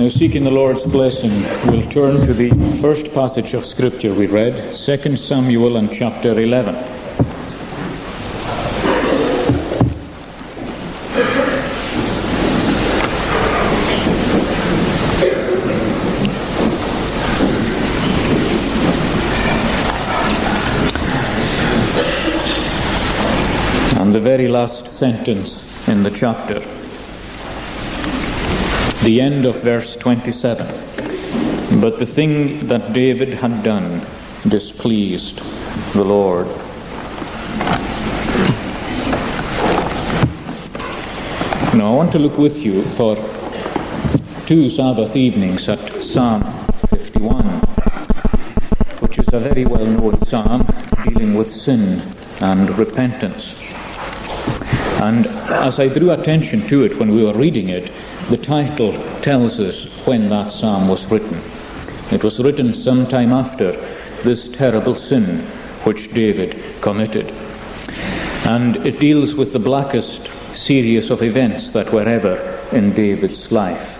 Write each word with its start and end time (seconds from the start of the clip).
Now, 0.00 0.08
seeking 0.08 0.44
the 0.44 0.50
Lord's 0.50 0.86
blessing, 0.86 1.42
we'll 1.66 1.86
turn 1.90 2.24
to 2.24 2.32
the 2.32 2.48
first 2.80 3.12
passage 3.12 3.52
of 3.52 3.66
Scripture 3.66 4.14
we 4.14 4.26
read, 4.28 4.74
2 4.74 5.14
Samuel 5.18 5.76
and 5.76 5.92
chapter 5.92 6.40
11. 6.40 6.74
And 24.00 24.14
the 24.14 24.20
very 24.20 24.48
last 24.48 24.88
sentence 24.88 25.66
in 25.86 26.02
the 26.02 26.10
chapter 26.10 26.79
the 29.02 29.18
end 29.20 29.46
of 29.46 29.62
verse 29.62 29.96
27. 29.96 30.66
But 31.80 31.98
the 31.98 32.04
thing 32.04 32.60
that 32.68 32.92
David 32.92 33.30
had 33.30 33.62
done 33.62 34.04
displeased 34.46 35.40
the 35.94 36.04
Lord. 36.04 36.46
Now 41.74 41.92
I 41.92 41.94
want 41.94 42.12
to 42.12 42.18
look 42.18 42.36
with 42.36 42.58
you 42.58 42.82
for 42.82 43.16
two 44.46 44.68
Sabbath 44.68 45.16
evenings 45.16 45.68
at 45.68 45.78
Psalm 46.02 46.42
51, 46.90 47.46
which 49.00 49.18
is 49.18 49.28
a 49.32 49.38
very 49.38 49.64
well 49.64 49.86
known 49.86 50.18
psalm 50.26 50.66
dealing 51.04 51.34
with 51.34 51.50
sin 51.50 52.02
and 52.40 52.76
repentance. 52.76 53.54
And 55.00 55.26
as 55.26 55.80
I 55.80 55.88
drew 55.88 56.10
attention 56.10 56.66
to 56.68 56.84
it 56.84 56.98
when 56.98 57.14
we 57.14 57.24
were 57.24 57.32
reading 57.32 57.70
it, 57.70 57.90
the 58.28 58.36
title 58.36 58.92
tells 59.22 59.58
us 59.58 59.86
when 60.06 60.28
that 60.28 60.52
psalm 60.52 60.88
was 60.88 61.10
written. 61.10 61.40
It 62.12 62.22
was 62.22 62.40
written 62.40 62.74
some 62.74 63.06
time 63.06 63.32
after 63.32 63.72
this 64.22 64.48
terrible 64.48 64.94
sin 64.94 65.40
which 65.84 66.12
David 66.12 66.60
committed. 66.80 67.32
And 68.44 68.76
it 68.86 69.00
deals 69.00 69.34
with 69.34 69.52
the 69.52 69.58
blackest 69.58 70.30
series 70.52 71.10
of 71.10 71.22
events 71.22 71.70
that 71.70 71.92
were 71.92 72.08
ever 72.08 72.58
in 72.72 72.92
David's 72.92 73.50
life, 73.52 73.96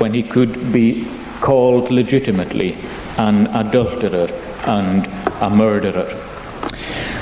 when 0.00 0.14
he 0.14 0.22
could 0.22 0.72
be 0.72 1.06
called 1.40 1.90
legitimately 1.90 2.76
an 3.18 3.48
adulterer 3.48 4.28
and 4.66 5.06
a 5.42 5.50
murderer. 5.50 6.08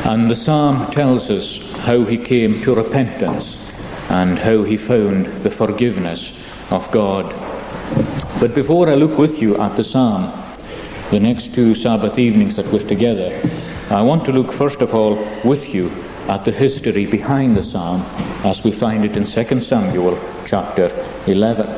And 0.04 0.30
the 0.30 0.36
psalm 0.36 0.90
tells 0.92 1.30
us 1.30 1.58
how 1.80 2.04
he 2.04 2.16
came 2.16 2.62
to 2.62 2.74
repentance 2.74 3.58
and 4.10 4.38
how 4.38 4.64
he 4.64 4.76
found 4.76 5.26
the 5.38 5.50
forgiveness 5.50 6.36
of 6.70 6.90
God. 6.90 7.32
But 8.40 8.54
before 8.54 8.88
I 8.88 8.94
look 8.94 9.16
with 9.16 9.40
you 9.40 9.56
at 9.58 9.76
the 9.76 9.84
psalm, 9.84 10.32
the 11.10 11.20
next 11.20 11.54
two 11.54 11.74
Sabbath 11.74 12.18
evenings 12.18 12.56
that 12.56 12.66
we're 12.66 12.86
together, 12.86 13.40
I 13.90 14.02
want 14.02 14.24
to 14.26 14.32
look 14.32 14.52
first 14.52 14.80
of 14.80 14.94
all 14.94 15.16
with 15.44 15.74
you 15.74 15.90
at 16.28 16.44
the 16.44 16.52
history 16.52 17.06
behind 17.06 17.56
the 17.56 17.62
psalm 17.62 18.02
as 18.44 18.62
we 18.62 18.72
find 18.72 19.04
it 19.04 19.16
in 19.16 19.26
2 19.26 19.60
Samuel 19.60 20.18
chapter 20.46 20.88
11. 21.26 21.68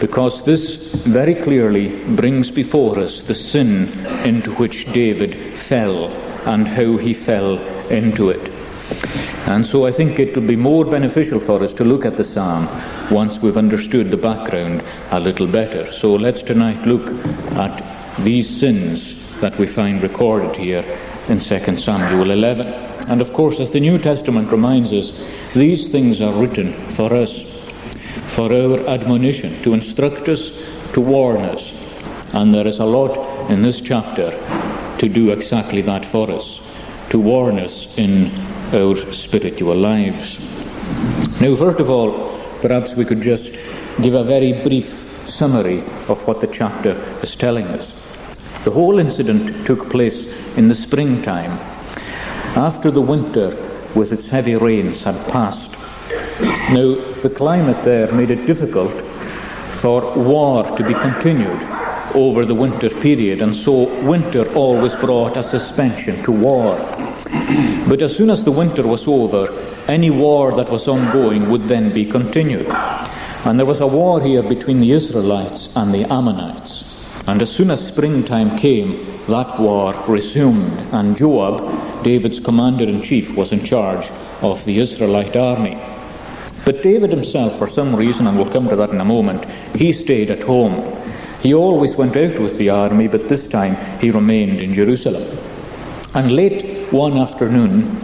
Because 0.00 0.44
this 0.44 0.76
very 0.92 1.34
clearly 1.34 2.04
brings 2.16 2.50
before 2.50 2.98
us 2.98 3.22
the 3.22 3.34
sin 3.34 3.88
into 4.24 4.52
which 4.54 4.90
David 4.92 5.34
fell 5.58 6.08
and 6.46 6.66
how 6.66 6.96
he 6.96 7.12
fell 7.12 7.58
into 7.88 8.30
it. 8.30 8.50
And 9.50 9.66
so 9.66 9.84
I 9.84 9.90
think 9.90 10.20
it 10.20 10.36
will 10.36 10.46
be 10.46 10.54
more 10.54 10.84
beneficial 10.84 11.40
for 11.40 11.60
us 11.64 11.74
to 11.74 11.82
look 11.82 12.04
at 12.04 12.16
the 12.16 12.22
psalm 12.22 12.68
once 13.10 13.40
we've 13.40 13.56
understood 13.56 14.12
the 14.12 14.16
background 14.16 14.80
a 15.10 15.18
little 15.18 15.48
better. 15.48 15.90
So 15.90 16.14
let's 16.14 16.40
tonight 16.40 16.86
look 16.86 17.04
at 17.56 17.82
these 18.20 18.48
sins 18.48 19.16
that 19.40 19.58
we 19.58 19.66
find 19.66 20.04
recorded 20.04 20.54
here 20.54 20.84
in 21.28 21.40
2 21.40 21.76
Samuel 21.78 22.30
11. 22.30 22.68
And 23.08 23.20
of 23.20 23.32
course, 23.32 23.58
as 23.58 23.72
the 23.72 23.80
New 23.80 23.98
Testament 23.98 24.52
reminds 24.52 24.92
us, 24.92 25.12
these 25.52 25.88
things 25.88 26.20
are 26.20 26.32
written 26.32 26.72
for 26.92 27.12
us, 27.12 27.42
for 28.36 28.54
our 28.54 28.78
admonition, 28.86 29.60
to 29.64 29.74
instruct 29.74 30.28
us, 30.28 30.52
to 30.92 31.00
warn 31.00 31.40
us. 31.40 31.74
And 32.34 32.54
there 32.54 32.68
is 32.68 32.78
a 32.78 32.86
lot 32.86 33.50
in 33.50 33.62
this 33.62 33.80
chapter 33.80 34.30
to 34.98 35.08
do 35.08 35.32
exactly 35.32 35.82
that 35.82 36.06
for 36.06 36.30
us, 36.30 36.60
to 37.08 37.18
warn 37.18 37.58
us 37.58 37.88
in 37.98 38.30
our 38.72 39.12
spiritual 39.12 39.74
lives. 39.74 40.38
Now, 41.40 41.56
first 41.56 41.80
of 41.80 41.90
all, 41.90 42.38
perhaps 42.60 42.94
we 42.94 43.04
could 43.04 43.20
just 43.20 43.52
give 44.00 44.14
a 44.14 44.24
very 44.24 44.52
brief 44.52 45.06
summary 45.28 45.80
of 46.08 46.26
what 46.26 46.40
the 46.40 46.46
chapter 46.46 46.92
is 47.22 47.34
telling 47.34 47.66
us. 47.68 47.92
The 48.64 48.70
whole 48.70 48.98
incident 48.98 49.66
took 49.66 49.90
place 49.90 50.32
in 50.56 50.68
the 50.68 50.74
springtime, 50.74 51.58
after 52.56 52.90
the 52.90 53.00
winter 53.00 53.48
with 53.94 54.12
its 54.12 54.28
heavy 54.28 54.54
rains 54.54 55.02
had 55.02 55.16
passed. 55.32 55.72
Now, 56.70 56.94
the 57.22 57.32
climate 57.34 57.82
there 57.84 58.12
made 58.12 58.30
it 58.30 58.46
difficult 58.46 58.92
for 59.72 60.14
war 60.16 60.64
to 60.76 60.84
be 60.84 60.94
continued 60.94 61.79
over 62.14 62.44
the 62.44 62.54
winter 62.54 62.90
period, 62.90 63.42
and 63.42 63.54
so 63.54 63.88
winter 64.02 64.50
always 64.54 64.94
brought 64.96 65.36
a 65.36 65.42
suspension 65.42 66.22
to 66.22 66.32
war. 66.32 66.76
But 67.88 68.02
as 68.02 68.16
soon 68.16 68.30
as 68.30 68.44
the 68.44 68.52
winter 68.52 68.86
was 68.86 69.06
over, 69.08 69.48
any 69.88 70.10
war 70.10 70.52
that 70.52 70.70
was 70.70 70.88
ongoing 70.88 71.50
would 71.50 71.68
then 71.68 71.92
be 71.92 72.04
continued. 72.04 72.68
And 73.44 73.58
there 73.58 73.66
was 73.66 73.80
a 73.80 73.86
war 73.86 74.20
here 74.20 74.42
between 74.42 74.80
the 74.80 74.92
Israelites 74.92 75.74
and 75.74 75.94
the 75.94 76.04
Ammonites. 76.12 76.84
And 77.26 77.40
as 77.42 77.50
soon 77.50 77.70
as 77.70 77.86
springtime 77.86 78.58
came, 78.58 79.06
that 79.26 79.58
war 79.58 79.94
resumed, 80.08 80.78
and 80.92 81.16
Joab, 81.16 82.02
David's 82.02 82.40
commander 82.40 82.84
in 82.84 83.02
chief, 83.02 83.36
was 83.36 83.52
in 83.52 83.64
charge 83.64 84.10
of 84.42 84.64
the 84.64 84.78
Israelite 84.78 85.36
army. 85.36 85.78
But 86.64 86.82
David 86.82 87.10
himself, 87.10 87.56
for 87.58 87.66
some 87.66 87.94
reason, 87.94 88.26
and 88.26 88.36
we'll 88.36 88.50
come 88.50 88.68
to 88.68 88.76
that 88.76 88.90
in 88.90 89.00
a 89.00 89.04
moment, 89.04 89.44
he 89.74 89.92
stayed 89.92 90.30
at 90.30 90.42
home. 90.42 90.74
He 91.42 91.54
always 91.54 91.96
went 91.96 92.16
out 92.16 92.38
with 92.38 92.58
the 92.58 92.70
army, 92.70 93.08
but 93.08 93.28
this 93.28 93.48
time 93.48 93.76
he 93.98 94.10
remained 94.10 94.60
in 94.60 94.74
Jerusalem. 94.74 95.38
And 96.14 96.32
late 96.32 96.92
one 96.92 97.16
afternoon, 97.16 97.98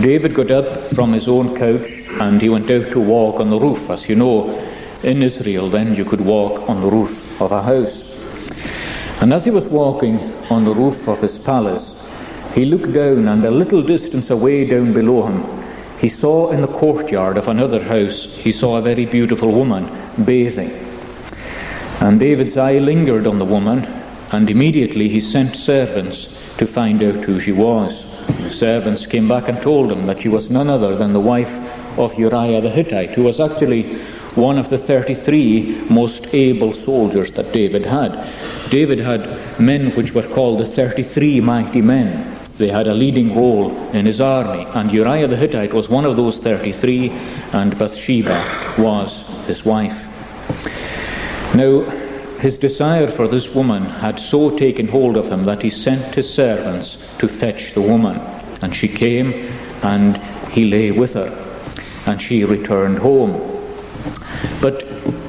David 0.00 0.34
got 0.34 0.50
up 0.50 0.88
from 0.90 1.12
his 1.12 1.28
own 1.28 1.56
couch 1.56 2.02
and 2.20 2.42
he 2.42 2.48
went 2.48 2.70
out 2.70 2.90
to 2.90 3.00
walk 3.00 3.40
on 3.40 3.50
the 3.50 3.58
roof. 3.58 3.88
As 3.88 4.08
you 4.08 4.16
know, 4.16 4.50
in 5.02 5.22
Israel, 5.22 5.70
then 5.70 5.94
you 5.94 6.04
could 6.04 6.20
walk 6.20 6.68
on 6.68 6.80
the 6.80 6.90
roof 6.90 7.40
of 7.40 7.52
a 7.52 7.62
house. 7.62 8.02
And 9.20 9.32
as 9.32 9.44
he 9.44 9.50
was 9.50 9.68
walking 9.68 10.18
on 10.50 10.64
the 10.64 10.74
roof 10.74 11.08
of 11.08 11.20
his 11.20 11.38
palace, 11.38 11.94
he 12.54 12.64
looked 12.64 12.92
down, 12.92 13.28
and 13.28 13.44
a 13.44 13.50
little 13.50 13.82
distance 13.82 14.30
away 14.30 14.64
down 14.64 14.92
below 14.92 15.26
him, 15.26 15.44
he 15.98 16.08
saw 16.08 16.50
in 16.50 16.62
the 16.62 16.68
courtyard 16.68 17.36
of 17.36 17.48
another 17.48 17.82
house, 17.82 18.24
he 18.24 18.50
saw 18.50 18.76
a 18.76 18.82
very 18.82 19.06
beautiful 19.06 19.52
woman 19.52 19.88
bathing. 20.24 20.85
And 22.06 22.20
David's 22.20 22.56
eye 22.56 22.78
lingered 22.78 23.26
on 23.26 23.40
the 23.40 23.44
woman, 23.44 23.84
and 24.30 24.48
immediately 24.48 25.08
he 25.08 25.18
sent 25.18 25.56
servants 25.56 26.38
to 26.56 26.64
find 26.64 27.02
out 27.02 27.24
who 27.24 27.40
she 27.40 27.50
was. 27.50 28.06
The 28.28 28.48
servants 28.48 29.08
came 29.08 29.26
back 29.26 29.48
and 29.48 29.60
told 29.60 29.90
him 29.90 30.06
that 30.06 30.22
she 30.22 30.28
was 30.28 30.48
none 30.48 30.70
other 30.70 30.94
than 30.94 31.12
the 31.12 31.18
wife 31.18 31.52
of 31.98 32.16
Uriah 32.16 32.60
the 32.60 32.70
Hittite, 32.70 33.10
who 33.10 33.24
was 33.24 33.40
actually 33.40 33.96
one 34.36 34.56
of 34.56 34.70
the 34.70 34.78
33 34.78 35.86
most 35.90 36.32
able 36.32 36.72
soldiers 36.72 37.32
that 37.32 37.50
David 37.52 37.84
had. 37.84 38.32
David 38.70 39.00
had 39.00 39.58
men 39.58 39.90
which 39.96 40.14
were 40.14 40.28
called 40.28 40.60
the 40.60 40.64
33 40.64 41.40
mighty 41.40 41.82
men. 41.82 42.38
They 42.56 42.68
had 42.68 42.86
a 42.86 42.94
leading 42.94 43.34
role 43.34 43.76
in 43.90 44.06
his 44.06 44.20
army, 44.20 44.64
and 44.74 44.92
Uriah 44.92 45.26
the 45.26 45.36
Hittite 45.36 45.74
was 45.74 45.88
one 45.88 46.04
of 46.04 46.14
those 46.14 46.38
33, 46.38 47.10
and 47.52 47.76
Bathsheba 47.76 48.74
was 48.78 49.24
his 49.48 49.64
wife. 49.64 50.05
Now, 51.56 51.80
his 52.38 52.58
desire 52.58 53.08
for 53.08 53.26
this 53.26 53.54
woman 53.54 53.84
had 53.84 54.20
so 54.20 54.58
taken 54.58 54.88
hold 54.88 55.16
of 55.16 55.30
him 55.32 55.44
that 55.44 55.62
he 55.62 55.70
sent 55.70 56.14
his 56.14 56.28
servants 56.28 56.98
to 57.18 57.28
fetch 57.28 57.72
the 57.72 57.80
woman. 57.80 58.20
And 58.60 58.76
she 58.76 58.88
came, 58.88 59.32
and 59.82 60.18
he 60.50 60.66
lay 60.66 60.90
with 60.90 61.14
her, 61.14 61.32
and 62.06 62.20
she 62.20 62.44
returned 62.44 62.98
home. 62.98 63.32
But 64.60 64.80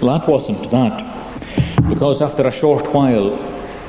that 0.02 0.28
wasn't 0.28 0.70
that, 0.70 1.88
because 1.88 2.22
after 2.22 2.46
a 2.46 2.52
short 2.52 2.94
while, 2.94 3.38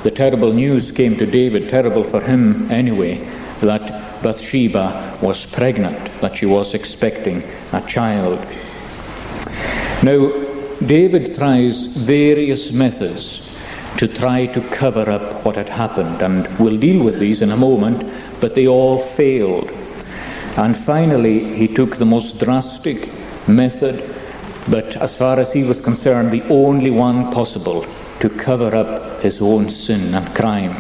the 0.05 0.11
terrible 0.13 0.53
news 0.53 0.93
came 0.93 1.17
to 1.17 1.27
David, 1.27 1.69
terrible 1.69 2.05
for 2.05 2.21
him 2.21 2.71
anyway, 2.71 3.19
that 3.63 4.23
Bathsheba 4.23 5.19
was 5.21 5.45
pregnant, 5.45 6.21
that 6.21 6.37
she 6.37 6.47
was 6.47 6.73
expecting 6.73 7.43
a 7.73 7.81
child. 7.83 8.39
Now, 10.05 10.48
David 10.87 11.35
tries 11.35 11.87
various 11.87 12.73
methods 12.73 13.43
to 13.97 14.07
try 14.07 14.47
to 14.47 14.61
cover 14.71 15.11
up 15.11 15.45
what 15.45 15.57
had 15.57 15.69
happened, 15.69 16.23
and 16.23 16.47
we'll 16.59 16.79
deal 16.79 17.03
with 17.05 17.19
these 17.19 17.43
in 17.43 17.51
a 17.51 17.57
moment, 17.57 18.09
but 18.41 18.55
they 18.55 18.69
all 18.69 19.01
failed. 19.01 19.71
And 20.57 20.77
finally, 20.77 21.55
he 21.55 21.69
took 21.69 21.97
the 21.97 22.07
most 22.07 22.39
drastic 22.39 23.11
method 23.49 24.15
but 24.71 24.97
as 24.99 25.17
far 25.17 25.41
as 25.41 25.53
he 25.53 25.65
was 25.65 25.81
concerned, 25.81 26.31
the 26.31 26.43
only 26.51 26.91
one 26.91 27.33
possible 27.33 27.87
to 28.21 28.29
cover 28.29 28.75
up 28.75 29.23
his 29.23 29.41
own 29.41 29.71
sin 29.71 30.15
and 30.15 30.35
crime. 30.35 30.77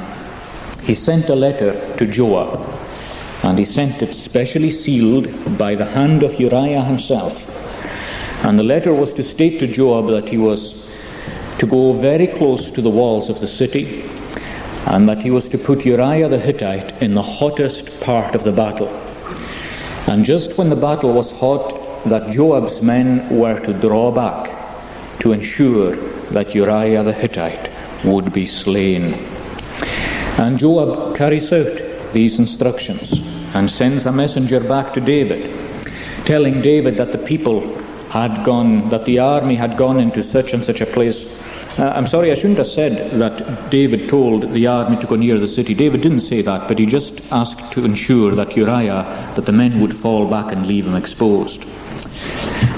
He 0.82 0.92
sent 0.92 1.30
a 1.30 1.34
letter 1.34 1.96
to 1.96 2.06
Joab, 2.06 2.60
and 3.42 3.58
he 3.58 3.64
sent 3.64 4.02
it 4.02 4.14
specially 4.14 4.70
sealed 4.70 5.56
by 5.56 5.74
the 5.74 5.86
hand 5.86 6.22
of 6.22 6.38
Uriah 6.38 6.84
himself. 6.84 7.46
And 8.42 8.58
the 8.58 8.64
letter 8.64 8.94
was 8.94 9.12
to 9.14 9.22
state 9.22 9.58
to 9.60 9.66
Joab 9.66 10.08
that 10.08 10.28
he 10.28 10.38
was 10.38 10.86
to 11.58 11.66
go 11.66 11.92
very 11.92 12.26
close 12.26 12.70
to 12.70 12.80
the 12.80 12.90
walls 12.90 13.28
of 13.28 13.40
the 13.40 13.46
city, 13.46 14.04
and 14.86 15.08
that 15.08 15.22
he 15.22 15.30
was 15.30 15.48
to 15.50 15.58
put 15.58 15.84
Uriah 15.84 16.28
the 16.28 16.38
Hittite 16.38 17.02
in 17.02 17.14
the 17.14 17.22
hottest 17.22 18.00
part 18.00 18.34
of 18.34 18.44
the 18.44 18.52
battle. 18.52 18.88
And 20.06 20.24
just 20.24 20.56
when 20.56 20.70
the 20.70 20.76
battle 20.76 21.12
was 21.12 21.32
hot, 21.32 22.04
that 22.04 22.30
Joab's 22.30 22.80
men 22.80 23.28
were 23.28 23.58
to 23.60 23.72
draw 23.74 24.12
back 24.12 24.48
to 25.20 25.32
ensure 25.32 25.96
that 26.30 26.54
Uriah 26.54 27.02
the 27.02 27.12
Hittite 27.12 27.70
would 28.04 28.32
be 28.32 28.46
slain. 28.46 29.14
And 30.38 30.58
Joab 30.58 31.16
carries 31.16 31.52
out 31.52 31.82
these 32.12 32.38
instructions 32.38 33.12
and 33.54 33.68
sends 33.68 34.06
a 34.06 34.12
messenger 34.12 34.60
back 34.60 34.94
to 34.94 35.00
David, 35.00 35.52
telling 36.24 36.62
David 36.62 36.96
that 36.96 37.10
the 37.12 37.18
people 37.18 37.60
had 38.10 38.44
gone, 38.44 38.88
that 38.90 39.04
the 39.04 39.18
army 39.18 39.54
had 39.54 39.76
gone 39.76 40.00
into 40.00 40.22
such 40.22 40.52
and 40.52 40.64
such 40.64 40.80
a 40.80 40.86
place. 40.86 41.26
Uh, 41.78 41.92
I'm 41.94 42.06
sorry, 42.06 42.32
I 42.32 42.34
shouldn't 42.34 42.58
have 42.58 42.66
said 42.66 43.12
that 43.20 43.70
David 43.70 44.08
told 44.08 44.52
the 44.52 44.66
army 44.66 44.96
to 44.96 45.06
go 45.06 45.14
near 45.14 45.38
the 45.38 45.46
city. 45.46 45.74
David 45.74 46.00
didn't 46.00 46.22
say 46.22 46.42
that, 46.42 46.66
but 46.66 46.78
he 46.78 46.86
just 46.86 47.20
asked 47.30 47.72
to 47.72 47.84
ensure 47.84 48.34
that 48.34 48.56
Uriah, 48.56 49.32
that 49.36 49.46
the 49.46 49.52
men 49.52 49.80
would 49.80 49.94
fall 49.94 50.26
back 50.26 50.50
and 50.50 50.66
leave 50.66 50.86
him 50.86 50.94
exposed. 50.94 51.64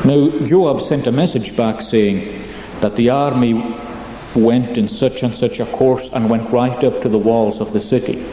Now, 0.05 0.31
Joab 0.44 0.82
sent 0.82 1.06
a 1.06 1.12
message 1.12 1.56
back 1.56 1.81
saying 1.81 2.43
that 2.81 2.97
the 2.97 3.11
army 3.11 3.77
went 4.35 4.77
in 4.77 4.88
such 4.88 5.23
and 5.23 5.35
such 5.35 5.61
a 5.61 5.67
course 5.67 6.11
and 6.12 6.29
went 6.29 6.50
right 6.50 6.85
up 6.85 7.00
to 7.03 7.09
the 7.09 7.19
walls 7.19 7.61
of 7.61 7.73
the 7.73 7.81
city. 7.81 8.25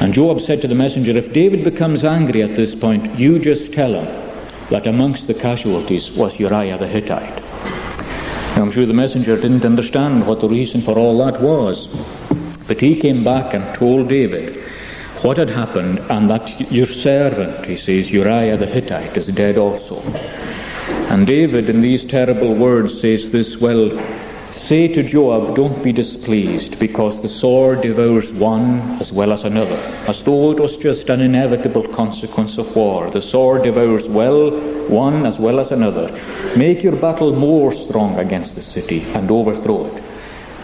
And 0.00 0.14
Joab 0.14 0.40
said 0.40 0.60
to 0.62 0.68
the 0.68 0.74
messenger, 0.74 1.12
If 1.12 1.32
David 1.32 1.64
becomes 1.64 2.04
angry 2.04 2.42
at 2.42 2.56
this 2.56 2.74
point, 2.74 3.18
you 3.18 3.38
just 3.38 3.72
tell 3.72 3.94
him 3.94 4.21
that 4.72 4.86
amongst 4.86 5.26
the 5.26 5.34
casualties 5.34 6.10
was 6.12 6.40
Uriah 6.40 6.78
the 6.78 6.88
Hittite. 6.88 7.42
Now, 8.56 8.62
I'm 8.62 8.70
sure 8.70 8.86
the 8.86 8.94
messenger 8.94 9.36
didn't 9.36 9.66
understand 9.66 10.26
what 10.26 10.40
the 10.40 10.48
reason 10.48 10.80
for 10.80 10.98
all 10.98 11.18
that 11.18 11.42
was. 11.42 11.88
But 12.66 12.80
he 12.80 12.96
came 12.96 13.22
back 13.22 13.52
and 13.52 13.74
told 13.74 14.08
David 14.08 14.56
what 15.20 15.36
had 15.36 15.50
happened, 15.50 15.98
and 16.08 16.30
that 16.30 16.72
your 16.72 16.86
servant, 16.86 17.66
he 17.66 17.76
says, 17.76 18.10
Uriah 18.10 18.56
the 18.56 18.64
Hittite, 18.64 19.14
is 19.14 19.26
dead 19.26 19.58
also. 19.58 20.00
And 21.12 21.26
David, 21.26 21.68
in 21.68 21.82
these 21.82 22.06
terrible 22.06 22.54
words, 22.54 22.98
says 22.98 23.30
this 23.30 23.58
Well, 23.58 23.90
say 24.52 24.86
to 24.86 25.02
Joab, 25.02 25.56
don't 25.56 25.82
be 25.82 25.92
displeased, 25.92 26.78
because 26.78 27.20
the 27.20 27.28
sword 27.28 27.80
devours 27.80 28.32
one 28.32 28.80
as 29.00 29.12
well 29.12 29.32
as 29.32 29.44
another, 29.44 29.76
as 30.06 30.22
though 30.22 30.52
it 30.52 30.60
was 30.60 30.76
just 30.76 31.08
an 31.08 31.20
inevitable 31.20 31.88
consequence 31.88 32.58
of 32.58 32.74
war. 32.76 33.10
The 33.10 33.22
sword 33.22 33.62
devours 33.62 34.08
well 34.08 34.50
one 34.88 35.24
as 35.24 35.38
well 35.38 35.58
as 35.58 35.72
another. 35.72 36.12
Make 36.56 36.82
your 36.82 36.96
battle 36.96 37.34
more 37.34 37.72
strong 37.72 38.18
against 38.18 38.54
the 38.54 38.62
city 38.62 39.02
and 39.14 39.30
overthrow 39.30 39.86
it. 39.86 40.02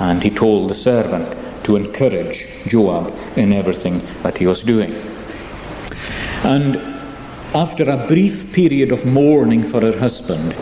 And 0.00 0.22
he 0.22 0.30
told 0.30 0.70
the 0.70 0.74
servant 0.74 1.64
to 1.64 1.76
encourage 1.76 2.46
Joab 2.66 3.12
in 3.36 3.52
everything 3.52 4.02
that 4.22 4.36
he 4.36 4.46
was 4.46 4.62
doing. 4.62 4.92
And 6.44 6.76
after 7.54 7.90
a 7.90 8.06
brief 8.06 8.52
period 8.52 8.92
of 8.92 9.06
mourning 9.06 9.64
for 9.64 9.80
her 9.80 9.98
husband, 9.98 10.54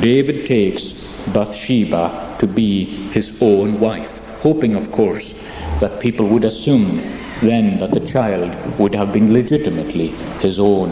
David 0.00 0.46
takes 0.46 0.92
Bathsheba 1.32 2.29
to 2.40 2.46
be 2.46 2.84
his 3.12 3.40
own 3.40 3.78
wife, 3.78 4.18
hoping, 4.40 4.74
of 4.74 4.90
course, 4.90 5.34
that 5.80 6.00
people 6.00 6.26
would 6.26 6.44
assume 6.44 6.98
then 7.40 7.78
that 7.78 7.92
the 7.92 8.00
child 8.00 8.50
would 8.78 8.94
have 8.94 9.12
been 9.12 9.32
legitimately 9.32 10.08
his 10.40 10.58
own. 10.58 10.90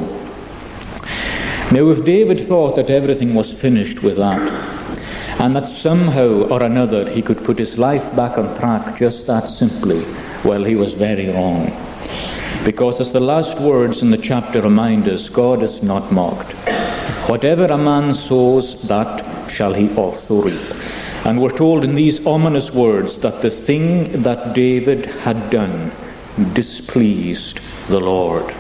Now, 1.71 1.91
if 1.91 2.05
David 2.05 2.41
thought 2.41 2.77
that 2.77 2.89
everything 2.89 3.35
was 3.35 3.53
finished 3.53 4.03
with 4.03 4.17
that, 4.17 4.41
and 5.41 5.55
that 5.55 5.69
somehow 5.69 6.49
or 6.49 6.63
another 6.63 7.09
he 7.11 7.23
could 7.23 7.45
put 7.45 7.59
his 7.59 7.79
life 7.79 8.15
back 8.17 8.39
on 8.39 8.57
track 8.57 8.97
just 8.97 9.27
that 9.27 9.51
simply, 9.51 10.05
well, 10.45 10.65
he 10.65 10.75
was 10.75 10.95
very 10.95 11.29
wrong. 11.29 11.71
Because, 12.65 13.01
as 13.01 13.13
the 13.13 13.21
last 13.21 13.59
words 13.59 14.03
in 14.03 14.11
the 14.11 14.19
chapter 14.19 14.61
remind 14.63 15.09
us, 15.09 15.29
God 15.29 15.63
is 15.63 15.83
not 15.83 16.11
mocked. 16.11 16.53
Whatever 17.29 17.67
a 17.67 17.79
man 17.79 18.15
sows, 18.15 18.83
that 18.89 19.51
shall 19.51 19.75
he 19.75 19.95
also 19.95 20.43
reap. 20.43 20.75
And 21.25 21.41
we're 21.41 21.57
told 21.57 21.85
in 21.85 21.95
these 21.95 22.27
ominous 22.27 22.71
words 22.73 23.19
that 23.21 23.43
the 23.43 23.51
thing 23.51 24.23
that 24.23 24.55
David 24.55 25.07
had 25.07 25.51
done 25.51 25.93
displeased 26.53 27.61
the 27.89 28.01
Lord. 28.01 28.55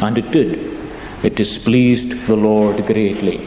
And 0.00 0.16
it 0.16 0.30
did. 0.30 0.78
It 1.22 1.34
displeased 1.34 2.26
the 2.26 2.36
Lord 2.36 2.86
greatly. 2.86 3.46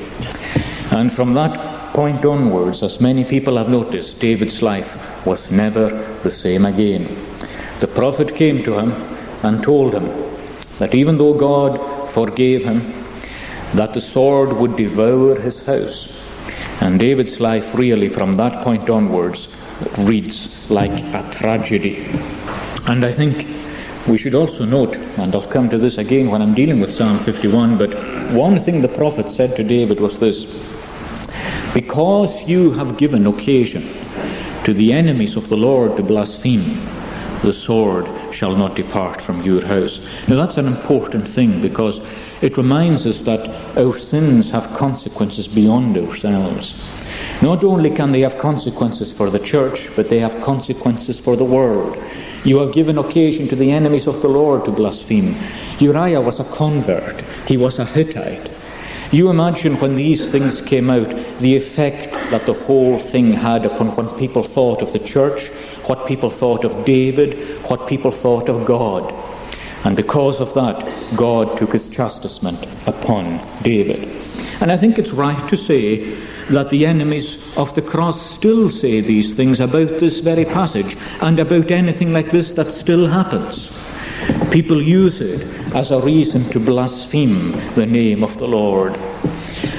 And 0.91 1.11
from 1.11 1.33
that 1.35 1.93
point 1.93 2.25
onwards, 2.25 2.83
as 2.83 2.99
many 2.99 3.23
people 3.23 3.57
have 3.57 3.69
noticed, 3.69 4.19
David's 4.19 4.61
life 4.61 5.25
was 5.25 5.51
never 5.51 5.89
the 6.23 6.31
same 6.31 6.65
again. 6.65 7.07
The 7.79 7.87
prophet 7.87 8.35
came 8.35 8.63
to 8.63 8.77
him 8.77 8.91
and 9.43 9.63
told 9.63 9.93
him 9.93 10.09
that 10.77 10.93
even 10.93 11.17
though 11.17 11.33
God 11.33 11.79
forgave 12.11 12.63
him, 12.63 12.93
that 13.73 13.93
the 13.93 14.01
sword 14.01 14.53
would 14.53 14.75
devour 14.75 15.39
his 15.39 15.65
house. 15.65 16.20
And 16.81 16.99
David's 16.99 17.39
life, 17.39 17.75
really, 17.75 18.09
from 18.09 18.35
that 18.37 18.63
point 18.63 18.89
onwards, 18.89 19.47
reads 19.99 20.69
like 20.69 20.91
a 20.91 21.29
tragedy. 21.31 22.05
And 22.87 23.05
I 23.05 23.11
think 23.11 23.47
we 24.07 24.17
should 24.17 24.33
also 24.33 24.65
note, 24.65 24.95
and 24.95 25.35
I'll 25.35 25.47
come 25.47 25.69
to 25.69 25.77
this 25.77 25.99
again 25.99 26.31
when 26.31 26.41
I'm 26.41 26.55
dealing 26.55 26.79
with 26.79 26.91
Psalm 26.91 27.19
51, 27.19 27.77
but 27.77 27.93
one 28.31 28.59
thing 28.59 28.81
the 28.81 28.87
prophet 28.87 29.29
said 29.29 29.55
to 29.57 29.63
David 29.63 29.99
was 29.99 30.17
this 30.17 30.45
Because 31.75 32.47
you 32.47 32.71
have 32.71 32.97
given 32.97 33.27
occasion 33.27 33.87
to 34.63 34.73
the 34.73 34.91
enemies 34.91 35.35
of 35.35 35.49
the 35.49 35.57
Lord 35.57 35.97
to 35.97 36.03
blaspheme, 36.03 36.81
the 37.43 37.53
sword 37.53 38.07
shall 38.33 38.55
not 38.55 38.75
depart 38.75 39.21
from 39.21 39.41
your 39.41 39.65
house. 39.65 39.99
Now, 40.27 40.35
that's 40.35 40.57
an 40.57 40.67
important 40.67 41.27
thing 41.27 41.61
because 41.61 42.01
it 42.41 42.57
reminds 42.57 43.05
us 43.05 43.21
that 43.23 43.49
our 43.77 43.97
sins 43.97 44.51
have 44.51 44.73
consequences 44.75 45.47
beyond 45.47 45.97
ourselves. 45.97 46.75
Not 47.41 47.63
only 47.63 47.89
can 47.89 48.11
they 48.11 48.21
have 48.21 48.37
consequences 48.37 49.11
for 49.11 49.29
the 49.29 49.39
church, 49.39 49.89
but 49.95 50.09
they 50.09 50.19
have 50.19 50.41
consequences 50.41 51.19
for 51.19 51.35
the 51.35 51.45
world. 51.45 51.97
You 52.43 52.59
have 52.59 52.73
given 52.73 52.97
occasion 52.97 53.47
to 53.49 53.55
the 53.55 53.71
enemies 53.71 54.07
of 54.07 54.21
the 54.21 54.27
Lord 54.27 54.65
to 54.65 54.71
blaspheme. 54.71 55.35
Uriah 55.79 56.21
was 56.21 56.39
a 56.39 56.43
convert, 56.45 57.21
he 57.47 57.57
was 57.57 57.79
a 57.79 57.85
Hittite. 57.85 58.51
You 59.11 59.29
imagine 59.29 59.77
when 59.79 59.95
these 59.95 60.31
things 60.31 60.61
came 60.61 60.89
out, 60.89 61.09
the 61.39 61.57
effect 61.57 62.13
that 62.31 62.45
the 62.45 62.53
whole 62.53 62.97
thing 62.97 63.33
had 63.33 63.65
upon 63.65 63.89
what 63.89 64.17
people 64.17 64.43
thought 64.43 64.81
of 64.81 64.93
the 64.93 64.99
church, 64.99 65.51
what 65.87 66.07
people 66.07 66.29
thought 66.29 66.63
of 66.63 66.85
David, 66.85 67.37
what 67.69 67.87
people 67.87 68.11
thought 68.11 68.49
of 68.49 68.65
God. 68.65 69.13
And 69.83 69.95
because 69.95 70.39
of 70.39 70.53
that, 70.53 71.15
God 71.15 71.57
took 71.57 71.73
his 71.73 71.89
chastisement 71.89 72.65
upon 72.85 73.45
David. 73.63 74.07
And 74.61 74.71
I 74.71 74.77
think 74.77 74.99
it's 74.99 75.11
right 75.11 75.49
to 75.49 75.57
say 75.57 76.13
that 76.49 76.69
the 76.69 76.85
enemies 76.85 77.41
of 77.57 77.73
the 77.73 77.81
cross 77.81 78.21
still 78.21 78.69
say 78.69 79.01
these 79.01 79.33
things 79.33 79.59
about 79.59 79.99
this 79.99 80.19
very 80.19 80.45
passage 80.45 80.95
and 81.21 81.39
about 81.39 81.71
anything 81.71 82.13
like 82.13 82.29
this 82.29 82.53
that 82.53 82.73
still 82.73 83.07
happens. 83.07 83.71
People 84.51 84.81
use 84.81 85.19
it 85.19 85.41
as 85.73 85.89
a 85.91 85.99
reason 85.99 86.43
to 86.51 86.59
blaspheme 86.59 87.53
the 87.73 87.85
name 87.85 88.23
of 88.23 88.37
the 88.37 88.47
Lord. 88.47 88.95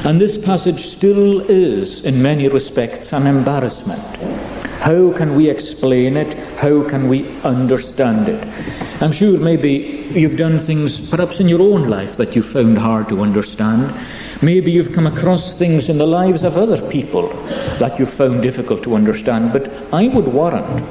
And 0.04 0.20
this 0.20 0.36
passage 0.36 0.86
still 0.86 1.42
is, 1.42 2.04
in 2.04 2.20
many 2.20 2.48
respects, 2.48 3.12
an 3.12 3.26
embarrassment. 3.28 4.02
How 4.82 5.12
can 5.12 5.36
we 5.36 5.48
explain 5.48 6.16
it? 6.16 6.36
How 6.58 6.82
can 6.88 7.06
we 7.06 7.24
understand 7.42 8.28
it? 8.28 8.44
I'm 9.00 9.12
sure 9.12 9.38
maybe 9.38 10.08
you've 10.10 10.36
done 10.36 10.58
things 10.58 10.98
perhaps 11.08 11.38
in 11.38 11.48
your 11.48 11.62
own 11.62 11.88
life 11.88 12.16
that 12.16 12.34
you 12.34 12.42
found 12.42 12.78
hard 12.78 13.08
to 13.10 13.22
understand. 13.22 13.94
Maybe 14.42 14.72
you've 14.72 14.92
come 14.92 15.06
across 15.06 15.54
things 15.54 15.88
in 15.88 15.98
the 15.98 16.06
lives 16.06 16.42
of 16.42 16.56
other 16.56 16.82
people 16.90 17.28
that 17.78 18.00
you 18.00 18.06
found 18.06 18.42
difficult 18.42 18.82
to 18.82 18.96
understand. 18.96 19.52
But 19.52 19.72
I 19.94 20.08
would 20.08 20.26
warrant 20.26 20.84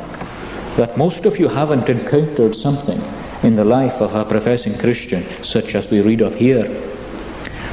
that 0.77 0.97
most 0.97 1.25
of 1.25 1.37
you 1.37 1.49
haven't 1.49 1.89
encountered 1.89 2.55
something 2.55 3.01
in 3.43 3.57
the 3.57 3.65
life 3.65 3.99
of 3.99 4.15
a 4.15 4.23
professing 4.23 4.77
Christian 4.77 5.25
such 5.43 5.75
as 5.75 5.91
we 5.91 5.99
read 5.99 6.21
of 6.21 6.35
here. 6.35 6.69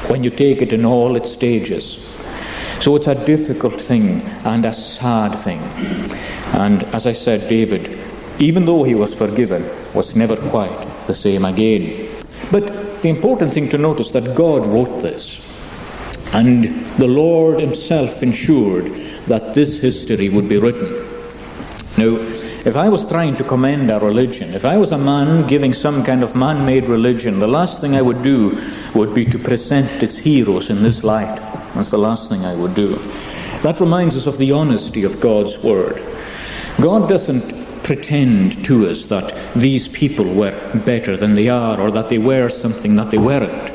When 0.09 0.25
you 0.25 0.31
take 0.31 0.61
it 0.61 0.73
in 0.73 0.83
all 0.83 1.15
its 1.15 1.31
stages, 1.31 1.97
so 2.79 2.95
it's 2.95 3.07
a 3.07 3.25
difficult 3.25 3.79
thing 3.81 4.21
and 4.45 4.65
a 4.65 4.73
sad 4.73 5.37
thing. 5.39 5.59
And 6.53 6.83
as 6.95 7.05
I 7.05 7.11
said, 7.11 7.49
David, 7.49 7.99
even 8.39 8.65
though 8.65 8.83
he 8.83 8.95
was 8.95 9.13
forgiven, 9.13 9.69
was 9.93 10.15
never 10.15 10.37
quite 10.37 10.87
the 11.07 11.13
same 11.13 11.45
again. 11.45 12.09
But 12.51 13.01
the 13.01 13.09
important 13.09 13.53
thing 13.53 13.69
to 13.69 13.77
notice 13.77 14.11
that 14.11 14.35
God 14.35 14.65
wrote 14.65 15.01
this. 15.01 15.41
And 16.31 16.85
the 16.97 17.07
Lord 17.07 17.59
Himself 17.59 18.23
ensured 18.23 18.93
that 19.27 19.53
this 19.53 19.79
history 19.79 20.29
would 20.29 20.47
be 20.47 20.57
written. 20.57 20.89
Now, 21.97 22.17
if 22.65 22.75
I 22.75 22.89
was 22.89 23.05
trying 23.05 23.35
to 23.37 23.43
commend 23.43 23.89
a 23.89 23.99
religion, 23.99 24.53
if 24.53 24.65
I 24.65 24.77
was 24.77 24.91
a 24.91 24.97
man 24.97 25.47
giving 25.47 25.73
some 25.73 26.03
kind 26.03 26.23
of 26.23 26.35
man 26.35 26.65
made 26.65 26.87
religion, 26.87 27.39
the 27.39 27.47
last 27.47 27.81
thing 27.81 27.95
I 27.95 28.01
would 28.01 28.21
do 28.21 28.61
would 28.93 29.13
be 29.13 29.25
to 29.25 29.39
present 29.39 30.03
its 30.03 30.17
heroes 30.17 30.69
in 30.69 30.83
this 30.83 31.03
light. 31.03 31.48
That's 31.75 31.91
the 31.91 31.97
last 31.97 32.29
thing 32.29 32.45
I 32.45 32.55
would 32.55 32.75
do. 32.75 32.95
That 33.63 33.79
reminds 33.79 34.15
us 34.17 34.27
of 34.27 34.37
the 34.37 34.51
honesty 34.51 35.03
of 35.03 35.19
God's 35.19 35.57
Word. 35.59 36.01
God 36.81 37.09
doesn't 37.09 37.83
pretend 37.83 38.63
to 38.65 38.87
us 38.87 39.07
that 39.07 39.35
these 39.55 39.87
people 39.87 40.25
were 40.25 40.55
better 40.85 41.17
than 41.17 41.35
they 41.35 41.49
are 41.49 41.79
or 41.79 41.91
that 41.91 42.09
they 42.09 42.19
were 42.19 42.49
something 42.49 42.95
that 42.95 43.11
they 43.11 43.17
weren't. 43.17 43.73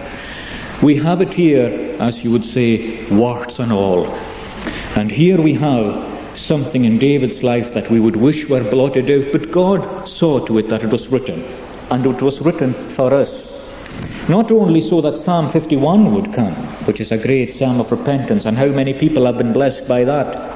We 0.82 0.96
have 0.96 1.20
it 1.20 1.34
here, 1.34 1.96
as 2.00 2.24
you 2.24 2.30
would 2.30 2.44
say, 2.44 3.06
warts 3.06 3.58
and 3.58 3.72
all. 3.72 4.06
And 4.96 5.10
here 5.10 5.40
we 5.40 5.54
have 5.54 6.38
something 6.38 6.84
in 6.84 6.98
David's 6.98 7.42
life 7.42 7.72
that 7.74 7.90
we 7.90 8.00
would 8.00 8.16
wish 8.16 8.48
were 8.48 8.68
blotted 8.68 9.10
out, 9.10 9.32
but 9.32 9.50
God 9.50 10.08
saw 10.08 10.44
to 10.46 10.58
it 10.58 10.68
that 10.68 10.82
it 10.82 10.90
was 10.90 11.08
written, 11.08 11.42
and 11.90 12.06
it 12.06 12.22
was 12.22 12.40
written 12.40 12.74
for 12.90 13.12
us. 13.14 13.53
Not 14.28 14.50
only 14.50 14.80
so 14.80 15.02
that 15.02 15.18
Psalm 15.18 15.50
51 15.50 16.14
would 16.14 16.32
come, 16.32 16.54
which 16.86 16.98
is 16.98 17.12
a 17.12 17.18
great 17.18 17.52
psalm 17.52 17.78
of 17.78 17.92
repentance, 17.92 18.46
and 18.46 18.56
how 18.56 18.68
many 18.68 18.94
people 18.94 19.26
have 19.26 19.36
been 19.36 19.52
blessed 19.52 19.86
by 19.86 20.02
that. 20.04 20.52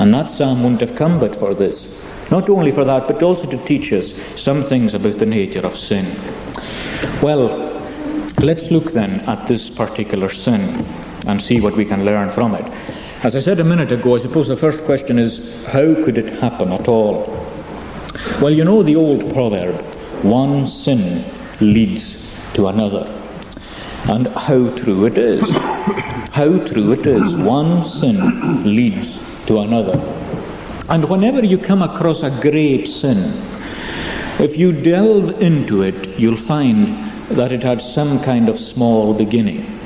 And 0.00 0.14
that 0.14 0.30
psalm 0.30 0.62
wouldn't 0.62 0.80
have 0.80 0.96
come 0.96 1.20
but 1.20 1.36
for 1.36 1.52
this. 1.52 1.94
Not 2.30 2.48
only 2.48 2.72
for 2.72 2.84
that, 2.84 3.06
but 3.06 3.22
also 3.22 3.50
to 3.50 3.62
teach 3.66 3.92
us 3.92 4.14
some 4.36 4.62
things 4.64 4.94
about 4.94 5.18
the 5.18 5.26
nature 5.26 5.60
of 5.66 5.76
sin. 5.76 6.18
Well, 7.22 7.48
let's 8.38 8.70
look 8.70 8.92
then 8.92 9.20
at 9.28 9.46
this 9.46 9.68
particular 9.68 10.30
sin 10.30 10.82
and 11.26 11.40
see 11.40 11.60
what 11.60 11.76
we 11.76 11.84
can 11.84 12.06
learn 12.06 12.30
from 12.30 12.54
it. 12.54 12.64
As 13.22 13.36
I 13.36 13.40
said 13.40 13.60
a 13.60 13.64
minute 13.64 13.92
ago, 13.92 14.14
I 14.14 14.18
suppose 14.18 14.48
the 14.48 14.56
first 14.56 14.84
question 14.84 15.18
is 15.18 15.54
how 15.66 15.94
could 16.02 16.16
it 16.16 16.40
happen 16.40 16.72
at 16.72 16.88
all? 16.88 17.26
Well, 18.40 18.50
you 18.50 18.64
know 18.64 18.82
the 18.82 18.96
old 18.96 19.32
proverb 19.34 19.78
one 20.24 20.66
sin 20.66 21.30
leads 21.60 22.31
to 22.54 22.68
another. 22.68 23.06
And 24.04 24.26
how 24.28 24.74
true 24.76 25.06
it 25.06 25.16
is. 25.16 25.48
How 26.32 26.58
true 26.66 26.92
it 26.92 27.06
is. 27.06 27.36
One 27.36 27.86
sin 27.86 28.64
leads 28.64 29.20
to 29.46 29.60
another. 29.60 29.98
And 30.88 31.08
whenever 31.08 31.44
you 31.44 31.58
come 31.58 31.82
across 31.82 32.22
a 32.22 32.30
great 32.30 32.86
sin, 32.86 33.32
if 34.40 34.56
you 34.58 34.72
delve 34.72 35.40
into 35.40 35.82
it, 35.82 36.18
you'll 36.18 36.36
find 36.36 36.88
that 37.30 37.52
it 37.52 37.62
had 37.62 37.80
some 37.80 38.20
kind 38.20 38.48
of 38.48 38.58
small 38.58 39.14
beginning, 39.14 39.78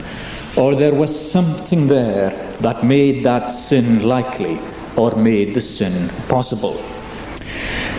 or 0.57 0.75
there 0.75 0.95
was 0.95 1.31
something 1.31 1.87
there 1.87 2.31
that 2.61 2.85
made 2.85 3.25
that 3.25 3.51
sin 3.51 4.03
likely 4.03 4.59
or 4.97 5.15
made 5.15 5.55
the 5.55 5.61
sin 5.61 6.09
possible. 6.29 6.83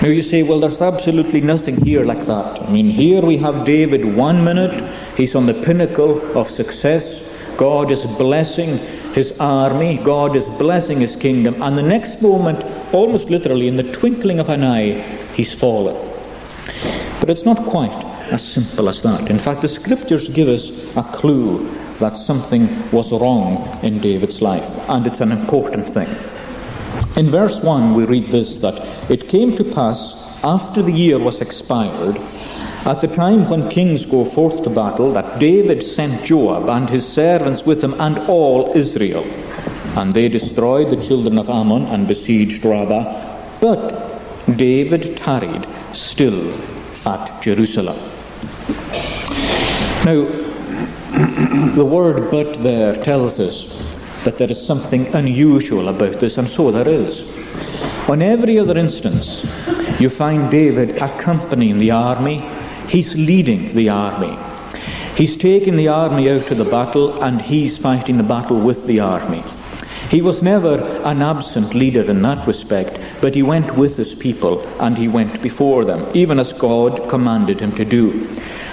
Now 0.01 0.09
you 0.09 0.21
say, 0.21 0.43
well, 0.43 0.59
there's 0.59 0.81
absolutely 0.81 1.41
nothing 1.41 1.83
here 1.83 2.05
like 2.05 2.23
that. 2.27 2.61
I 2.61 2.69
mean, 2.69 2.85
here 2.85 3.23
we 3.23 3.35
have 3.37 3.65
David 3.65 4.05
one 4.05 4.43
minute, 4.43 4.83
he's 5.17 5.33
on 5.33 5.47
the 5.47 5.55
pinnacle 5.55 6.37
of 6.37 6.51
success. 6.51 7.23
God 7.57 7.89
is 7.89 8.05
blessing 8.05 8.77
his 9.15 9.35
army, 9.39 9.97
God 9.97 10.35
is 10.35 10.47
blessing 10.49 11.01
his 11.01 11.15
kingdom, 11.15 11.59
and 11.63 11.75
the 11.75 11.81
next 11.81 12.21
moment, 12.21 12.63
almost 12.93 13.31
literally 13.31 13.67
in 13.67 13.75
the 13.75 13.91
twinkling 13.91 14.39
of 14.39 14.49
an 14.49 14.63
eye, 14.63 15.01
he's 15.33 15.51
fallen. 15.51 15.95
But 17.19 17.31
it's 17.31 17.43
not 17.43 17.65
quite 17.65 18.05
as 18.31 18.47
simple 18.47 18.89
as 18.89 19.01
that. 19.01 19.31
In 19.31 19.39
fact, 19.39 19.63
the 19.63 19.67
scriptures 19.67 20.29
give 20.29 20.47
us 20.47 20.69
a 20.95 21.03
clue 21.03 21.67
that 21.97 22.19
something 22.19 22.91
was 22.91 23.11
wrong 23.11 23.79
in 23.81 23.99
David's 23.99 24.43
life, 24.43 24.69
and 24.89 25.07
it's 25.07 25.21
an 25.21 25.31
important 25.31 25.89
thing. 25.89 26.15
In 27.17 27.29
verse 27.31 27.59
1, 27.59 27.95
we 27.95 28.05
read 28.05 28.27
this 28.27 28.59
that 28.59 29.11
it 29.11 29.27
came 29.27 29.57
to 29.57 29.63
pass 29.63 30.13
after 30.43 30.81
the 30.81 30.91
year 30.91 31.17
was 31.17 31.41
expired 31.41 32.17
at 32.87 33.01
the 33.01 33.07
time 33.07 33.49
when 33.49 33.69
kings 33.69 34.05
go 34.05 34.23
forth 34.23 34.63
to 34.63 34.69
battle, 34.69 35.11
that 35.11 35.39
David 35.39 35.83
sent 35.83 36.23
Joab 36.23 36.69
and 36.69 36.89
his 36.89 37.05
servants 37.05 37.65
with 37.65 37.83
him 37.83 37.99
and 37.99 38.17
all 38.29 38.71
Israel. 38.77 39.25
And 39.97 40.13
they 40.13 40.29
destroyed 40.29 40.89
the 40.89 41.03
children 41.03 41.37
of 41.37 41.49
Ammon 41.49 41.83
and 41.87 42.07
besieged 42.07 42.63
Rabbah. 42.63 43.59
But 43.59 44.55
David 44.55 45.17
tarried 45.17 45.67
still 45.91 46.53
at 47.05 47.41
Jerusalem. 47.41 47.97
Now, 50.05 50.23
the 51.75 51.85
word 51.85 52.31
but 52.31 52.63
there 52.63 52.95
tells 53.03 53.37
us 53.41 53.73
that 54.27 54.37
there 54.37 54.51
is 54.51 54.63
something 54.63 55.07
unusual 55.15 55.87
about 55.87 56.19
this, 56.19 56.37
and 56.37 56.49
so 56.49 56.69
there 56.69 56.89
is. 56.89 57.25
On 58.09 58.21
every 58.21 58.59
other 58.59 58.77
instance, 58.77 59.47
you 59.99 60.09
find 60.09 60.51
David 60.51 60.97
accompanying 60.97 61.79
the 61.79 61.91
army 61.91 62.43
He's 62.87 63.15
leading 63.15 63.75
the 63.75 63.89
army. 63.89 64.37
He's 65.17 65.35
taking 65.35 65.75
the 65.75 65.89
army 65.89 66.29
out 66.29 66.47
to 66.47 66.55
the 66.55 66.63
battle 66.63 67.21
and 67.21 67.41
he's 67.41 67.77
fighting 67.77 68.15
the 68.15 68.23
battle 68.23 68.61
with 68.61 68.87
the 68.87 69.01
army. 69.01 69.43
He 70.09 70.21
was 70.21 70.41
never 70.41 70.79
an 71.03 71.21
absent 71.21 71.73
leader 71.73 72.09
in 72.09 72.21
that 72.21 72.47
respect, 72.47 72.97
but 73.19 73.35
he 73.35 73.43
went 73.43 73.75
with 73.75 73.97
his 73.97 74.15
people 74.15 74.65
and 74.79 74.97
he 74.97 75.09
went 75.09 75.41
before 75.41 75.83
them, 75.83 76.09
even 76.13 76.39
as 76.39 76.53
God 76.53 77.09
commanded 77.09 77.59
him 77.59 77.75
to 77.75 77.83
do. 77.83 78.25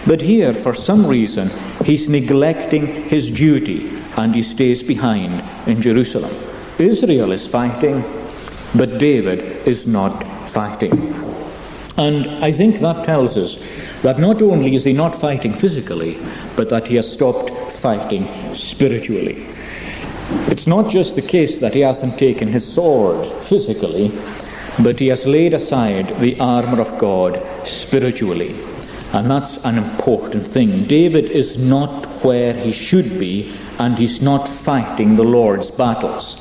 But 0.07 0.21
here, 0.21 0.55
for 0.55 0.75
some 0.75 1.05
reason, 1.05 1.51
he's 1.85 2.09
neglecting 2.09 2.87
his 3.09 3.33
duty 3.33 3.94
and 4.17 4.35
he 4.35 4.43
stays 4.43 4.83
behind 4.83 5.43
in 5.69 5.83
Jerusalem. 5.83 6.35
Israel 6.79 7.33
is 7.33 7.47
fighting, 7.47 8.05
but 8.75 8.99
David 8.99 9.67
is 9.67 9.87
not 9.87 10.25
fighting. 10.49 11.15
And 11.97 12.45
I 12.45 12.51
think 12.51 12.81
that 12.81 13.05
tells 13.05 13.37
us 13.37 13.57
that 14.03 14.19
not 14.19 14.43
only 14.43 14.75
is 14.75 14.85
he 14.85 14.93
not 14.93 15.15
fighting 15.15 15.55
physically, 15.55 16.19
but 16.57 16.69
that 16.71 16.89
he 16.89 16.97
has 16.97 17.11
stopped 17.11 17.51
fighting 17.75 18.29
spiritually. 18.55 19.47
It's 20.49 20.67
not 20.67 20.91
just 20.91 21.17
the 21.17 21.23
case 21.23 21.59
that 21.61 21.75
he 21.75 21.81
hasn't 21.81 22.19
taken 22.19 22.49
his 22.49 22.67
sword 22.67 23.31
physically, 23.45 24.11
but 24.83 24.99
he 24.99 25.09
has 25.09 25.27
laid 25.27 25.55
aside 25.55 26.19
the 26.21 26.39
armour 26.41 26.81
of 26.81 26.99
God 26.99 27.41
spiritually. 27.67 28.57
And 29.13 29.31
that's 29.31 29.59
an 29.59 29.79
important 29.79 30.47
thing. 30.47 30.85
David 30.85 31.31
is 31.31 31.57
not 31.57 32.07
where 32.25 32.55
he 32.55 32.73
should 32.73 33.19
be, 33.19 33.55
and 33.79 33.99
he's 33.99 34.21
not 34.21 34.49
fighting 34.49 35.17
the 35.17 35.25
Lord's 35.25 35.71
battles. 35.71 36.41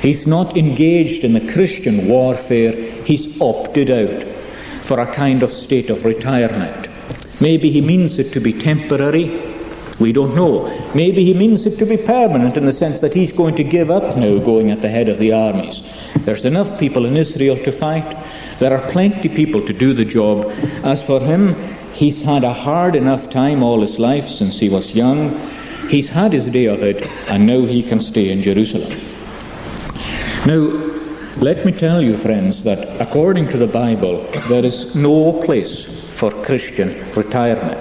He's 0.00 0.26
not 0.26 0.56
engaged 0.56 1.24
in 1.24 1.32
the 1.32 1.52
Christian 1.52 2.08
warfare, 2.08 2.72
he's 3.04 3.40
opted 3.40 3.90
out 3.90 4.22
for 4.82 5.00
a 5.00 5.14
kind 5.14 5.42
of 5.42 5.50
state 5.50 5.88
of 5.88 6.04
retirement. 6.04 6.88
Maybe 7.40 7.70
he 7.70 7.80
means 7.80 8.18
it 8.18 8.32
to 8.34 8.40
be 8.40 8.52
temporary. 8.52 9.42
We 9.98 10.12
don't 10.12 10.34
know. 10.34 10.66
Maybe 10.94 11.24
he 11.24 11.34
means 11.34 11.66
it 11.66 11.78
to 11.78 11.86
be 11.86 11.96
permanent 11.96 12.56
in 12.56 12.66
the 12.66 12.72
sense 12.72 13.00
that 13.00 13.14
he's 13.14 13.32
going 13.32 13.54
to 13.56 13.64
give 13.64 13.90
up 13.90 14.16
now 14.16 14.38
going 14.38 14.70
at 14.70 14.82
the 14.82 14.88
head 14.88 15.08
of 15.08 15.18
the 15.18 15.32
armies. 15.32 15.82
There's 16.20 16.44
enough 16.44 16.78
people 16.78 17.06
in 17.06 17.16
Israel 17.16 17.56
to 17.64 17.72
fight. 17.72 18.16
There 18.58 18.76
are 18.76 18.90
plenty 18.90 19.28
people 19.28 19.64
to 19.66 19.72
do 19.72 19.92
the 19.92 20.04
job. 20.04 20.50
As 20.84 21.02
for 21.02 21.20
him, 21.20 21.54
he's 21.92 22.22
had 22.22 22.44
a 22.44 22.52
hard 22.52 22.96
enough 22.96 23.30
time 23.30 23.62
all 23.62 23.80
his 23.80 23.98
life 23.98 24.28
since 24.28 24.58
he 24.58 24.68
was 24.68 24.94
young. 24.94 25.30
He's 25.88 26.08
had 26.08 26.32
his 26.32 26.46
day 26.46 26.66
of 26.66 26.82
it, 26.82 27.06
and 27.28 27.46
now 27.46 27.64
he 27.66 27.82
can 27.82 28.00
stay 28.00 28.30
in 28.30 28.42
Jerusalem. 28.42 28.98
Now, 30.46 30.60
let 31.38 31.64
me 31.64 31.72
tell 31.72 32.00
you, 32.00 32.16
friends, 32.16 32.64
that 32.64 33.00
according 33.00 33.48
to 33.48 33.56
the 33.56 33.66
Bible, 33.66 34.26
there 34.48 34.64
is 34.64 34.94
no 34.94 35.40
place 35.42 35.84
for 36.14 36.30
Christian 36.30 36.88
retirement. 37.14 37.78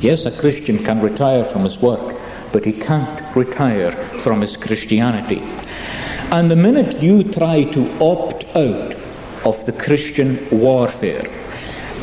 Yes, 0.00 0.26
a 0.26 0.30
Christian 0.30 0.84
can 0.84 1.00
retire 1.00 1.44
from 1.44 1.64
his 1.64 1.78
work, 1.78 2.16
but 2.52 2.64
he 2.64 2.72
can't 2.72 3.36
retire 3.36 3.92
from 4.22 4.40
his 4.40 4.56
Christianity. 4.56 5.40
And 6.30 6.50
the 6.50 6.56
minute 6.56 7.02
you 7.02 7.24
try 7.24 7.64
to 7.64 7.90
opt 8.00 8.44
out 8.54 8.94
of 9.44 9.64
the 9.66 9.72
Christian 9.72 10.46
warfare, 10.50 11.26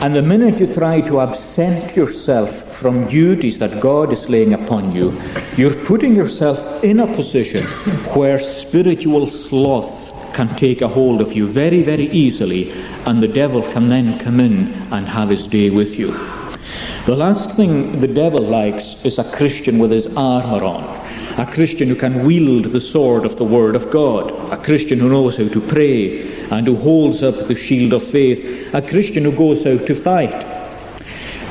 and 0.01 0.15
the 0.15 0.21
minute 0.21 0.59
you 0.59 0.71
try 0.73 1.01
to 1.01 1.21
absent 1.21 1.95
yourself 1.95 2.75
from 2.75 3.07
duties 3.07 3.57
that 3.59 3.79
God 3.79 4.11
is 4.11 4.29
laying 4.29 4.53
upon 4.53 4.93
you, 4.93 5.19
you're 5.57 5.75
putting 5.85 6.15
yourself 6.15 6.83
in 6.83 6.99
a 6.99 7.15
position 7.15 7.63
where 8.13 8.37
spiritual 8.37 9.27
sloth 9.27 10.13
can 10.33 10.53
take 10.57 10.81
a 10.81 10.87
hold 10.87 11.21
of 11.21 11.31
you 11.33 11.47
very, 11.47 11.81
very 11.81 12.07
easily, 12.11 12.71
and 13.05 13.21
the 13.21 13.27
devil 13.27 13.61
can 13.71 13.87
then 13.87 14.19
come 14.19 14.39
in 14.39 14.73
and 14.91 15.07
have 15.07 15.29
his 15.29 15.47
day 15.47 15.69
with 15.69 15.97
you. 15.97 16.11
The 17.05 17.15
last 17.15 17.55
thing 17.55 18.01
the 18.01 18.07
devil 18.07 18.41
likes 18.41 19.05
is 19.05 19.17
a 19.17 19.31
Christian 19.31 19.79
with 19.79 19.91
his 19.91 20.07
armour 20.17 20.63
on, 20.63 20.83
a 21.39 21.45
Christian 21.45 21.87
who 21.87 21.95
can 21.95 22.25
wield 22.25 22.65
the 22.65 22.81
sword 22.81 23.25
of 23.25 23.37
the 23.37 23.45
Word 23.45 23.75
of 23.75 23.91
God, 23.91 24.31
a 24.51 24.57
Christian 24.57 24.99
who 24.99 25.09
knows 25.09 25.37
how 25.37 25.47
to 25.47 25.61
pray 25.61 26.27
and 26.49 26.67
who 26.67 26.75
holds 26.75 27.23
up 27.23 27.47
the 27.47 27.55
shield 27.55 27.93
of 27.93 28.03
faith, 28.03 28.64
a 28.75 28.81
Christian 28.81 29.23
who 29.23 29.31
goes 29.31 29.65
out 29.65 29.87
to 29.87 29.95
fight. 29.95 30.45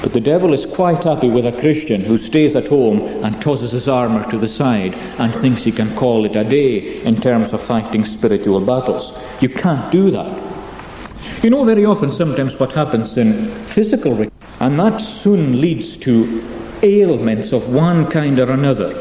But 0.03 0.13
the 0.13 0.21
devil 0.21 0.53
is 0.53 0.67
quite 0.67 1.05
happy 1.05 1.31
with 1.31 1.47
a 1.47 1.59
Christian 1.59 2.03
who 2.03 2.19
stays 2.19 2.55
at 2.55 2.69
home 2.69 3.01
and 3.25 3.41
tosses 3.41 3.73
his 3.73 3.89
armour 3.89 4.31
to 4.31 4.37
the 4.37 4.47
side 4.47 4.95
and 5.17 5.35
thinks 5.35 5.65
he 5.65 5.73
can 5.73 5.97
call 5.97 6.27
it 6.27 6.37
a 6.37 6.45
day 6.45 7.03
in 7.03 7.19
terms 7.19 7.55
of 7.55 7.63
fighting 7.63 8.05
spiritual 8.05 8.61
battles. 8.61 9.19
You 9.41 9.49
can't 9.49 9.91
do 9.91 10.11
that. 10.11 11.43
You 11.43 11.49
know, 11.49 11.65
very 11.65 11.87
often, 11.87 12.13
sometimes 12.13 12.61
what 12.61 12.73
happens 12.73 13.17
in 13.17 13.51
physical, 13.69 14.29
and 14.61 14.79
that 14.79 14.99
soon 14.99 15.63
leads 15.63 15.97
to 15.99 16.45
ailments 16.83 17.53
of 17.53 17.73
one 17.73 18.11
kind 18.11 18.39
or 18.39 18.51
another. 18.51 18.93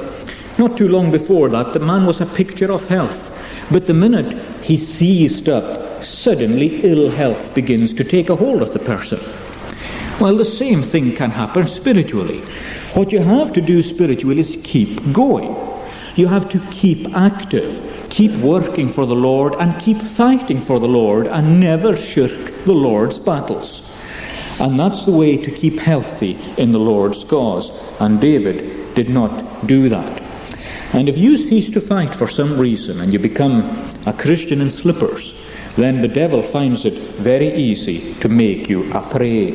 Not 0.57 0.77
too 0.77 0.87
long 0.87 1.11
before 1.11 1.49
that, 1.49 1.73
the 1.73 1.79
man 1.81 2.05
was 2.05 2.21
a 2.21 2.25
picture 2.25 2.71
of 2.71 2.87
health. 2.87 3.31
But 3.69 3.87
the 3.87 3.93
minute 3.93 4.37
he 4.63 4.77
seized 4.77 5.49
up, 5.49 5.92
suddenly 6.03 6.81
ill 6.81 7.09
health 7.09 7.53
begins 7.53 7.93
to 7.93 8.03
take 8.03 8.29
a 8.29 8.35
hold 8.35 8.61
of 8.61 8.73
the 8.73 8.79
person. 8.79 9.19
Well, 10.19 10.37
the 10.37 10.45
same 10.45 10.83
thing 10.83 11.15
can 11.15 11.31
happen 11.31 11.67
spiritually. 11.67 12.39
What 12.93 13.11
you 13.11 13.19
have 13.19 13.51
to 13.53 13.61
do 13.61 13.81
spiritually 13.81 14.39
is 14.39 14.59
keep 14.63 15.11
going. 15.11 15.55
You 16.15 16.27
have 16.27 16.47
to 16.49 16.59
keep 16.69 17.15
active, 17.15 18.07
keep 18.09 18.31
working 18.33 18.91
for 18.91 19.05
the 19.05 19.15
Lord, 19.15 19.55
and 19.55 19.79
keep 19.81 19.99
fighting 19.99 20.59
for 20.59 20.79
the 20.79 20.87
Lord, 20.87 21.27
and 21.27 21.59
never 21.59 21.97
shirk 21.97 22.63
the 22.65 22.73
Lord's 22.73 23.17
battles. 23.17 23.81
And 24.59 24.79
that's 24.79 25.05
the 25.05 25.11
way 25.11 25.37
to 25.37 25.51
keep 25.51 25.79
healthy 25.79 26.39
in 26.57 26.71
the 26.71 26.79
Lord's 26.79 27.23
cause. 27.23 27.71
And 27.99 28.21
David 28.21 28.93
did 28.93 29.09
not 29.09 29.65
do 29.65 29.89
that. 29.89 30.21
And 30.93 31.09
if 31.09 31.17
you 31.17 31.37
cease 31.37 31.71
to 31.71 31.81
fight 31.81 32.13
for 32.13 32.27
some 32.27 32.59
reason 32.59 33.01
and 33.01 33.11
you 33.11 33.17
become 33.17 33.61
a 34.05 34.13
Christian 34.13 34.61
in 34.61 34.69
slippers, 34.69 35.33
then 35.75 36.01
the 36.01 36.07
devil 36.07 36.43
finds 36.43 36.85
it 36.85 36.93
very 37.17 37.53
easy 37.53 38.13
to 38.15 38.29
make 38.29 38.69
you 38.69 38.91
a 38.93 39.01
prey. 39.01 39.51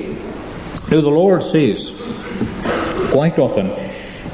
Now, 0.91 1.01
the 1.01 1.11
Lord 1.11 1.43
says, 1.43 1.93
quite 3.11 3.39
often, 3.39 3.71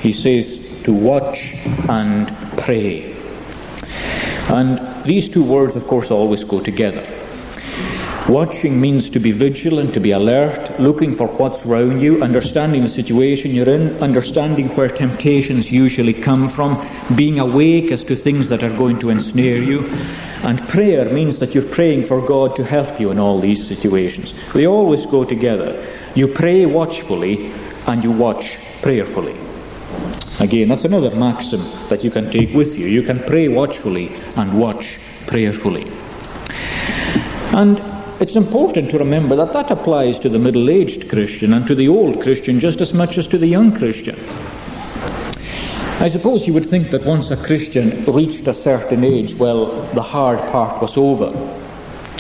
He 0.00 0.12
says 0.12 0.60
to 0.84 0.92
watch 0.92 1.54
and 1.88 2.28
pray. 2.58 3.14
And 4.48 5.04
these 5.04 5.28
two 5.28 5.42
words, 5.42 5.76
of 5.76 5.86
course, 5.86 6.10
always 6.10 6.44
go 6.44 6.60
together. 6.60 7.06
Watching 8.28 8.80
means 8.80 9.10
to 9.10 9.18
be 9.18 9.32
vigilant, 9.32 9.92
to 9.94 10.00
be 10.00 10.12
alert, 10.12 10.80
looking 10.80 11.14
for 11.14 11.26
what's 11.26 11.66
around 11.66 12.00
you, 12.00 12.22
understanding 12.22 12.82
the 12.82 12.88
situation 12.88 13.50
you're 13.50 13.68
in, 13.68 14.02
understanding 14.02 14.68
where 14.76 14.88
temptations 14.88 15.70
usually 15.70 16.14
come 16.14 16.48
from, 16.48 16.82
being 17.14 17.38
awake 17.38 17.92
as 17.92 18.02
to 18.04 18.16
things 18.16 18.48
that 18.48 18.62
are 18.62 18.74
going 18.74 18.98
to 19.00 19.10
ensnare 19.10 19.62
you. 19.62 19.90
And 20.44 20.60
prayer 20.68 21.10
means 21.10 21.38
that 21.38 21.54
you're 21.54 21.64
praying 21.64 22.04
for 22.04 22.20
God 22.20 22.54
to 22.56 22.64
help 22.64 23.00
you 23.00 23.10
in 23.10 23.18
all 23.18 23.40
these 23.40 23.66
situations. 23.66 24.34
They 24.52 24.66
always 24.66 25.06
go 25.06 25.24
together. 25.24 25.84
You 26.14 26.28
pray 26.28 26.66
watchfully 26.66 27.50
and 27.86 28.04
you 28.04 28.10
watch 28.10 28.58
prayerfully. 28.82 29.36
Again, 30.40 30.68
that's 30.68 30.84
another 30.84 31.14
maxim 31.16 31.60
that 31.88 32.04
you 32.04 32.10
can 32.10 32.30
take 32.30 32.52
with 32.52 32.76
you. 32.76 32.86
You 32.86 33.02
can 33.02 33.20
pray 33.20 33.48
watchfully 33.48 34.12
and 34.36 34.60
watch 34.60 34.98
prayerfully. 35.26 35.90
And 37.54 37.80
it's 38.20 38.36
important 38.36 38.90
to 38.90 38.98
remember 38.98 39.36
that 39.36 39.54
that 39.54 39.70
applies 39.70 40.18
to 40.20 40.28
the 40.28 40.38
middle 40.38 40.68
aged 40.68 41.08
Christian 41.08 41.54
and 41.54 41.66
to 41.66 41.74
the 41.74 41.88
old 41.88 42.22
Christian 42.22 42.60
just 42.60 42.82
as 42.82 42.92
much 42.92 43.16
as 43.16 43.26
to 43.28 43.38
the 43.38 43.46
young 43.46 43.74
Christian. 43.74 44.16
I 46.00 46.08
suppose 46.08 46.46
you 46.46 46.52
would 46.52 46.66
think 46.66 46.90
that 46.90 47.04
once 47.04 47.30
a 47.30 47.36
Christian 47.36 48.04
reached 48.04 48.46
a 48.48 48.52
certain 48.52 49.04
age, 49.04 49.34
well, 49.34 49.82
the 49.94 50.02
hard 50.02 50.38
part 50.50 50.82
was 50.82 50.96
over. 50.96 51.30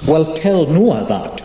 Well, 0.06 0.34
tell 0.34 0.66
Noah 0.66 1.06
that 1.08 1.42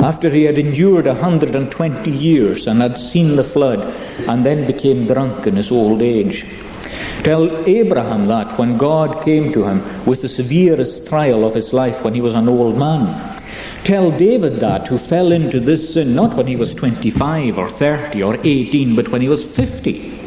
after 0.00 0.30
he 0.30 0.44
had 0.44 0.58
endured 0.58 1.06
120 1.06 2.10
years 2.10 2.66
and 2.66 2.80
had 2.80 2.98
seen 2.98 3.36
the 3.36 3.44
flood 3.44 3.80
and 4.28 4.46
then 4.46 4.66
became 4.66 5.06
drunk 5.06 5.46
in 5.46 5.56
his 5.56 5.70
old 5.70 6.00
age. 6.00 6.46
Tell 7.24 7.66
Abraham 7.66 8.26
that 8.28 8.58
when 8.58 8.78
God 8.78 9.22
came 9.24 9.52
to 9.52 9.64
him 9.64 10.06
with 10.06 10.22
the 10.22 10.28
severest 10.28 11.08
trial 11.08 11.44
of 11.44 11.54
his 11.54 11.72
life 11.72 12.02
when 12.04 12.14
he 12.14 12.20
was 12.20 12.34
an 12.34 12.48
old 12.48 12.78
man. 12.78 13.36
Tell 13.84 14.10
David 14.10 14.60
that, 14.60 14.86
who 14.86 14.98
fell 14.98 15.32
into 15.32 15.60
this 15.60 15.94
sin 15.94 16.14
not 16.14 16.34
when 16.34 16.46
he 16.46 16.56
was 16.56 16.74
25 16.74 17.58
or 17.58 17.68
30 17.68 18.22
or 18.22 18.38
18, 18.42 18.94
but 18.94 19.08
when 19.08 19.20
he 19.20 19.28
was 19.28 19.44
50. 19.44 20.17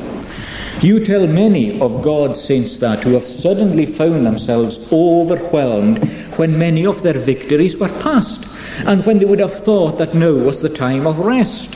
You 0.82 1.06
tell 1.06 1.28
many 1.28 1.80
of 1.80 2.02
God's 2.02 2.42
saints 2.42 2.78
that 2.78 3.04
who 3.04 3.14
have 3.14 3.28
suddenly 3.28 3.86
found 3.86 4.26
themselves 4.26 4.80
overwhelmed 4.92 6.04
when 6.40 6.58
many 6.58 6.88
of 6.88 7.04
their 7.04 7.20
victories 7.20 7.78
were 7.78 7.88
past 8.02 8.44
and 8.88 9.06
when 9.06 9.20
they 9.20 9.26
would 9.26 9.40
have 9.42 9.54
thought 9.54 10.00
that 10.00 10.16
now 10.16 10.34
was 10.34 10.64
the 10.64 10.70
time 10.70 11.06
of 11.06 11.20
rest. 11.20 11.70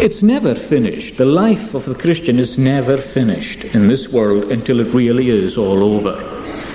It's 0.00 0.22
never 0.22 0.54
finished. 0.54 1.18
The 1.18 1.26
life 1.26 1.74
of 1.74 1.84
the 1.84 1.94
Christian 1.94 2.38
is 2.38 2.56
never 2.56 2.96
finished 2.96 3.62
in 3.62 3.88
this 3.88 4.08
world 4.08 4.50
until 4.50 4.80
it 4.80 4.94
really 4.94 5.28
is 5.28 5.58
all 5.58 5.84
over. 5.84 6.16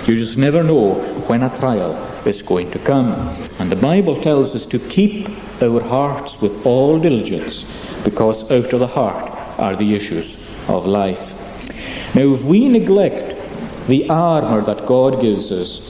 You 0.06 0.14
just 0.14 0.38
never 0.38 0.62
know 0.62 1.00
when 1.26 1.42
a 1.42 1.56
trial 1.56 1.94
is 2.26 2.42
going 2.42 2.70
to 2.70 2.78
come. 2.78 3.12
And 3.58 3.72
the 3.72 3.76
Bible 3.90 4.22
tells 4.22 4.54
us 4.54 4.66
to 4.66 4.78
keep 4.78 5.28
our 5.60 5.80
hearts 5.82 6.40
with 6.40 6.64
all 6.64 7.00
diligence, 7.00 7.64
because 8.04 8.48
out 8.52 8.72
of 8.72 8.78
the 8.78 8.86
heart 8.86 9.32
are 9.58 9.76
the 9.76 9.94
issues 9.94 10.36
of 10.68 10.86
life. 10.86 11.32
Now, 12.14 12.32
if 12.32 12.42
we 12.42 12.68
neglect 12.68 13.36
the 13.88 14.08
armour 14.08 14.62
that 14.62 14.86
God 14.86 15.20
gives 15.20 15.50
us, 15.52 15.80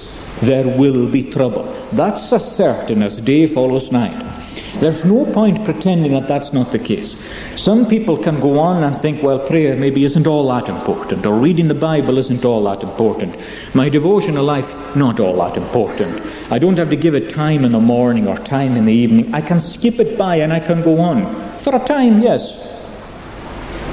there 0.41 0.67
will 0.67 1.11
be 1.11 1.23
trouble. 1.23 1.65
That's 1.93 2.33
as 2.33 2.57
certain 2.57 3.03
as 3.03 3.21
day 3.21 3.47
follows 3.47 3.93
night. 3.93 4.33
There's 4.81 5.05
no 5.05 5.25
point 5.33 5.65
pretending 5.65 6.13
that 6.13 6.27
that's 6.27 6.53
not 6.53 6.73
the 6.73 6.79
case. 6.79 7.17
Some 7.55 7.87
people 7.87 8.19
can 8.21 8.41
go 8.41 8.59
on 8.59 8.83
and 8.83 8.97
think, 8.97 9.23
well, 9.23 9.39
prayer 9.39 9.77
maybe 9.77 10.05
isn't 10.05 10.27
all 10.27 10.49
that 10.49 10.69
important, 10.69 11.25
or 11.25 11.35
reading 11.35 11.69
the 11.69 11.75
Bible 11.75 12.19
isn't 12.19 12.45
all 12.45 12.65
that 12.65 12.83
important. 12.83 13.37
My 13.75 13.89
devotional 13.89 14.45
life, 14.45 14.97
not 14.97 15.21
all 15.21 15.37
that 15.37 15.57
important. 15.57 16.21
I 16.51 16.59
don't 16.59 16.77
have 16.77 16.91
to 16.91 16.97
give 16.97 17.15
it 17.15 17.31
time 17.31 17.65
in 17.65 17.73
the 17.73 17.81
morning 17.81 18.27
or 18.27 18.37
time 18.39 18.77
in 18.77 18.85
the 18.85 18.93
evening. 18.93 19.33
I 19.33 19.41
can 19.41 19.61
skip 19.61 20.01
it 20.01 20.19
by 20.19 20.37
and 20.37 20.53
I 20.53 20.61
can 20.61 20.83
go 20.83 20.99
on. 20.99 21.25
For 21.61 21.75
a 21.75 21.87
time, 21.87 22.21
yes. 22.21 22.74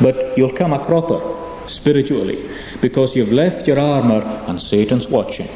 But 0.01 0.37
you'll 0.37 0.53
come 0.53 0.73
a 0.73 0.83
cropper 0.83 1.21
spiritually 1.67 2.49
because 2.81 3.15
you've 3.15 3.31
left 3.31 3.67
your 3.67 3.79
armour 3.79 4.21
and 4.47 4.61
Satan's 4.61 5.07
watching. 5.07 5.49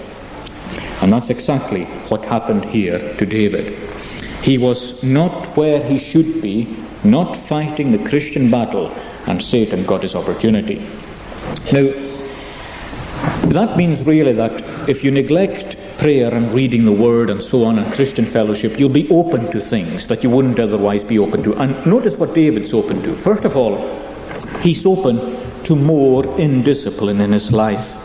And 1.01 1.11
that's 1.11 1.29
exactly 1.29 1.85
what 2.09 2.23
happened 2.25 2.65
here 2.65 2.99
to 3.15 3.25
David. 3.25 3.77
He 4.41 4.57
was 4.57 5.03
not 5.03 5.57
where 5.57 5.83
he 5.83 5.97
should 5.97 6.41
be, 6.41 6.75
not 7.03 7.35
fighting 7.35 7.91
the 7.91 8.09
Christian 8.09 8.49
battle, 8.49 8.95
and 9.27 9.43
Satan 9.43 9.85
got 9.85 10.03
his 10.03 10.15
opportunity. 10.15 10.77
Now, 11.71 11.91
that 13.49 13.75
means 13.75 14.05
really 14.05 14.33
that 14.33 14.89
if 14.89 15.03
you 15.03 15.11
neglect 15.11 15.77
prayer 15.97 16.33
and 16.33 16.51
reading 16.51 16.85
the 16.85 16.91
Word 16.91 17.29
and 17.29 17.41
so 17.41 17.63
on 17.63 17.79
and 17.79 17.93
Christian 17.93 18.25
fellowship, 18.25 18.79
you'll 18.79 18.89
be 18.89 19.09
open 19.09 19.49
to 19.51 19.59
things 19.59 20.07
that 20.07 20.23
you 20.23 20.29
wouldn't 20.29 20.59
otherwise 20.59 21.03
be 21.03 21.17
open 21.17 21.41
to. 21.43 21.55
And 21.55 21.85
notice 21.85 22.17
what 22.17 22.35
David's 22.35 22.73
open 22.73 23.01
to. 23.03 23.15
First 23.15 23.45
of 23.45 23.55
all, 23.55 24.04
he's 24.61 24.85
open 24.85 25.19
to 25.63 25.75
more 25.75 26.25
indiscipline 26.39 27.21
in 27.21 27.31
his 27.31 27.51
life. 27.51 27.97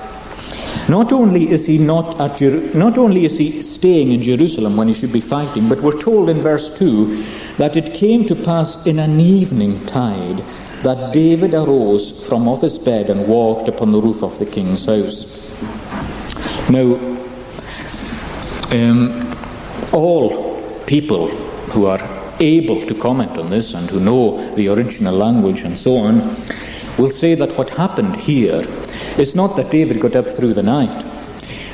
Not 0.88 1.12
only 1.12 1.50
is 1.50 1.66
he 1.66 1.78
not 1.78 2.20
at 2.20 2.38
Jer- 2.38 2.74
not 2.74 2.98
only 2.98 3.24
is 3.24 3.38
he 3.38 3.62
staying 3.62 4.12
in 4.12 4.22
Jerusalem 4.22 4.76
when 4.76 4.88
he 4.88 4.94
should 4.94 5.12
be 5.12 5.20
fighting, 5.20 5.68
but 5.68 5.80
we're 5.82 6.00
told 6.00 6.28
in 6.30 6.40
verse 6.40 6.70
2 6.76 7.24
that 7.58 7.76
it 7.76 7.94
came 7.94 8.26
to 8.26 8.34
pass 8.34 8.84
in 8.86 8.98
an 8.98 9.20
evening 9.20 9.84
tide 9.86 10.42
that 10.82 11.12
David 11.12 11.54
arose 11.54 12.26
from 12.26 12.48
off 12.48 12.62
his 12.62 12.78
bed 12.78 13.10
and 13.10 13.28
walked 13.28 13.68
upon 13.68 13.92
the 13.92 14.00
roof 14.00 14.22
of 14.22 14.38
the 14.38 14.46
king's 14.46 14.86
house. 14.86 15.26
Now, 16.70 16.94
um, 18.72 19.36
all 19.92 20.82
people 20.86 21.28
who 21.72 21.86
are 21.86 22.19
able 22.40 22.86
to 22.86 22.94
comment 22.94 23.36
on 23.36 23.50
this 23.50 23.74
and 23.74 23.88
who 23.90 24.00
know 24.00 24.54
the 24.54 24.68
original 24.68 25.14
language 25.14 25.62
and 25.62 25.78
so 25.78 25.96
on 25.96 26.20
will 26.98 27.10
say 27.10 27.34
that 27.34 27.56
what 27.56 27.70
happened 27.70 28.16
here 28.16 28.66
is 29.18 29.34
not 29.34 29.56
that 29.56 29.70
David 29.70 30.00
got 30.00 30.16
up 30.16 30.26
through 30.26 30.54
the 30.54 30.62
night, 30.62 31.04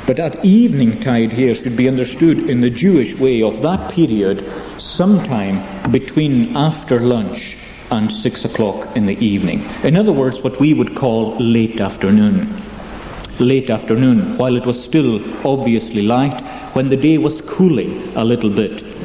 but 0.06 0.20
at 0.20 0.44
evening 0.44 1.00
tide 1.00 1.32
here 1.32 1.54
should 1.54 1.76
be 1.76 1.88
understood 1.88 2.48
in 2.48 2.60
the 2.60 2.70
Jewish 2.70 3.14
way 3.18 3.42
of 3.42 3.62
that 3.62 3.90
period, 3.90 4.44
sometime 4.78 5.90
between 5.90 6.56
after 6.56 7.00
lunch 7.00 7.56
and 7.90 8.10
six 8.10 8.44
o'clock 8.44 8.96
in 8.96 9.06
the 9.06 9.18
evening. 9.24 9.64
In 9.82 9.96
other 9.96 10.12
words, 10.12 10.40
what 10.42 10.60
we 10.60 10.74
would 10.74 10.94
call 10.94 11.36
late 11.38 11.80
afternoon. 11.80 12.48
Late 13.38 13.68
afternoon, 13.68 14.36
while 14.38 14.56
it 14.56 14.64
was 14.64 14.82
still 14.82 15.16
obviously 15.46 16.02
light, 16.02 16.40
when 16.74 16.88
the 16.88 16.96
day 16.96 17.18
was 17.18 17.42
cooling 17.42 18.16
a 18.16 18.24
little 18.24 18.50
bit. 18.50 18.95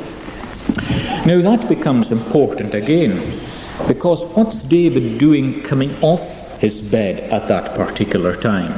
Now 1.25 1.39
that 1.41 1.69
becomes 1.69 2.11
important 2.11 2.73
again, 2.73 3.39
because 3.87 4.25
what's 4.35 4.63
David 4.63 5.19
doing 5.19 5.61
coming 5.61 5.95
off 6.01 6.59
his 6.59 6.81
bed 6.81 7.19
at 7.31 7.47
that 7.47 7.75
particular 7.75 8.35
time. 8.35 8.71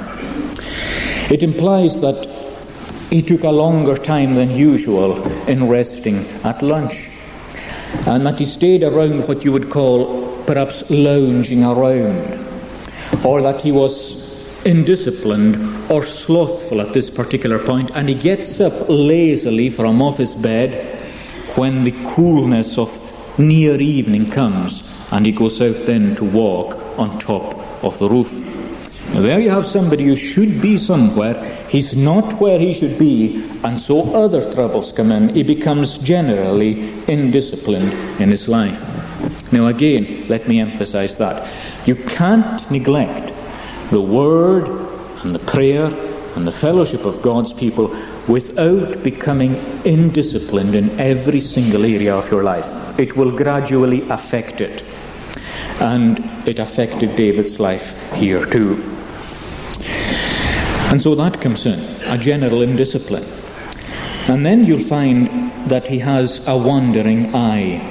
It 1.31 1.41
implies 1.41 2.01
that 2.01 2.27
he 3.09 3.21
took 3.21 3.43
a 3.43 3.49
longer 3.49 3.97
time 3.97 4.35
than 4.35 4.51
usual 4.51 5.23
in 5.47 5.69
resting 5.69 6.25
at 6.43 6.61
lunch. 6.61 7.09
and 8.05 8.25
that 8.25 8.39
he 8.39 8.45
stayed 8.45 8.83
around 8.83 9.27
what 9.27 9.45
you 9.45 9.51
would 9.51 9.69
call 9.69 10.37
perhaps 10.45 10.89
lounging 10.89 11.63
around, 11.63 12.39
or 13.23 13.41
that 13.41 13.61
he 13.61 13.71
was 13.71 14.15
indisciplined 14.65 15.89
or 15.89 16.03
slothful 16.03 16.81
at 16.81 16.93
this 16.93 17.09
particular 17.09 17.59
point, 17.59 17.91
and 17.93 18.09
he 18.09 18.15
gets 18.15 18.59
up 18.59 18.89
lazily 18.89 19.69
from 19.69 20.01
off 20.01 20.17
his 20.17 20.35
bed 20.35 20.92
when 21.55 21.83
the 21.83 21.93
coolness 22.05 22.77
of 22.77 22.99
near 23.39 23.79
evening 23.79 24.29
comes, 24.29 24.83
and 25.11 25.25
he 25.25 25.31
goes 25.31 25.61
out 25.61 25.85
then 25.85 26.15
to 26.15 26.23
walk 26.23 26.75
on 26.97 27.19
top 27.19 27.55
of 27.83 27.97
the 27.99 28.09
roof. 28.09 28.31
Now, 29.13 29.21
there 29.21 29.39
you 29.39 29.49
have 29.49 29.67
somebody 29.67 30.05
who 30.05 30.15
should 30.15 30.61
be 30.61 30.77
somewhere. 30.77 31.35
He's 31.69 31.95
not 31.95 32.39
where 32.39 32.59
he 32.59 32.73
should 32.73 32.97
be, 32.97 33.43
and 33.63 33.79
so 33.79 34.13
other 34.15 34.51
troubles 34.53 34.91
come 34.91 35.11
in. 35.11 35.29
He 35.29 35.43
becomes 35.43 35.97
generally 35.97 36.75
indisciplined 37.07 38.19
in 38.19 38.29
his 38.29 38.47
life. 38.47 38.81
Now, 39.51 39.67
again, 39.67 40.25
let 40.29 40.47
me 40.47 40.59
emphasize 40.59 41.17
that. 41.17 41.47
You 41.85 41.95
can't 41.95 42.69
neglect 42.71 43.33
the 43.91 44.01
Word 44.01 44.67
and 45.23 45.35
the 45.35 45.39
prayer 45.39 45.85
and 46.35 46.47
the 46.47 46.51
fellowship 46.51 47.05
of 47.05 47.21
God's 47.21 47.53
people 47.53 47.95
without 48.27 49.03
becoming 49.03 49.55
indisciplined 49.83 50.75
in 50.75 50.99
every 50.99 51.39
single 51.39 51.83
area 51.83 52.15
of 52.15 52.29
your 52.31 52.43
life. 52.43 52.99
It 52.99 53.17
will 53.17 53.35
gradually 53.35 54.07
affect 54.09 54.61
it. 54.61 54.83
And 55.79 56.19
it 56.47 56.59
affected 56.59 57.15
David's 57.15 57.59
life 57.59 57.95
here 58.13 58.45
too. 58.45 58.81
And 60.91 61.01
so 61.01 61.15
that 61.15 61.41
comes 61.41 61.65
in, 61.65 61.79
a 62.03 62.17
general 62.17 62.61
indiscipline. 62.61 63.25
And 64.27 64.45
then 64.45 64.63
you'll 64.65 64.79
find 64.79 65.51
that 65.69 65.87
he 65.87 65.99
has 65.99 66.47
a 66.47 66.55
wandering 66.55 67.35
eye. 67.35 67.81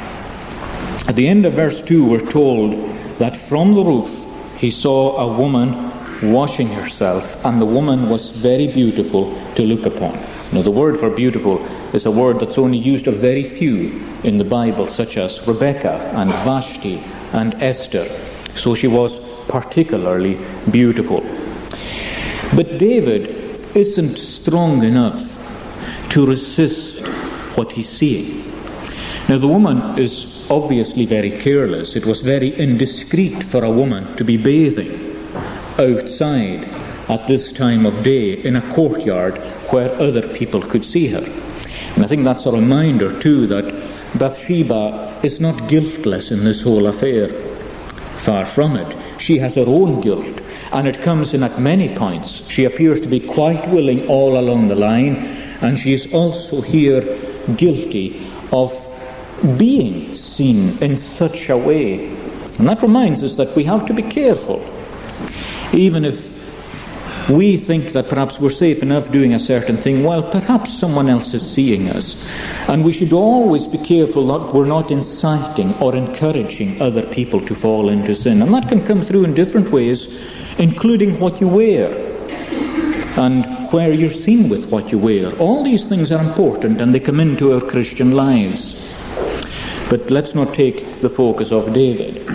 At 1.09 1.17
the 1.17 1.27
end 1.27 1.45
of 1.45 1.55
verse 1.55 1.83
2, 1.83 2.09
we're 2.09 2.31
told 2.31 2.73
that 3.19 3.37
from 3.37 3.75
the 3.75 3.83
roof 3.83 4.27
he 4.57 4.71
saw 4.71 5.17
a 5.19 5.37
woman 5.37 5.92
washing 6.23 6.69
herself, 6.69 7.45
and 7.45 7.61
the 7.61 7.67
woman 7.67 8.09
was 8.09 8.31
very 8.31 8.67
beautiful 8.67 9.37
to 9.57 9.63
look 9.63 9.87
upon. 9.87 10.13
Now, 10.53 10.63
the 10.63 10.71
word 10.71 10.99
for 10.99 11.11
beautiful 11.11 11.65
is 11.95 12.07
a 12.07 12.11
word 12.11 12.41
that's 12.41 12.59
only 12.59 12.79
used 12.79 13.07
of 13.07 13.17
very 13.17 13.43
few 13.43 14.01
in 14.23 14.39
the 14.39 14.45
Bible, 14.45 14.87
such 14.87 15.17
as 15.17 15.47
Rebecca 15.47 16.13
and 16.15 16.31
Vashti 16.45 17.03
and 17.33 17.55
Esther. 17.63 18.07
So 18.55 18.75
she 18.75 18.87
was 18.87 19.21
particularly 19.49 20.39
beautiful. 20.71 21.21
But 22.55 22.79
David 22.79 23.29
isn't 23.75 24.19
strong 24.19 24.85
enough 24.85 25.39
to 26.11 26.27
resist 26.27 27.07
what 27.57 27.73
he's 27.73 27.89
seeing. 27.89 28.45
Now, 29.29 29.39
the 29.39 29.49
woman 29.49 29.99
is 29.99 30.47
obviously 30.51 31.07
very 31.07 31.31
careless. 31.31 31.97
It 31.97 32.05
was 32.05 32.21
very 32.21 32.55
indiscreet 32.55 33.43
for 33.43 33.65
a 33.65 33.71
woman 33.71 34.17
to 34.17 34.25
be 34.25 34.37
bathing 34.37 35.02
outside 35.79 36.65
at 37.09 37.27
this 37.27 37.53
time 37.53 37.87
of 37.87 38.03
day 38.03 38.33
in 38.33 38.57
a 38.57 38.73
courtyard 38.73 39.37
where 39.71 39.93
other 40.01 40.27
people 40.35 40.61
could 40.61 40.85
see 40.85 41.09
her. 41.09 41.25
And 41.95 42.05
I 42.05 42.07
think 42.07 42.25
that's 42.25 42.47
a 42.47 42.53
reminder, 42.53 43.19
too, 43.21 43.47
that 43.49 43.65
Bathsheba 44.19 45.21
is 45.23 45.41
not 45.41 45.69
guiltless 45.69 46.31
in 46.31 46.45
this 46.45 46.63
whole 46.63 46.87
affair. 46.87 47.29
Far 48.19 48.47
from 48.47 48.77
it. 48.77 48.97
She 49.19 49.39
has 49.39 49.57
her 49.57 49.67
own 49.67 50.01
guilt, 50.01 50.41
and 50.73 50.87
it 50.87 51.03
comes 51.03 51.35
in 51.35 51.43
at 51.43 51.61
many 51.61 51.95
points. 51.95 52.49
She 52.49 52.65
appears 52.65 53.01
to 53.01 53.09
be 53.09 53.21
quite 53.21 53.67
willing 53.69 54.07
all 54.09 54.39
along 54.39 54.69
the 54.69 54.77
line, 54.77 55.17
and 55.61 55.79
she 55.79 55.93
is 55.93 56.13
also 56.13 56.61
here 56.61 57.03
guilty 57.57 58.27
of 58.53 58.73
being 59.59 60.15
seen 60.15 60.79
in 60.79 60.97
such 60.97 61.49
a 61.49 61.57
way. 61.57 62.09
And 62.59 62.69
that 62.69 62.83
reminds 62.83 63.23
us 63.23 63.35
that 63.37 63.57
we 63.57 63.65
have 63.65 63.87
to 63.87 63.95
be 63.95 64.03
careful 64.03 64.61
even 65.75 66.05
if 66.05 66.33
we 67.29 67.57
think 67.57 67.93
that 67.93 68.09
perhaps 68.09 68.41
we're 68.41 68.51
safe 68.51 68.83
enough 68.83 69.11
doing 69.11 69.33
a 69.35 69.39
certain 69.39 69.77
thing, 69.77 70.03
well, 70.03 70.23
perhaps 70.23 70.77
someone 70.77 71.09
else 71.09 71.35
is 71.35 71.49
seeing 71.49 71.89
us. 71.89 72.17
And 72.69 72.85
we 72.85 72.93
should 72.93 73.13
always 73.13 73.67
be 73.67 73.79
careful 73.79 74.27
that 74.27 74.53
we're 74.53 74.67
not 74.67 74.91
inciting 74.91 75.75
or 75.75 75.95
encouraging 75.95 76.81
other 76.83 77.07
people 77.07 77.41
to 77.47 77.55
fall 77.55 77.89
into 77.89 78.15
sin. 78.15 78.43
And 78.43 78.53
that 78.55 78.69
can 78.69 78.85
come 78.85 79.03
through 79.03 79.25
in 79.25 79.35
different 79.35 79.71
ways, 79.71 80.09
including 80.59 81.19
what 81.21 81.41
you 81.41 81.49
wear 81.49 81.91
and 83.19 83.45
where 83.73 83.93
you're 83.93 84.11
seen 84.11 84.49
with 84.49 84.71
what 84.71 84.91
you 84.91 84.99
wear. 84.99 85.33
All 85.37 85.63
these 85.63 85.87
things 85.87 86.11
are 86.11 86.23
important 86.23 86.81
and 86.81 86.95
they 86.95 87.01
come 87.01 87.21
into 87.21 87.53
our 87.53 87.61
Christian 87.61 88.13
lives. 88.13 88.89
But 89.89 90.11
let's 90.11 90.35
not 90.35 90.55
take 90.55 91.01
the 91.03 91.11
focus 91.11 91.53
off 91.53 91.73
David. 91.73 92.27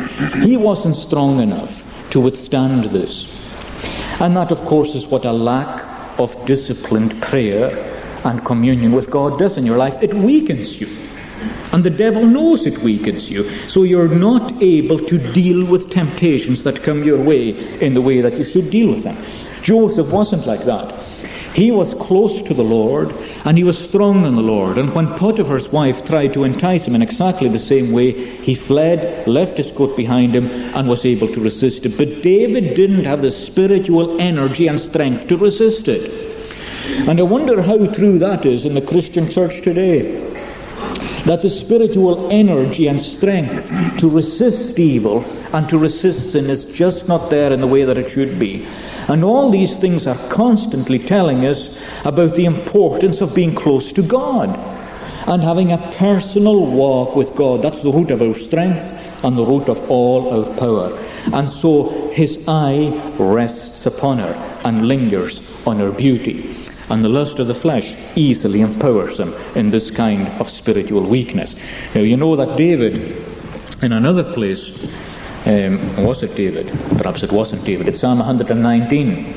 He 0.43 0.57
wasn't 0.57 0.95
strong 0.95 1.39
enough 1.39 1.86
to 2.11 2.19
withstand 2.19 2.85
this. 2.85 3.33
And 4.19 4.35
that, 4.35 4.51
of 4.51 4.63
course, 4.65 4.95
is 4.95 5.07
what 5.07 5.25
a 5.25 5.31
lack 5.31 6.19
of 6.19 6.45
disciplined 6.45 7.21
prayer 7.21 7.69
and 8.23 8.43
communion 8.43 8.91
with 8.91 9.09
God 9.09 9.37
does 9.37 9.57
in 9.57 9.65
your 9.65 9.77
life. 9.77 10.01
It 10.01 10.13
weakens 10.13 10.81
you. 10.81 10.87
And 11.71 11.83
the 11.83 11.89
devil 11.89 12.25
knows 12.25 12.65
it 12.65 12.79
weakens 12.79 13.29
you. 13.29 13.49
So 13.67 13.83
you're 13.83 14.07
not 14.07 14.61
able 14.61 14.99
to 14.99 15.33
deal 15.33 15.65
with 15.65 15.91
temptations 15.91 16.63
that 16.63 16.81
come 16.81 17.03
your 17.03 17.21
way 17.21 17.49
in 17.79 17.93
the 17.93 18.01
way 18.01 18.21
that 18.21 18.37
you 18.37 18.43
should 18.43 18.71
deal 18.71 18.93
with 18.93 19.03
them. 19.03 19.17
Joseph 19.61 20.11
wasn't 20.11 20.47
like 20.47 20.63
that. 20.63 20.91
He 21.53 21.71
was 21.71 21.93
close 21.93 22.41
to 22.43 22.53
the 22.53 22.63
Lord 22.63 23.13
and 23.45 23.57
he 23.57 23.63
was 23.63 23.77
strong 23.77 24.25
in 24.25 24.35
the 24.35 24.41
Lord. 24.41 24.77
And 24.77 24.93
when 24.93 25.07
Potiphar's 25.15 25.69
wife 25.69 26.05
tried 26.05 26.33
to 26.33 26.43
entice 26.43 26.87
him 26.87 26.95
in 26.95 27.01
exactly 27.01 27.49
the 27.49 27.59
same 27.59 27.91
way, 27.91 28.11
he 28.11 28.55
fled, 28.55 29.27
left 29.27 29.57
his 29.57 29.71
coat 29.71 29.95
behind 29.95 30.35
him, 30.35 30.47
and 30.75 30.87
was 30.87 31.05
able 31.05 31.27
to 31.29 31.39
resist 31.39 31.85
it. 31.85 31.97
But 31.97 32.21
David 32.21 32.75
didn't 32.75 33.05
have 33.05 33.21
the 33.21 33.31
spiritual 33.31 34.19
energy 34.19 34.67
and 34.67 34.79
strength 34.79 35.27
to 35.27 35.37
resist 35.37 35.87
it. 35.87 36.25
And 37.07 37.19
I 37.19 37.23
wonder 37.23 37.61
how 37.61 37.85
true 37.87 38.19
that 38.19 38.45
is 38.45 38.65
in 38.65 38.73
the 38.73 38.81
Christian 38.81 39.29
church 39.29 39.61
today. 39.61 40.26
That 41.27 41.41
the 41.41 41.49
spiritual 41.49 42.31
energy 42.31 42.87
and 42.87 43.01
strength 43.01 43.69
to 43.99 44.09
resist 44.09 44.79
evil 44.79 45.25
and 45.53 45.67
to 45.67 45.77
resist 45.77 46.31
sin 46.31 46.49
is 46.49 46.63
just 46.63 47.07
not 47.09 47.29
there 47.29 47.51
in 47.51 47.59
the 47.59 47.67
way 47.67 47.83
that 47.83 47.97
it 47.97 48.09
should 48.09 48.39
be. 48.39 48.65
And 49.09 49.23
all 49.23 49.51
these 49.51 49.75
things 49.75 50.07
are 50.07 50.29
constantly 50.29 50.99
telling 50.99 51.45
us 51.45 51.77
about 52.05 52.35
the 52.35 52.45
importance 52.45 53.19
of 53.19 53.35
being 53.35 53.53
close 53.53 53.91
to 53.91 54.01
God 54.01 54.49
and 55.27 55.43
having 55.43 55.73
a 55.73 55.91
personal 55.97 56.65
walk 56.65 57.15
with 57.15 57.35
God. 57.35 57.61
That's 57.61 57.81
the 57.81 57.91
root 57.91 58.11
of 58.11 58.21
our 58.21 58.33
strength 58.33 58.83
and 59.23 59.37
the 59.37 59.45
root 59.45 59.67
of 59.67 59.91
all 59.91 60.45
our 60.45 60.57
power. 60.57 60.97
And 61.33 61.51
so 61.51 62.09
his 62.11 62.47
eye 62.47 62.89
rests 63.19 63.85
upon 63.85 64.19
her 64.19 64.33
and 64.63 64.87
lingers 64.87 65.41
on 65.67 65.79
her 65.79 65.91
beauty. 65.91 66.55
And 66.89 67.03
the 67.03 67.09
lust 67.09 67.39
of 67.39 67.47
the 67.47 67.55
flesh 67.55 67.95
easily 68.15 68.61
empowers 68.61 69.17
them 69.17 69.33
in 69.55 69.69
this 69.69 69.91
kind 69.91 70.27
of 70.39 70.49
spiritual 70.49 71.03
weakness. 71.03 71.55
Now, 71.93 72.01
you 72.01 72.15
know 72.15 72.35
that 72.37 72.57
David, 72.57 73.23
in 73.81 73.91
another 73.91 74.23
place, 74.33 74.69
um, 75.45 76.03
was 76.03 76.23
it 76.23 76.35
David? 76.35 76.67
Perhaps 76.97 77.23
it 77.23 77.31
wasn't 77.31 77.65
David. 77.65 77.87
It's 77.87 78.01
Psalm 78.01 78.19
119, 78.19 79.33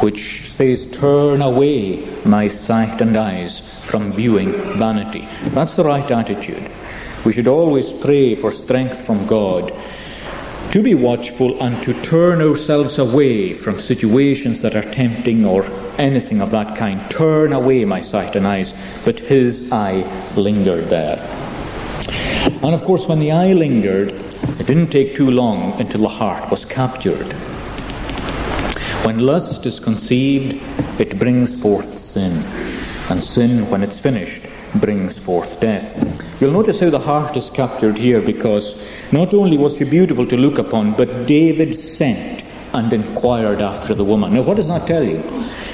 which 0.00 0.50
says, 0.50 0.86
Turn 0.86 1.40
away 1.40 2.04
my 2.24 2.48
sight 2.48 3.00
and 3.00 3.16
eyes 3.16 3.60
from 3.82 4.12
viewing 4.12 4.52
vanity. 4.76 5.28
That's 5.50 5.74
the 5.74 5.84
right 5.84 6.08
attitude. 6.10 6.70
We 7.24 7.32
should 7.32 7.46
always 7.46 7.90
pray 7.90 8.34
for 8.34 8.50
strength 8.50 9.06
from 9.06 9.26
God 9.26 9.72
to 10.72 10.82
be 10.82 10.94
watchful 10.94 11.62
and 11.62 11.80
to 11.84 11.92
turn 12.02 12.40
ourselves 12.40 12.98
away 12.98 13.52
from 13.52 13.78
situations 13.78 14.62
that 14.62 14.74
are 14.74 14.90
tempting 14.90 15.44
or 15.44 15.62
anything 15.98 16.40
of 16.40 16.50
that 16.50 16.76
kind. 16.76 17.00
Turn 17.10 17.52
away 17.52 17.84
my 17.84 18.00
sight 18.00 18.36
and 18.36 18.46
eyes. 18.46 18.74
But 19.04 19.18
his 19.18 19.70
eye 19.72 20.04
lingered 20.36 20.88
there. 20.88 21.18
And 22.62 22.74
of 22.74 22.84
course, 22.84 23.08
when 23.08 23.18
the 23.18 23.32
eye 23.32 23.52
lingered, 23.52 24.12
it 24.58 24.66
didn't 24.66 24.90
take 24.90 25.14
too 25.14 25.30
long 25.30 25.80
until 25.80 26.02
the 26.02 26.08
heart 26.08 26.50
was 26.50 26.64
captured. 26.64 27.32
When 29.04 29.18
lust 29.18 29.66
is 29.66 29.80
conceived, 29.80 30.62
it 31.00 31.18
brings 31.18 31.60
forth 31.60 31.98
sin. 31.98 32.44
And 33.10 33.22
sin, 33.22 33.68
when 33.68 33.82
it's 33.82 33.98
finished, 33.98 34.42
brings 34.76 35.18
forth 35.18 35.60
death. 35.60 35.96
You'll 36.40 36.52
notice 36.52 36.80
how 36.80 36.90
the 36.90 37.00
heart 37.00 37.36
is 37.36 37.50
captured 37.50 37.98
here 37.98 38.20
because 38.20 38.80
not 39.10 39.34
only 39.34 39.58
was 39.58 39.76
she 39.76 39.84
beautiful 39.84 40.26
to 40.26 40.36
look 40.36 40.58
upon, 40.58 40.92
but 40.92 41.26
David 41.26 41.74
sent 41.74 42.44
and 42.72 42.92
inquired 42.92 43.60
after 43.60 43.94
the 43.94 44.04
woman. 44.04 44.34
Now, 44.34 44.42
what 44.42 44.56
does 44.56 44.68
that 44.68 44.86
tell 44.86 45.04
you? 45.04 45.22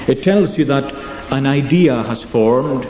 It 0.09 0.23
tells 0.23 0.57
you 0.57 0.65
that 0.65 0.93
an 1.31 1.45
idea 1.45 2.03
has 2.03 2.23
formed 2.23 2.87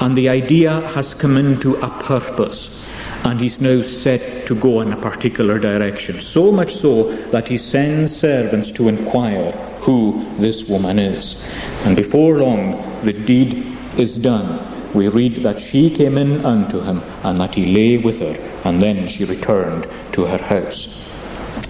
and 0.00 0.16
the 0.16 0.28
idea 0.28 0.80
has 0.88 1.14
come 1.14 1.36
into 1.36 1.76
a 1.76 1.90
purpose 2.02 2.84
and 3.24 3.40
he's 3.40 3.60
now 3.60 3.82
set 3.82 4.46
to 4.46 4.54
go 4.54 4.80
in 4.80 4.92
a 4.92 4.96
particular 4.96 5.58
direction. 5.58 6.20
So 6.20 6.50
much 6.50 6.74
so 6.74 7.14
that 7.26 7.48
he 7.48 7.58
sends 7.58 8.16
servants 8.16 8.70
to 8.72 8.88
inquire 8.88 9.52
who 9.82 10.24
this 10.38 10.68
woman 10.68 10.98
is. 10.98 11.44
And 11.84 11.96
before 11.96 12.38
long, 12.38 13.02
the 13.04 13.12
deed 13.12 13.64
is 13.96 14.18
done 14.18 14.58
we 14.94 15.08
read 15.08 15.36
that 15.42 15.60
she 15.60 15.90
came 15.90 16.16
in 16.16 16.44
unto 16.44 16.80
him, 16.80 17.02
and 17.22 17.38
that 17.38 17.54
he 17.54 17.74
lay 17.74 17.98
with 17.98 18.20
her, 18.20 18.36
and 18.64 18.80
then 18.80 19.08
she 19.08 19.24
returned 19.24 19.86
to 20.12 20.24
her 20.24 20.38
house. 20.38 20.88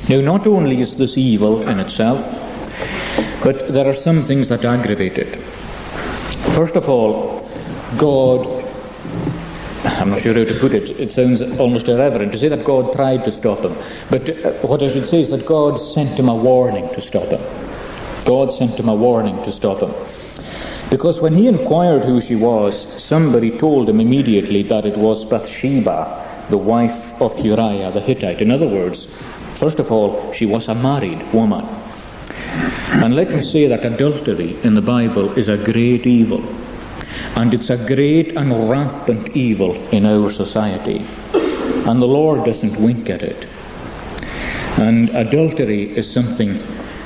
Now, 0.09 0.21
not 0.21 0.47
only 0.47 0.81
is 0.81 0.97
this 0.97 1.19
evil 1.19 1.67
in 1.69 1.81
itself, 1.81 2.23
but 3.42 3.72
there 3.72 3.87
are 3.87 3.94
some 3.94 4.22
things 4.22 4.48
that 4.48 4.64
aggravate 4.64 5.18
it. 5.18 5.37
First 6.55 6.77
of 6.77 6.88
all, 6.88 7.48
God, 7.96 8.64
I'm 9.85 10.11
not 10.11 10.20
sure 10.20 10.35
how 10.35 10.44
to 10.44 10.59
put 10.59 10.74
it, 10.74 10.90
it 10.98 11.12
sounds 11.12 11.42
almost 11.59 11.88
irreverent 11.88 12.33
to 12.33 12.38
say 12.38 12.48
that 12.48 12.64
God 12.64 12.92
tried 12.92 13.24
to 13.24 13.33
stop 13.33 13.61
him. 13.61 13.74
But 14.11 14.29
uh, 14.29 14.53
what 14.66 14.83
I 14.83 14.88
should 14.88 15.07
say 15.07 15.20
is 15.20 15.31
that 15.31 15.46
God 15.46 15.77
sent 15.77 16.18
him 16.18 16.29
a 16.29 16.35
warning 16.35 16.88
to 16.94 17.01
stop 17.01 17.29
him. 17.29 17.40
God 18.24 18.53
sent 18.53 18.79
him 18.79 18.88
a 18.88 18.94
warning 18.94 19.42
to 19.44 19.53
stop 19.53 19.81
him. 19.81 19.92
Because 20.90 21.20
when 21.20 21.35
he 21.35 21.48
inquired 21.48 22.05
who 22.05 22.20
she 22.20 22.35
was, 22.35 22.87
somebody 23.03 23.57
told 23.57 23.88
him 23.88 24.01
immediately 24.01 24.62
that 24.64 24.87
it 24.87 24.96
was 24.96 25.24
Bathsheba, 25.24 26.46
the 26.48 26.59
wife 26.59 27.20
of 27.20 27.38
Uriah 27.38 27.92
the 27.92 28.01
Hittite. 28.01 28.40
In 28.40 28.51
other 28.51 28.66
words, 28.66 29.05
first 29.55 29.79
of 29.79 29.92
all, 29.92 30.33
she 30.33 30.46
was 30.46 30.68
a 30.68 30.74
married 30.74 31.22
woman. 31.33 31.66
And 32.90 33.14
let 33.14 33.31
me 33.31 33.40
say 33.40 33.66
that 33.68 33.85
adultery 33.85 34.57
in 34.62 34.74
the 34.74 34.83
Bible 34.83 35.33
is 35.38 35.48
a 35.48 35.57
great 35.57 36.07
evil. 36.07 36.42
And 37.37 37.55
it's 37.55 37.70
a 37.70 37.77
great 37.77 38.37
and 38.37 38.68
rampant 38.68 39.37
evil 39.37 39.74
in 39.90 40.07
our 40.07 40.31
society. 40.31 41.05
And 41.87 42.03
the 42.03 42.07
Lord 42.07 42.44
doesn't 42.44 42.77
wink 42.81 43.11
at 43.11 43.22
it. 43.22 43.46
And 44.79 45.11
adultery 45.11 45.96
is 45.96 46.11
something 46.11 46.61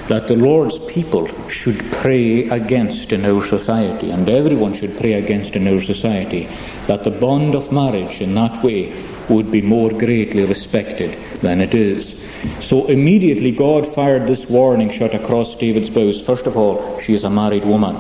that 0.09 0.29
the 0.29 0.37
Lord's 0.37 0.79
people 0.79 1.29
should 1.49 1.79
pray 1.93 2.49
against 2.49 3.13
in 3.13 3.25
our 3.25 3.47
society, 3.47 4.11
and 4.11 4.29
everyone 4.29 4.75
should 4.75 4.97
pray 4.99 5.15
against 5.15 5.57
in 5.57 5.69
our 5.69 5.81
society, 5.81 6.49
that 6.87 7.05
the 7.05 7.11
bond 7.11 7.55
of 7.55 7.73
marriage 7.73 8.21
in 8.21 8.35
that 8.35 8.63
way 8.63 8.93
would 9.29 9.51
be 9.51 9.63
more 9.63 9.91
greatly 9.91 10.45
respected 10.45 11.19
than 11.41 11.61
it 11.61 11.75
is. 11.75 12.23
So 12.61 12.87
immediately 12.87 13.51
God 13.53 13.87
fired 13.87 14.27
this 14.27 14.49
warning 14.49 14.91
shot 14.91 15.15
across 15.15 15.55
David's 15.55 15.91
bows. 15.91 16.21
First 16.21 16.47
of 16.47 16.57
all, 16.57 16.99
she 17.01 17.15
is 17.15 17.25
a 17.25 17.31
married 17.31 17.65
woman, 17.65 17.97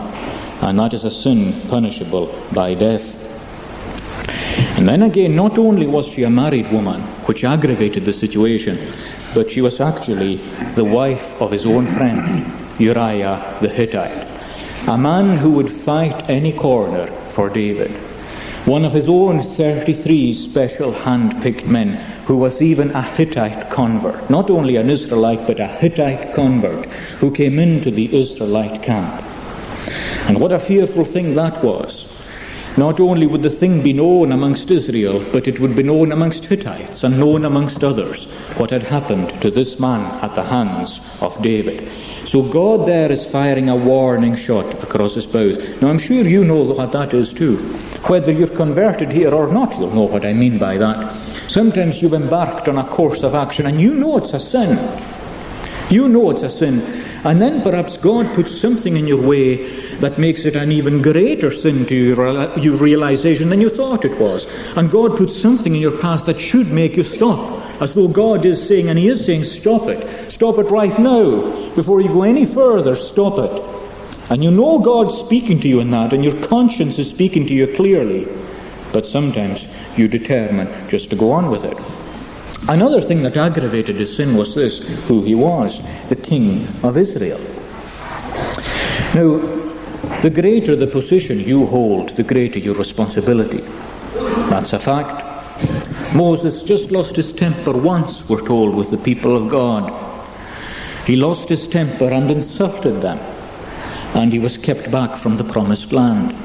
and 0.63 0.79
that 0.79 0.95
is 0.95 1.05
a 1.05 1.11
sin 1.11 1.61
punishable 1.69 2.35
by 2.53 2.75
death. 2.75 3.19
And 4.77 4.89
then 4.89 5.03
again, 5.03 5.37
not 5.37 5.59
only 5.59 5.87
was 5.87 6.09
she 6.09 6.25
a 6.25 6.31
married 6.31 6.73
woman, 6.73 7.03
which 7.27 7.45
aggravated 7.45 8.05
the 8.05 8.13
situation, 8.13 8.79
but 9.35 9.51
she 9.51 9.61
was 9.61 9.81
actually 9.81 10.37
the 10.75 10.85
wife 10.85 11.41
of 11.41 11.51
his 11.51 11.67
own 11.67 11.87
friend, 11.87 12.53
Uriah 12.79 13.59
the 13.61 13.69
Hittite, 13.69 14.29
a 14.89 14.99
man 14.99 15.39
who 15.39 15.53
would 15.53 15.71
fight 15.71 16.29
any 16.29 16.53
corner 16.53 17.07
for 17.31 17.49
David, 17.49 17.93
one 18.65 18.85
of 18.85 18.93
his 18.93 19.09
own 19.09 19.41
33 19.41 20.33
special 20.35 20.93
hand 20.93 21.43
picked 21.43 21.67
men 21.67 21.95
who 22.27 22.37
was 22.37 22.63
even 22.63 22.91
a 22.93 23.03
Hittite 23.03 23.71
convert, 23.71 24.31
not 24.31 24.51
only 24.51 24.77
an 24.77 24.89
Israelite, 24.89 25.47
but 25.47 25.59
a 25.59 25.67
Hittite 25.67 26.33
convert 26.33 26.87
who 27.19 27.33
came 27.33 27.59
into 27.59 27.91
the 27.91 28.15
Israelite 28.15 28.83
camp. 28.83 29.21
And 30.29 30.41
what 30.41 30.53
a 30.53 30.61
fearful 30.61 31.05
thing 31.05 31.35
that 31.35 31.65
was. 31.65 32.12
Not 32.77 33.01
only 33.01 33.27
would 33.27 33.43
the 33.43 33.51
thing 33.51 33.83
be 33.83 33.93
known 33.93 34.33
amongst 34.33 34.71
Israel, 34.71 35.23
but 35.31 35.47
it 35.47 35.61
would 35.61 35.77
be 35.77 35.83
known 35.83 36.11
amongst 36.11 36.47
Hittites 36.47 37.05
and 37.05 37.19
known 37.19 37.45
amongst 37.45 37.85
others 37.85 38.25
what 38.57 38.71
had 38.71 38.83
happened 38.83 39.43
to 39.43 39.51
this 39.51 39.79
man 39.79 40.01
at 40.25 40.35
the 40.35 40.43
hands 40.43 40.99
of 41.21 41.41
David. 41.43 41.87
So 42.25 42.43
God 42.43 42.87
there 42.87 43.13
is 43.13 43.27
firing 43.27 43.69
a 43.69 43.77
warning 43.77 44.37
shot 44.37 44.73
across 44.83 45.17
his 45.17 45.27
bows. 45.27 45.59
Now 45.83 45.89
I'm 45.89 45.99
sure 45.99 46.27
you 46.27 46.45
know 46.45 46.63
what 46.63 46.93
that 46.93 47.13
is 47.13 47.35
too. 47.35 47.57
Whether 48.09 48.33
you're 48.33 48.49
converted 48.49 49.11
here 49.11 49.35
or 49.35 49.53
not, 49.53 49.79
you'll 49.79 49.95
know 49.95 50.05
what 50.05 50.25
I 50.25 50.33
mean 50.33 50.59
by 50.59 50.79
that. 50.79 51.13
Sometimes 51.49 52.01
you've 52.01 52.15
embarked 52.15 52.69
on 52.69 52.79
a 52.79 52.85
course 52.85 53.23
of 53.23 53.35
action 53.35 53.67
and 53.67 53.79
you 53.79 53.95
know 53.95 54.17
it's 54.17 54.33
a 54.33 54.41
sin. 54.41 54.79
You 55.91 56.09
know 56.09 56.31
it's 56.31 56.43
a 56.43 56.49
sin. 56.49 56.81
And 57.25 57.43
then 57.43 57.61
perhaps 57.61 57.99
God 57.99 58.35
puts 58.35 58.59
something 58.59 58.97
in 58.97 59.07
your 59.07 59.21
way 59.21 59.82
that 60.01 60.19
makes 60.19 60.45
it 60.45 60.57
an 60.57 60.73
even 60.73 61.03
greater 61.03 61.51
sin 61.51 61.87
to 61.87 61.95
your 61.95 62.77
realization 62.77 63.49
than 63.49 63.61
you 63.61 63.71
thought 63.71 64.05
it 64.05 64.19
was. 64.19 64.47
And 64.77 64.91
God 64.91 65.17
puts 65.17 65.41
something 65.41 65.75
in 65.75 65.81
your 65.81 65.99
path 65.99 66.27
that 66.27 66.41
should 66.41 66.69
make 66.69 66.97
you 66.97 67.05
stop. 67.05 67.61
As 67.81 67.95
though 67.95 68.09
God 68.09 68.45
is 68.45 68.65
saying, 68.65 68.89
and 68.89 68.99
He 68.99 69.09
is 69.09 69.25
saying, 69.25 69.45
stop 69.45 69.89
it. 69.89 70.31
Stop 70.31 70.59
it 70.59 70.71
right 70.71 70.99
now. 70.99 71.71
Before 71.75 72.01
you 72.01 72.09
go 72.09 72.23
any 72.23 72.47
further, 72.47 72.95
stop 72.95 73.39
it. 73.39 73.63
And 74.31 74.43
you 74.43 74.51
know 74.51 74.79
God's 74.79 75.19
speaking 75.19 75.61
to 75.61 75.69
you 75.69 75.81
in 75.81 75.91
that, 75.91 76.13
and 76.13 76.25
your 76.25 76.41
conscience 76.47 76.99
is 76.99 77.11
speaking 77.11 77.47
to 77.49 77.55
you 77.55 77.67
clearly. 77.67 78.27
But 78.93 79.07
sometimes 79.07 79.67
you 79.97 80.07
determine 80.07 80.69
just 80.89 81.11
to 81.11 81.17
go 81.17 81.33
on 81.33 81.51
with 81.51 81.65
it. 81.65 81.77
Another 82.69 83.01
thing 83.01 83.23
that 83.23 83.37
aggravated 83.37 83.97
his 83.97 84.15
sin 84.15 84.37
was 84.37 84.55
this 84.55 84.79
who 85.09 85.25
he 85.25 85.35
was, 85.35 85.81
the 86.09 86.17
king 86.17 86.69
of 86.85 86.97
Israel. 86.97 87.41
Now, 89.15 89.62
the 90.23 90.31
greater 90.31 90.75
the 90.77 90.87
position 90.87 91.41
you 91.41 91.67
hold, 91.67 92.11
the 92.11 92.23
greater 92.23 92.59
your 92.59 92.75
responsibility. 92.75 93.61
That's 94.51 94.73
a 94.73 94.79
fact. 94.79 95.25
Moses 96.15 96.63
just 96.63 96.91
lost 96.91 97.17
his 97.17 97.33
temper 97.33 97.73
once, 97.73 98.29
we're 98.29 98.47
told, 98.47 98.75
with 98.75 98.91
the 98.91 98.99
people 98.99 99.37
of 99.37 99.49
God. 99.49 99.93
He 101.07 101.17
lost 101.17 101.49
his 101.49 101.67
temper 101.67 102.13
and 102.13 102.31
insulted 102.31 103.01
them, 103.01 103.19
and 104.15 104.33
he 104.33 104.39
was 104.39 104.59
kept 104.59 104.91
back 104.91 105.17
from 105.17 105.37
the 105.37 105.45
promised 105.45 105.93
land. 105.93 106.37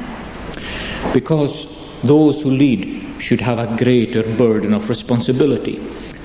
Because 1.14 1.68
those 2.04 2.42
who 2.42 2.52
lead 2.52 3.22
should 3.22 3.42
have 3.42 3.60
a 3.60 3.76
greater 3.78 4.24
burden 4.36 4.74
of 4.74 4.90
responsibility. 4.90 5.80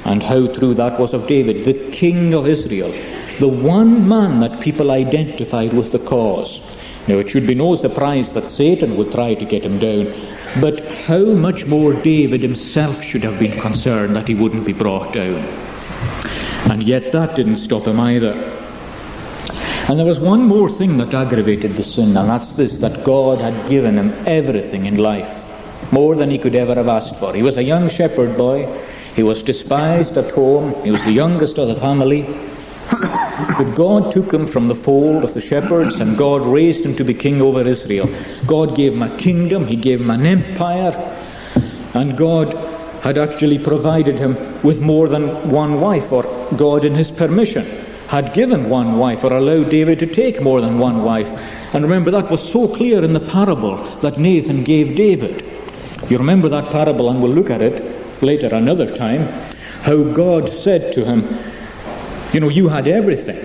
And 0.05 0.23
how 0.23 0.49
true 0.49 0.75
that 0.75 0.99
was 0.99 1.15
of 1.15 1.29
David, 1.29 1.65
the 1.65 1.91
king 1.91 2.35
of 2.35 2.49
Israel, 2.49 2.93
the 3.39 3.49
one 3.49 4.09
man 4.09 4.41
that 4.41 4.61
people 4.61 4.91
identified 4.91 5.73
with 5.73 5.93
the 5.93 5.99
cause 5.99 6.61
now, 7.09 7.19
it 7.19 7.29
should 7.29 7.49
be 7.49 7.55
no 7.57 7.75
surprise 7.75 8.33
that 8.33 8.49
Satan 8.49 8.97
would 8.97 9.11
try 9.11 9.35
to 9.35 9.45
get 9.45 9.65
him 9.65 9.81
down, 9.81 10.13
but 10.61 10.85
how 11.07 11.25
much 11.25 11.67
more 11.67 11.95
David 11.95 12.43
himself 12.43 13.03
should 13.03 13.25
have 13.25 13.41
been 13.41 13.61
concerned 13.61 14.15
that 14.15 14.29
he 14.29 14.37
wouldn't 14.37 14.65
be 14.65 14.73
brought 14.73 15.13
down. 15.13 15.43
And 16.71 16.85
yet 16.85 17.11
that 17.11 17.35
didn't 17.35 17.57
stop 17.57 17.89
him 17.89 17.99
either. 17.99 18.33
And 19.89 19.99
there 19.99 20.07
was 20.07 20.21
one 20.21 20.45
more 20.45 20.71
thing 20.71 20.97
that 20.99 21.13
aggravated 21.13 21.73
the 21.73 21.83
sin, 21.83 22.17
and 22.17 22.29
that's 22.29 22.55
this 22.55 22.79
that 22.79 23.03
God 23.03 23.41
had 23.41 23.69
given 23.69 23.99
him 23.99 24.15
everything 24.25 24.87
in 24.87 24.97
life, 24.97 25.93
more 25.93 26.15
than 26.15 26.31
he 26.31 26.39
could 26.39 26.55
ever 26.55 26.77
have 26.77 26.89
asked 26.89 27.17
for. 27.17 27.35
He 27.35 27.43
was 27.43 27.57
a 27.57 27.65
young 27.65 27.89
shepherd 27.89 28.37
boy, 28.37 28.73
he 29.17 29.25
was 29.25 29.43
despised 29.43 30.17
at 30.17 30.31
home, 30.31 30.73
he 30.85 30.93
was 30.93 31.03
the 31.03 31.11
youngest 31.11 31.59
of 31.59 31.67
the 31.67 31.75
family. 31.75 32.23
But 33.59 33.75
God 33.75 34.13
took 34.13 34.33
him 34.33 34.47
from 34.47 34.69
the 34.69 34.75
fold 34.75 35.25
of 35.25 35.35
the 35.35 35.41
shepherds 35.41 36.01
and 36.01 36.17
God 36.17 36.47
raised 36.47 36.85
him 36.85 36.97
to 36.97 37.05
be 37.05 37.15
king 37.15 37.41
over 37.43 37.67
Israel. 37.67 38.09
God 38.47 38.77
gave 38.77 38.93
him 38.93 39.03
a 39.03 39.17
kingdom, 39.17 39.67
He 39.67 39.77
gave 39.77 40.01
him 40.01 40.11
an 40.11 40.27
empire, 40.27 40.93
and 41.95 42.17
God 42.17 42.55
had 43.03 43.19
actually 43.19 43.59
provided 43.59 44.17
him 44.17 44.37
with 44.63 44.81
more 44.81 45.09
than 45.09 45.51
one 45.51 45.81
wife, 45.81 46.13
or 46.13 46.23
God, 46.57 46.85
in 46.85 46.95
His 46.95 47.11
permission, 47.11 47.65
had 48.07 48.33
given 48.33 48.69
one 48.71 48.97
wife 48.97 49.25
or 49.25 49.33
allowed 49.33 49.71
David 49.71 49.99
to 49.99 50.07
take 50.07 50.41
more 50.41 50.61
than 50.61 50.79
one 50.79 51.03
wife. 51.03 51.29
And 51.75 51.83
remember, 51.83 52.11
that 52.13 52.31
was 52.31 52.53
so 52.53 52.69
clear 52.69 53.03
in 53.03 53.13
the 53.13 53.21
parable 53.21 53.77
that 54.03 54.19
Nathan 54.19 54.63
gave 54.63 54.95
David. 54.95 55.45
You 56.09 56.19
remember 56.19 56.49
that 56.49 56.71
parable, 56.71 57.11
and 57.11 57.21
we'll 57.21 57.33
look 57.33 57.51
at 57.51 57.63
it 57.63 58.23
later 58.23 58.55
another 58.55 58.95
time. 58.95 59.23
How 59.83 60.05
God 60.05 60.49
said 60.49 60.93
to 60.93 61.05
him, 61.05 61.23
you 62.33 62.41
know, 62.41 62.49
you 62.49 62.69
had 62.69 62.89
everything. 62.89 63.39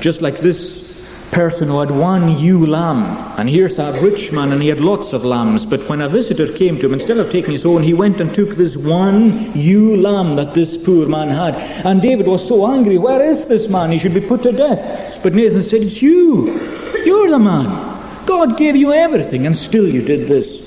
Just 0.00 0.22
like 0.22 0.38
this 0.38 0.88
person 1.30 1.68
who 1.68 1.78
had 1.78 1.90
one 1.90 2.38
ewe 2.38 2.66
lamb. 2.66 3.04
And 3.38 3.48
here's 3.48 3.78
a 3.78 3.92
rich 4.00 4.32
man, 4.32 4.52
and 4.52 4.62
he 4.62 4.68
had 4.68 4.80
lots 4.80 5.12
of 5.12 5.24
lambs. 5.24 5.66
But 5.66 5.88
when 5.88 6.00
a 6.00 6.08
visitor 6.08 6.50
came 6.52 6.78
to 6.78 6.86
him, 6.86 6.94
instead 6.94 7.18
of 7.18 7.30
taking 7.30 7.52
his 7.52 7.66
own, 7.66 7.82
he 7.82 7.94
went 7.94 8.20
and 8.20 8.34
took 8.34 8.56
this 8.56 8.76
one 8.76 9.52
ewe 9.56 9.96
lamb 9.96 10.36
that 10.36 10.54
this 10.54 10.76
poor 10.76 11.06
man 11.08 11.28
had. 11.28 11.54
And 11.86 12.00
David 12.00 12.26
was 12.26 12.46
so 12.46 12.66
angry. 12.70 12.98
Where 12.98 13.22
is 13.22 13.46
this 13.46 13.68
man? 13.68 13.90
He 13.90 13.98
should 13.98 14.14
be 14.14 14.20
put 14.20 14.42
to 14.44 14.52
death. 14.52 15.22
But 15.22 15.34
Nathan 15.34 15.62
said, 15.62 15.82
It's 15.82 16.02
you. 16.02 16.58
You're 17.04 17.30
the 17.30 17.38
man. 17.38 18.26
God 18.26 18.56
gave 18.56 18.76
you 18.76 18.92
everything, 18.92 19.46
and 19.46 19.56
still 19.56 19.88
you 19.88 20.02
did 20.02 20.28
this. 20.28 20.66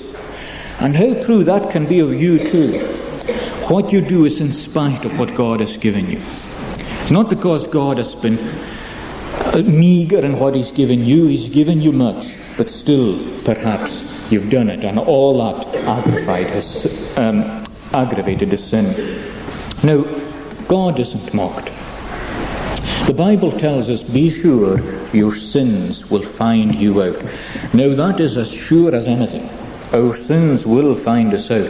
And 0.80 0.96
how 0.96 1.14
true 1.22 1.44
that 1.44 1.70
can 1.70 1.86
be 1.86 2.00
of 2.00 2.12
you, 2.14 2.38
too. 2.48 2.80
What 3.68 3.92
you 3.92 4.00
do 4.00 4.24
is 4.24 4.40
in 4.40 4.52
spite 4.52 5.04
of 5.04 5.18
what 5.18 5.34
God 5.34 5.60
has 5.60 5.76
given 5.76 6.10
you. 6.10 6.20
Not 7.12 7.28
because 7.28 7.66
God 7.66 7.98
has 7.98 8.14
been 8.14 8.38
uh, 8.38 9.62
meager 9.66 10.24
in 10.24 10.38
what 10.38 10.54
He's 10.54 10.72
given 10.72 11.04
you, 11.04 11.26
He's 11.26 11.50
given 11.50 11.82
you 11.82 11.92
much, 11.92 12.38
but 12.56 12.70
still, 12.70 13.18
perhaps, 13.44 14.00
you've 14.32 14.48
done 14.48 14.70
it, 14.70 14.82
and 14.82 14.98
all 14.98 15.36
that 15.44 15.76
aggravated 15.84 16.54
his, 16.54 17.18
um, 17.18 17.64
aggravated 17.92 18.48
his 18.48 18.64
sin. 18.64 18.86
Now, 19.82 20.04
God 20.68 20.98
isn't 20.98 21.34
mocked. 21.34 21.70
The 23.06 23.14
Bible 23.14 23.52
tells 23.58 23.90
us, 23.90 24.02
be 24.02 24.30
sure 24.30 24.80
your 25.14 25.34
sins 25.34 26.10
will 26.10 26.22
find 26.22 26.74
you 26.74 27.02
out. 27.02 27.22
Now, 27.74 27.94
that 27.94 28.20
is 28.20 28.38
as 28.38 28.50
sure 28.50 28.94
as 28.94 29.06
anything. 29.06 29.50
Our 29.92 30.16
sins 30.16 30.64
will 30.66 30.94
find 30.94 31.34
us 31.34 31.50
out. 31.50 31.68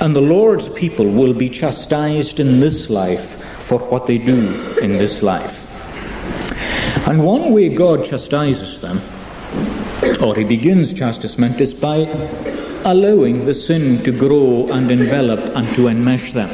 And 0.00 0.14
the 0.14 0.20
Lord's 0.20 0.68
people 0.68 1.08
will 1.08 1.32
be 1.32 1.48
chastised 1.48 2.40
in 2.40 2.60
this 2.60 2.90
life 2.90 3.38
for 3.78 3.88
what 3.88 4.06
they 4.06 4.18
do 4.18 4.76
in 4.80 4.92
this 4.92 5.22
life. 5.22 5.66
And 7.08 7.24
one 7.24 7.52
way 7.52 7.70
God 7.70 8.04
chastises 8.04 8.80
them, 8.82 9.00
or 10.22 10.36
he 10.36 10.44
begins 10.44 10.92
chastisement, 10.92 11.58
is 11.60 11.72
by 11.72 12.06
allowing 12.84 13.46
the 13.46 13.54
sin 13.54 14.02
to 14.04 14.12
grow 14.12 14.68
and 14.70 14.90
envelop 14.90 15.40
and 15.56 15.66
to 15.74 15.88
enmesh 15.88 16.32
them. 16.32 16.50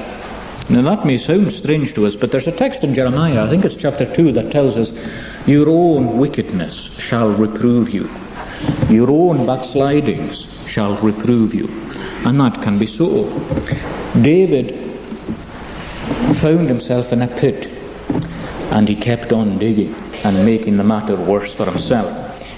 Now 0.71 0.83
that 0.83 1.07
may 1.07 1.19
sound 1.19 1.51
strange 1.51 1.95
to 1.95 2.07
us, 2.07 2.15
but 2.15 2.31
there's 2.31 2.47
a 2.47 2.53
text 2.53 2.85
in 2.85 2.95
Jeremiah, 2.95 3.45
I 3.45 3.49
think 3.49 3.65
it's 3.65 3.77
chapter 3.77 4.05
2, 4.05 4.33
that 4.33 4.53
tells 4.53 4.77
us, 4.77 4.93
Your 5.47 5.69
own 5.69 6.19
wickedness 6.19 6.97
shall 7.01 7.31
reprove 7.31 7.91
you. 7.91 8.09
Your 8.89 9.11
own 9.11 9.45
backslidings 9.45 10.47
shall 10.69 10.97
reprove 10.99 11.55
you. 11.55 11.69
And 12.25 12.39
that 12.41 12.63
can 12.63 12.79
be 12.79 12.87
so. 12.87 13.25
David 14.21 14.88
found 16.35 16.69
himself 16.69 17.13
in 17.13 17.23
a 17.23 17.29
pit, 17.29 17.67
and 18.71 18.89
he 18.89 18.95
kept 18.95 19.33
on 19.33 19.59
digging 19.59 19.95
and 20.25 20.45
making 20.45 20.77
the 20.77 20.85
matter 20.85 21.17
worse 21.17 21.53
for 21.53 21.65
himself. 21.65 22.13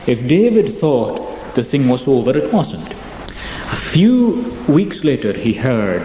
If 0.08 0.26
David 0.26 0.68
thought 0.78 1.54
the 1.54 1.62
thing 1.62 1.88
was 1.88 2.08
over, 2.08 2.36
it 2.36 2.52
wasn't. 2.52 2.92
A 3.72 3.76
few 3.76 4.56
weeks 4.68 5.04
later, 5.04 5.32
he 5.32 5.52
heard 5.52 6.04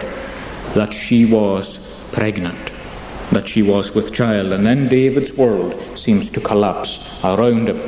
that 0.74 0.92
she 0.92 1.24
was 1.24 1.78
pregnant, 2.12 2.70
that 3.32 3.48
she 3.48 3.62
was 3.62 3.94
with 3.94 4.12
child, 4.12 4.52
and 4.52 4.66
then 4.66 4.88
David's 4.88 5.32
world 5.32 5.74
seems 5.98 6.30
to 6.30 6.40
collapse 6.40 7.04
around 7.24 7.68
him. 7.68 7.80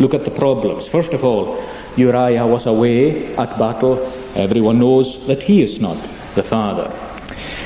Look 0.00 0.14
at 0.14 0.24
the 0.24 0.30
problems. 0.30 0.88
First 0.88 1.12
of 1.12 1.24
all, 1.24 1.64
Uriah 1.96 2.46
was 2.46 2.66
away 2.66 3.34
at 3.36 3.58
battle. 3.58 4.12
Everyone 4.34 4.80
knows 4.80 5.26
that 5.26 5.42
he 5.42 5.62
is 5.62 5.80
not 5.80 5.96
the 6.34 6.42
father. 6.42 6.92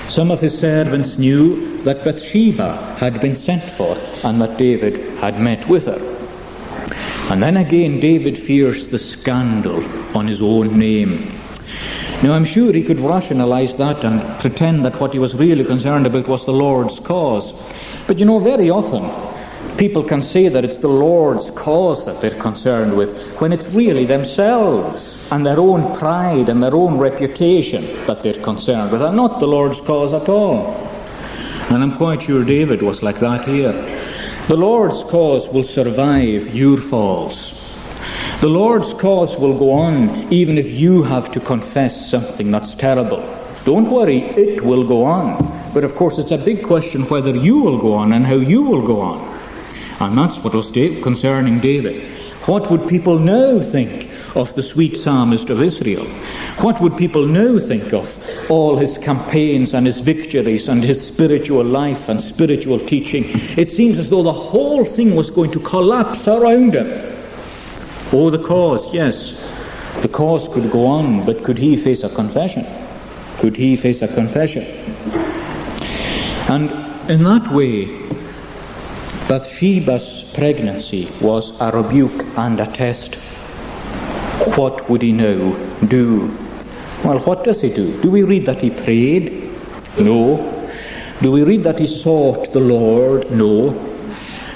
Some 0.09 0.31
of 0.31 0.41
his 0.41 0.59
servants 0.59 1.19
knew 1.19 1.83
that 1.83 2.03
Bathsheba 2.03 2.97
had 2.99 3.21
been 3.21 3.37
sent 3.37 3.63
for 3.63 3.95
and 4.25 4.41
that 4.41 4.57
David 4.57 5.19
had 5.19 5.39
met 5.39 5.69
with 5.69 5.85
her. 5.85 6.01
And 7.31 7.43
then 7.43 7.59
again, 7.59 8.01
David 8.01 8.39
fears 8.39 8.89
the 8.89 8.99
scandal 8.99 9.85
on 10.17 10.27
his 10.27 10.41
own 10.41 10.79
name. 10.79 11.31
Now, 12.23 12.33
I'm 12.33 12.47
sure 12.47 12.73
he 12.73 12.83
could 12.83 13.01
rationalize 13.01 13.77
that 13.77 14.03
and 14.03 14.23
pretend 14.41 14.83
that 14.87 14.99
what 14.99 15.13
he 15.13 15.19
was 15.19 15.35
really 15.35 15.65
concerned 15.65 16.07
about 16.07 16.27
was 16.27 16.47
the 16.47 16.55
Lord's 16.55 16.99
cause. 17.01 17.53
But 18.07 18.19
you 18.19 18.25
know, 18.25 18.39
very 18.39 18.71
often 18.71 19.05
people 19.79 20.03
can 20.03 20.21
say 20.21 20.49
that 20.49 20.65
it's 20.65 20.79
the 20.79 20.89
Lord's 20.89 21.53
cause 21.53 22.05
that 22.05 22.21
they're 22.21 22.43
concerned 22.43 22.97
with 22.97 23.17
when 23.41 23.53
it's 23.53 23.69
really 23.69 24.05
themselves 24.05 25.25
and 25.31 25.47
their 25.47 25.61
own 25.61 25.97
pride 25.97 26.49
and 26.49 26.61
their 26.61 26.75
own 26.75 26.99
reputation 26.99 27.85
that 28.07 28.21
they're 28.21 28.43
concerned 28.43 28.91
with, 28.91 29.01
and 29.01 29.17
not 29.17 29.39
the 29.39 29.47
Lord's 29.47 29.81
cause 29.81 30.13
at 30.13 30.29
all. 30.29 30.75
And 31.71 31.83
I'm 31.83 31.97
quite 31.97 32.25
sure 32.25 32.45
David 32.45 32.83
was 32.83 33.03
like 33.05 33.21
that 33.21 33.47
here. 33.47 33.73
The 34.49 34.57
Lord's 34.57 35.05
cause 35.05 35.49
will 35.49 35.63
survive 35.63 36.53
your 36.55 36.79
falls. 36.79 37.55
The 38.41 38.49
Lord's 38.49 38.93
cause 38.95 39.39
will 39.39 39.57
go 39.57 39.73
on 39.73 40.33
even 40.33 40.59
if 40.59 40.71
you 40.71 41.05
have 41.05 41.31
to 41.33 41.41
confess 41.41 42.11
something 42.11 42.51
that's 42.51 42.75
terrible. 42.75 43.23
Don't 43.65 43.91
worry, 43.91 44.23
it 44.31 44.65
will 44.65 44.87
go 44.87 45.05
on. 45.05 45.71
But 45.73 45.85
of 45.85 45.95
course, 45.95 46.19
it's 46.19 46.33
a 46.33 46.39
big 46.39 46.65
question 46.65 47.03
whether 47.03 47.37
you 47.37 47.61
will 47.61 47.79
go 47.79 47.95
on 47.95 48.13
and 48.13 48.27
how 48.27 48.37
you 48.37 48.63
will 48.63 48.85
go 48.85 49.01
on. 49.01 49.38
And 50.01 50.17
that's 50.17 50.39
what 50.39 50.55
was 50.55 50.71
concerning 50.71 51.61
David. 51.61 52.03
What 52.47 52.71
would 52.71 52.89
people 52.89 53.19
now 53.19 53.61
think 53.61 54.09
of 54.35 54.55
the 54.55 54.63
sweet 54.63 54.97
psalmist 54.97 55.51
of 55.51 55.61
Israel? 55.61 56.07
What 56.63 56.81
would 56.81 56.97
people 56.97 57.27
now 57.27 57.59
think 57.59 57.93
of 57.93 58.51
all 58.51 58.77
his 58.77 58.97
campaigns 58.97 59.75
and 59.75 59.85
his 59.85 60.01
victories 60.01 60.69
and 60.69 60.83
his 60.83 61.05
spiritual 61.05 61.65
life 61.65 62.09
and 62.09 62.23
spiritual 62.23 62.79
teaching? 62.79 63.25
It 63.59 63.71
seems 63.71 63.99
as 63.99 64.09
though 64.09 64.23
the 64.23 64.33
whole 64.33 64.85
thing 64.85 65.15
was 65.15 65.31
going 65.31 65.51
to 65.51 65.61
collapse 65.61 66.29
around 66.29 66.75
him. 66.75 66.89
Oh, 68.13 68.31
the 68.31 68.39
cause, 68.39 68.95
yes. 68.95 69.39
The 70.01 70.09
cause 70.09 70.49
could 70.49 70.71
go 70.71 70.87
on, 70.87 71.27
but 71.27 71.45
could 71.45 71.59
he 71.59 71.77
face 71.77 72.05
a 72.05 72.09
confession? 72.09 72.65
Could 73.39 73.57
he 73.57 73.77
face 73.77 74.01
a 74.03 74.09
confession? 74.09 74.65
And 76.49 76.71
in 77.11 77.25
that 77.25 77.51
way, 77.53 77.87
Bathsheba's 79.29 80.25
pregnancy 80.33 81.13
was 81.21 81.53
a 81.61 81.71
rebuke 81.71 82.25
and 82.39 82.59
a 82.61 82.67
test. 82.67 83.17
What 84.57 84.89
would 84.89 85.03
he 85.03 85.13
now 85.13 85.55
do? 85.87 86.35
Well, 87.05 87.19
what 87.19 87.45
does 87.45 87.61
he 87.61 87.69
do? 87.69 88.01
Do 88.01 88.11
we 88.11 88.23
read 88.23 88.47
that 88.47 88.63
he 88.63 88.71
prayed? 88.71 89.51
No. 89.99 90.39
Do 91.21 91.31
we 91.31 91.45
read 91.45 91.63
that 91.65 91.79
he 91.79 91.87
sought 91.87 92.55
the 92.55 92.61
Lord? 92.61 93.31
No. 93.31 93.73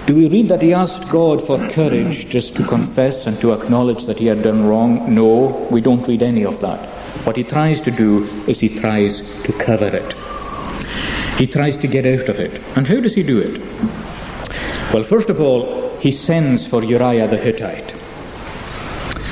Do 0.06 0.14
we 0.14 0.30
read 0.30 0.48
that 0.48 0.62
he 0.62 0.72
asked 0.72 1.06
God 1.11 1.46
for 1.46 1.68
courage 1.68 2.30
just 2.30 2.56
to 2.56 2.64
confess 2.64 3.26
and 3.26 3.38
to 3.42 3.52
acknowledge 3.52 4.06
that 4.06 4.20
he 4.20 4.26
had 4.26 4.42
done 4.42 4.66
wrong? 4.66 5.14
No, 5.14 5.68
we 5.70 5.82
don't 5.82 6.08
read 6.08 6.22
any 6.22 6.46
of 6.46 6.61
that. 6.61 6.80
What 7.26 7.37
he 7.37 7.44
tries 7.44 7.82
to 7.82 7.90
do 7.90 8.24
is 8.46 8.58
he 8.61 8.70
tries 8.80 9.20
to 9.42 9.52
cover 9.52 9.94
it. 9.94 10.14
He 11.38 11.46
tries 11.46 11.76
to 11.76 11.87
get 11.87 12.06
out 12.06 12.30
of 12.30 12.40
it. 12.40 12.58
And 12.74 12.87
how 12.87 13.00
does 13.00 13.14
he 13.14 13.22
do 13.22 13.38
it? 13.38 14.02
Well, 14.92 15.05
first 15.05 15.31
of 15.31 15.40
all, 15.40 15.96
he 16.00 16.12
sends 16.12 16.66
for 16.66 16.85
Uriah 16.85 17.26
the 17.26 17.38
Hittite. 17.38 17.94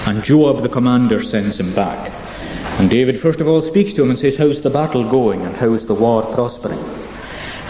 And 0.07 0.25
Joab 0.25 0.63
the 0.63 0.71
commander 0.71 1.23
sends 1.23 1.61
him 1.61 1.75
back. 1.75 2.11
And 2.81 2.89
David, 2.89 3.21
first 3.21 3.43
of 3.43 3.47
all, 3.47 3.61
speaks 3.61 3.93
to 3.93 4.03
him 4.03 4.09
and 4.09 4.19
says, 4.19 4.39
How's 4.39 4.63
the 4.63 4.71
battle 4.71 5.07
going 5.07 5.43
and 5.43 5.55
how's 5.55 5.85
the 5.85 5.95
war 5.95 6.23
prospering? 6.23 6.83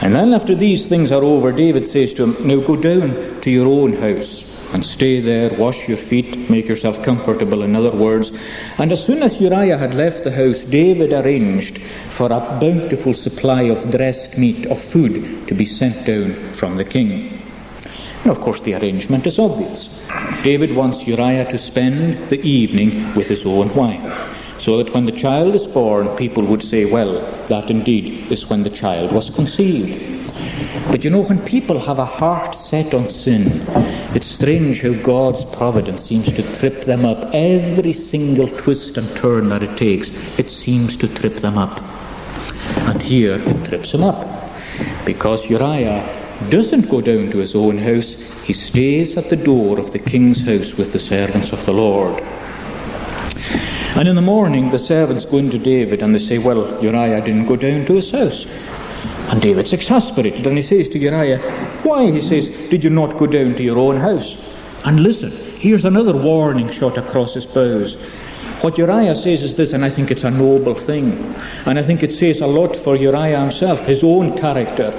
And 0.02 0.14
then, 0.14 0.32
after 0.32 0.54
these 0.54 0.86
things 0.86 1.10
are 1.10 1.24
over, 1.24 1.50
David 1.50 1.84
says 1.84 2.14
to 2.14 2.30
him, 2.32 2.46
Now 2.46 2.60
go 2.60 2.76
down 2.76 3.40
to 3.40 3.50
your 3.50 3.66
own 3.66 3.94
house 3.94 4.44
and 4.72 4.86
stay 4.86 5.18
there, 5.18 5.52
wash 5.58 5.88
your 5.88 5.98
feet, 5.98 6.48
make 6.48 6.68
yourself 6.68 7.02
comfortable, 7.02 7.64
in 7.64 7.74
other 7.74 7.90
words. 7.90 8.30
And 8.78 8.92
as 8.92 9.04
soon 9.04 9.24
as 9.24 9.40
Uriah 9.40 9.78
had 9.78 9.94
left 9.94 10.22
the 10.22 10.30
house, 10.30 10.64
David 10.64 11.12
arranged 11.12 11.82
for 12.10 12.26
a 12.26 12.38
bountiful 12.60 13.14
supply 13.14 13.62
of 13.62 13.90
dressed 13.90 14.38
meat, 14.38 14.66
of 14.66 14.80
food, 14.80 15.48
to 15.48 15.54
be 15.54 15.64
sent 15.64 16.06
down 16.06 16.34
from 16.54 16.76
the 16.76 16.84
king. 16.84 17.39
Now, 18.24 18.32
of 18.32 18.40
course, 18.40 18.60
the 18.60 18.74
arrangement 18.74 19.26
is 19.26 19.38
obvious. 19.38 19.88
David 20.42 20.74
wants 20.74 21.06
Uriah 21.06 21.50
to 21.50 21.58
spend 21.58 22.28
the 22.28 22.40
evening 22.42 23.14
with 23.14 23.28
his 23.28 23.46
own 23.46 23.74
wife 23.74 24.30
so 24.60 24.76
that 24.76 24.92
when 24.92 25.06
the 25.06 25.12
child 25.12 25.54
is 25.54 25.66
born, 25.66 26.06
people 26.16 26.44
would 26.44 26.62
say, 26.62 26.84
well, 26.84 27.20
that 27.48 27.70
indeed 27.70 28.30
is 28.30 28.48
when 28.50 28.62
the 28.62 28.70
child 28.70 29.10
was 29.10 29.30
conceived. 29.30 30.20
But 30.90 31.02
you 31.02 31.10
know, 31.10 31.22
when 31.22 31.38
people 31.46 31.78
have 31.78 31.98
a 31.98 32.04
heart 32.04 32.54
set 32.54 32.92
on 32.92 33.08
sin, 33.08 33.64
it's 34.14 34.26
strange 34.26 34.82
how 34.82 34.92
God's 34.92 35.44
providence 35.46 36.04
seems 36.04 36.30
to 36.32 36.42
trip 36.58 36.84
them 36.84 37.06
up. 37.06 37.32
Every 37.32 37.94
single 37.94 38.48
twist 38.48 38.98
and 38.98 39.08
turn 39.16 39.48
that 39.48 39.62
it 39.62 39.78
takes, 39.78 40.10
it 40.38 40.50
seems 40.50 40.96
to 40.98 41.08
trip 41.08 41.36
them 41.36 41.56
up. 41.56 41.80
And 42.88 43.00
here 43.00 43.36
it 43.36 43.64
trips 43.64 43.92
him 43.92 44.04
up. 44.04 44.26
Because 45.06 45.48
Uriah 45.48 46.19
doesn't 46.48 46.88
go 46.88 47.00
down 47.00 47.30
to 47.30 47.38
his 47.38 47.54
own 47.54 47.78
house, 47.78 48.14
he 48.44 48.52
stays 48.52 49.16
at 49.16 49.28
the 49.28 49.36
door 49.36 49.78
of 49.78 49.92
the 49.92 49.98
king's 49.98 50.44
house 50.44 50.74
with 50.74 50.92
the 50.92 50.98
servants 50.98 51.52
of 51.52 51.64
the 51.66 51.72
Lord. 51.72 52.22
And 53.96 54.08
in 54.08 54.14
the 54.14 54.22
morning, 54.22 54.70
the 54.70 54.78
servants 54.78 55.24
go 55.24 55.38
in 55.38 55.50
to 55.50 55.58
David 55.58 56.02
and 56.02 56.14
they 56.14 56.20
say, 56.20 56.38
Well, 56.38 56.82
Uriah 56.82 57.20
didn't 57.20 57.46
go 57.46 57.56
down 57.56 57.84
to 57.86 57.94
his 57.94 58.10
house. 58.10 58.46
And 59.30 59.42
David's 59.42 59.72
exasperated 59.72 60.46
and 60.46 60.56
he 60.56 60.62
says 60.62 60.88
to 60.90 60.98
Uriah, 60.98 61.38
Why, 61.82 62.10
he 62.10 62.20
says, 62.20 62.48
did 62.48 62.82
you 62.82 62.90
not 62.90 63.16
go 63.16 63.26
down 63.26 63.54
to 63.54 63.62
your 63.62 63.78
own 63.78 63.96
house? 63.96 64.36
And 64.84 65.02
listen, 65.02 65.30
here's 65.58 65.84
another 65.84 66.16
warning 66.16 66.70
shot 66.70 66.96
across 66.96 67.34
his 67.34 67.46
bows. 67.46 67.94
What 68.62 68.78
Uriah 68.78 69.16
says 69.16 69.42
is 69.42 69.54
this, 69.54 69.72
and 69.72 69.84
I 69.84 69.90
think 69.90 70.10
it's 70.10 70.24
a 70.24 70.30
noble 70.30 70.74
thing. 70.74 71.12
And 71.66 71.78
I 71.78 71.82
think 71.82 72.02
it 72.02 72.12
says 72.12 72.40
a 72.40 72.46
lot 72.46 72.76
for 72.76 72.96
Uriah 72.96 73.40
himself, 73.40 73.86
his 73.86 74.02
own 74.02 74.36
character. 74.36 74.92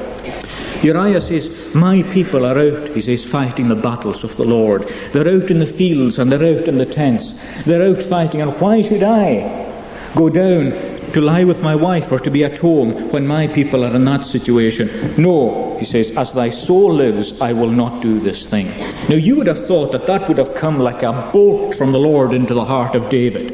Uriah 0.84 1.22
says, 1.22 1.76
My 1.76 2.02
people 2.02 2.46
are 2.46 2.58
out, 2.58 2.90
he 2.90 3.02
says, 3.02 3.24
fighting 3.24 3.68
the 3.68 3.76
battles 3.76 4.24
of 4.24 4.36
the 4.36 4.46
Lord. 4.46 4.88
They're 5.12 5.28
out 5.28 5.52
in 5.52 5.60
the 5.60 5.68
fields 5.68 6.18
and 6.18 6.32
they're 6.32 6.58
out 6.58 6.68
in 6.68 6.78
the 6.78 6.86
tents. 6.86 7.34
They're 7.66 7.88
out 7.88 8.02
fighting, 8.02 8.42
and 8.42 8.52
why 8.60 8.82
should 8.82 9.04
I 9.04 9.72
go 10.16 10.30
down 10.30 10.72
to 11.14 11.22
lie 11.22 11.44
with 11.44 11.62
my 11.62 11.76
wife 11.76 12.12
or 12.12 12.20
to 12.20 12.32
be 12.32 12.44
at 12.44 12.58
home 12.58 13.12
when 13.12 13.28
my 13.28 13.46
people 13.48 13.84
are 13.86 13.96
in 13.96 14.06
that 14.06 14.26
situation? 14.26 14.90
No, 15.22 15.78
he 15.78 15.86
says, 15.86 16.18
as 16.18 16.34
thy 16.34 16.50
soul 16.50 16.94
lives, 16.94 17.40
I 17.40 17.54
will 17.54 17.70
not 17.70 18.02
do 18.02 18.20
this 18.20 18.50
thing. 18.50 18.68
Now, 19.08 19.16
you 19.16 19.36
would 19.38 19.48
have 19.48 19.68
thought 19.68 19.92
that 19.92 20.08
that 20.08 20.28
would 20.28 20.40
have 20.40 20.56
come 20.56 20.80
like 20.80 21.04
a 21.04 21.30
bolt 21.32 21.76
from 21.76 21.92
the 21.92 22.00
Lord 22.00 22.34
into 22.34 22.56
the 22.56 22.66
heart 22.66 22.96
of 22.96 23.10
David, 23.10 23.52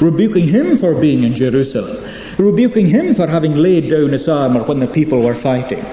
rebuking 0.00 0.46
him 0.46 0.78
for 0.78 0.94
being 0.94 1.24
in 1.24 1.34
Jerusalem, 1.34 2.04
rebuking 2.38 2.86
him 2.86 3.16
for 3.16 3.26
having 3.26 3.56
laid 3.56 3.90
down 3.90 4.10
his 4.10 4.28
armour 4.28 4.62
when 4.62 4.78
the 4.78 4.86
people 4.86 5.22
were 5.22 5.34
fighting. 5.34 5.84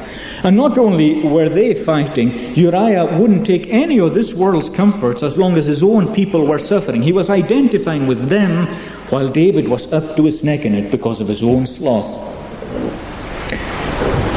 And 0.44 0.56
not 0.56 0.78
only 0.78 1.22
were 1.22 1.50
they 1.50 1.74
fighting, 1.74 2.56
Uriah 2.56 3.06
wouldn't 3.20 3.46
take 3.46 3.68
any 3.68 4.00
of 4.00 4.14
this 4.14 4.34
world's 4.34 4.70
comforts 4.70 5.22
as 5.22 5.38
long 5.38 5.58
as 5.58 5.66
his 5.66 5.84
own 5.84 6.14
people 6.14 6.46
were 6.46 6.60
suffering. 6.60 7.02
He 7.02 7.12
was 7.12 7.30
identifying 7.30 8.08
with 8.08 8.30
them 8.30 8.68
while 9.10 9.28
David 9.28 9.68
was 9.68 9.92
up 9.92 10.16
to 10.16 10.24
his 10.24 10.44
neck 10.44 10.64
in 10.64 10.74
it 10.74 10.92
because 10.92 11.20
of 11.20 11.28
his 11.28 11.44
own 11.44 11.68
sloth. 11.68 12.28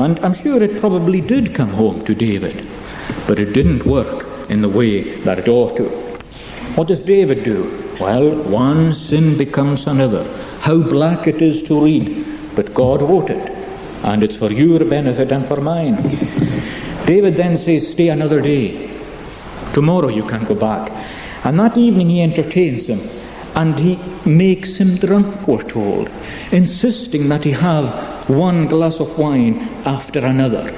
And 0.00 0.18
I'm 0.20 0.34
sure 0.34 0.60
it 0.60 0.80
probably 0.80 1.20
did 1.20 1.54
come 1.54 1.70
home 1.70 2.04
to 2.06 2.14
David, 2.14 2.66
but 3.28 3.38
it 3.38 3.52
didn't 3.52 3.86
work 3.86 4.26
in 4.50 4.60
the 4.60 4.68
way 4.68 5.14
that 5.20 5.38
it 5.38 5.46
ought 5.46 5.76
to. 5.76 5.88
What 6.74 6.88
does 6.88 7.02
David 7.02 7.44
do? 7.44 7.94
Well, 8.00 8.34
one 8.42 8.94
sin 8.94 9.38
becomes 9.38 9.86
another. 9.86 10.24
How 10.60 10.78
black 10.82 11.28
it 11.28 11.40
is 11.40 11.62
to 11.64 11.84
read, 11.84 12.26
but 12.56 12.74
God 12.74 13.02
wrote 13.02 13.30
it, 13.30 13.61
and 14.04 14.22
it's 14.22 14.36
for 14.36 14.52
your 14.52 14.84
benefit 14.84 15.32
and 15.32 15.46
for 15.46 15.60
mine. 15.60 15.96
David 17.06 17.36
then 17.36 17.56
says, 17.56 17.90
Stay 17.90 18.08
another 18.08 18.40
day. 18.40 18.90
Tomorrow 19.72 20.08
you 20.08 20.24
can 20.24 20.44
go 20.44 20.54
back. 20.54 20.90
And 21.44 21.58
that 21.58 21.76
evening 21.76 22.10
he 22.10 22.22
entertains 22.22 22.88
him, 22.88 23.00
and 23.54 23.78
he 23.78 23.98
makes 24.24 24.76
him 24.76 24.96
drunk, 24.96 25.48
we're 25.48 25.62
told, 25.62 26.08
insisting 26.52 27.28
that 27.28 27.44
he 27.44 27.50
have 27.50 28.28
one 28.28 28.66
glass 28.66 29.00
of 29.00 29.18
wine 29.18 29.58
after 29.84 30.20
another. 30.20 30.70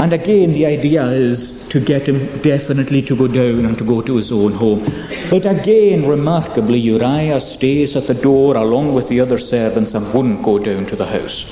And 0.00 0.12
again, 0.12 0.52
the 0.52 0.66
idea 0.66 1.04
is 1.06 1.66
to 1.70 1.80
get 1.80 2.08
him 2.08 2.40
definitely 2.42 3.02
to 3.02 3.16
go 3.16 3.26
down 3.26 3.64
and 3.64 3.76
to 3.78 3.84
go 3.84 4.02
to 4.02 4.16
his 4.16 4.30
own 4.30 4.52
home. 4.52 4.84
But 5.30 5.46
again, 5.46 6.06
remarkably, 6.06 6.78
Uriah 6.78 7.40
stays 7.40 7.96
at 7.96 8.06
the 8.06 8.14
door 8.14 8.56
along 8.56 8.94
with 8.94 9.08
the 9.08 9.20
other 9.20 9.38
servants 9.38 9.94
and 9.94 10.12
wouldn't 10.14 10.44
go 10.44 10.58
down 10.58 10.86
to 10.86 10.96
the 10.96 11.06
house. 11.06 11.44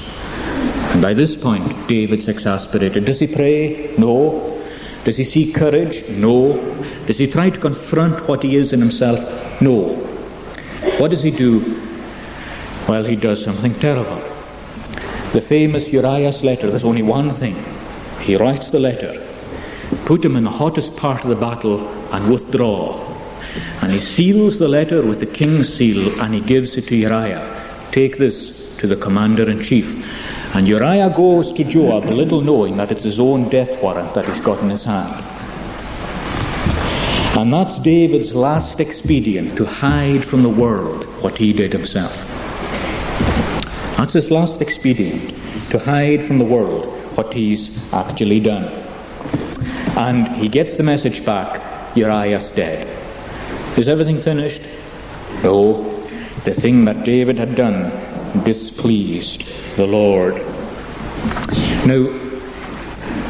And 0.94 1.02
by 1.02 1.12
this 1.12 1.36
point, 1.36 1.86
David's 1.86 2.28
exasperated. 2.28 3.04
Does 3.04 3.20
he 3.20 3.26
pray? 3.26 3.94
No. 3.98 4.58
Does 5.04 5.18
he 5.18 5.24
seek 5.24 5.54
courage? 5.54 6.08
No. 6.08 6.56
Does 7.06 7.18
he 7.18 7.26
try 7.26 7.50
to 7.50 7.60
confront 7.60 8.26
what 8.26 8.42
he 8.42 8.56
is 8.56 8.72
in 8.72 8.80
himself? 8.80 9.20
No. 9.60 9.96
What 10.96 11.10
does 11.10 11.22
he 11.22 11.30
do? 11.30 11.78
Well, 12.88 13.04
he 13.04 13.16
does 13.16 13.44
something 13.44 13.74
terrible. 13.74 14.22
The 15.34 15.42
famous 15.42 15.92
Uriah's 15.92 16.42
letter, 16.42 16.70
there's 16.70 16.84
only 16.84 17.02
one 17.02 17.30
thing. 17.30 17.62
He 18.20 18.36
writes 18.36 18.70
the 18.70 18.80
letter 18.80 19.20
put 20.04 20.24
him 20.24 20.36
in 20.36 20.44
the 20.44 20.50
hottest 20.50 20.96
part 20.96 21.22
of 21.22 21.30
the 21.30 21.36
battle 21.36 21.86
and 22.12 22.30
withdraw. 22.30 23.00
And 23.82 23.92
he 23.92 23.98
seals 23.98 24.58
the 24.58 24.68
letter 24.68 25.04
with 25.04 25.20
the 25.20 25.26
king's 25.26 25.72
seal 25.72 26.20
and 26.20 26.34
he 26.34 26.40
gives 26.40 26.76
it 26.76 26.88
to 26.88 26.96
Uriah. 26.96 27.50
Take 27.92 28.18
this 28.18 28.76
to 28.78 28.86
the 28.86 28.96
commander 28.96 29.50
in 29.50 29.62
chief. 29.62 29.94
And 30.54 30.68
Uriah 30.68 31.10
goes 31.10 31.52
to 31.54 31.64
Joab, 31.64 32.04
little 32.04 32.40
knowing 32.40 32.76
that 32.76 32.92
it's 32.92 33.02
his 33.02 33.18
own 33.18 33.48
death 33.48 33.82
warrant 33.82 34.14
that 34.14 34.24
he's 34.24 34.38
got 34.38 34.60
in 34.60 34.70
his 34.70 34.84
hand. 34.84 35.24
And 37.36 37.52
that's 37.52 37.80
David's 37.80 38.36
last 38.36 38.78
expedient 38.78 39.56
to 39.56 39.66
hide 39.66 40.24
from 40.24 40.44
the 40.44 40.48
world 40.48 41.06
what 41.24 41.36
he 41.36 41.52
did 41.52 41.72
himself. 41.72 42.24
That's 43.96 44.12
his 44.12 44.30
last 44.30 44.62
expedient 44.62 45.34
to 45.70 45.80
hide 45.80 46.24
from 46.24 46.38
the 46.38 46.44
world 46.44 46.86
what 47.16 47.34
he's 47.34 47.76
actually 47.92 48.38
done. 48.38 48.66
And 49.96 50.28
he 50.36 50.48
gets 50.48 50.76
the 50.76 50.84
message 50.84 51.26
back 51.26 51.96
Uriah's 51.96 52.50
dead. 52.50 52.86
Is 53.76 53.88
everything 53.88 54.20
finished? 54.20 54.62
No. 55.42 55.82
The 56.44 56.54
thing 56.54 56.84
that 56.84 57.04
David 57.04 57.38
had 57.38 57.56
done 57.56 57.90
displeased 58.44 59.44
the 59.76 59.86
Lord. 59.86 60.36
Now, 61.86 62.08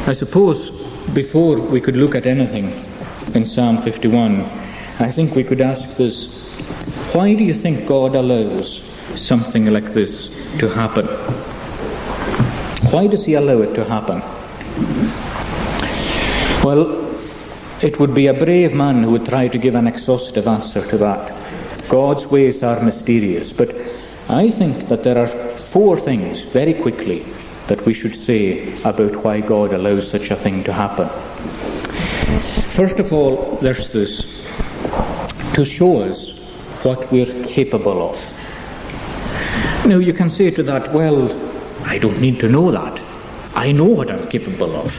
I 0.07 0.13
suppose 0.13 0.69
before 1.13 1.59
we 1.59 1.81
could 1.81 1.95
look 1.95 2.13
at 2.15 2.25
anything 2.25 2.71
in 3.33 3.45
Psalm 3.45 3.79
51, 3.79 4.41
I 4.99 5.09
think 5.11 5.35
we 5.35 5.43
could 5.43 5.61
ask 5.61 5.89
this 5.97 6.45
why 7.13 7.33
do 7.33 7.43
you 7.43 7.53
think 7.53 7.87
God 7.87 8.15
allows 8.15 8.81
something 9.15 9.65
like 9.73 9.93
this 9.93 10.27
to 10.59 10.69
happen? 10.69 11.07
Why 12.91 13.07
does 13.07 13.25
He 13.25 13.33
allow 13.33 13.61
it 13.61 13.73
to 13.75 13.85
happen? 13.85 14.21
Well, 16.63 17.05
it 17.81 17.99
would 17.99 18.13
be 18.13 18.27
a 18.27 18.33
brave 18.33 18.73
man 18.73 19.03
who 19.03 19.11
would 19.11 19.25
try 19.25 19.47
to 19.47 19.57
give 19.57 19.75
an 19.75 19.87
exhaustive 19.87 20.47
answer 20.47 20.85
to 20.87 20.97
that. 20.97 21.33
God's 21.89 22.27
ways 22.27 22.63
are 22.63 22.81
mysterious, 22.81 23.53
but 23.53 23.75
I 24.29 24.49
think 24.49 24.87
that 24.87 25.03
there 25.03 25.17
are 25.17 25.54
four 25.75 25.99
things, 25.99 26.39
very 26.53 26.73
quickly, 26.73 27.25
that 27.67 27.85
we 27.85 27.93
should 27.93 28.15
say 28.15 28.73
about 28.83 29.13
why 29.25 29.41
God 29.41 29.73
allows 29.73 30.09
such 30.09 30.31
a 30.31 30.35
thing 30.37 30.63
to 30.63 30.71
happen. 30.71 31.09
First 32.69 32.97
of 32.97 33.11
all, 33.11 33.57
there's 33.57 33.89
this 33.89 34.21
to 35.53 35.65
show 35.65 36.03
us 36.03 36.31
what 36.83 37.11
we're 37.11 37.43
capable 37.43 38.09
of. 38.09 38.17
Now, 39.85 39.97
you 39.97 40.13
can 40.13 40.29
say 40.29 40.49
to 40.49 40.63
that, 40.63 40.93
well, 40.93 41.27
I 41.83 41.97
don't 41.97 42.21
need 42.21 42.39
to 42.39 42.47
know 42.47 42.71
that. 42.71 43.01
I 43.53 43.73
know 43.73 43.83
what 43.99 44.09
I'm 44.09 44.29
capable 44.29 44.73
of. 44.77 44.89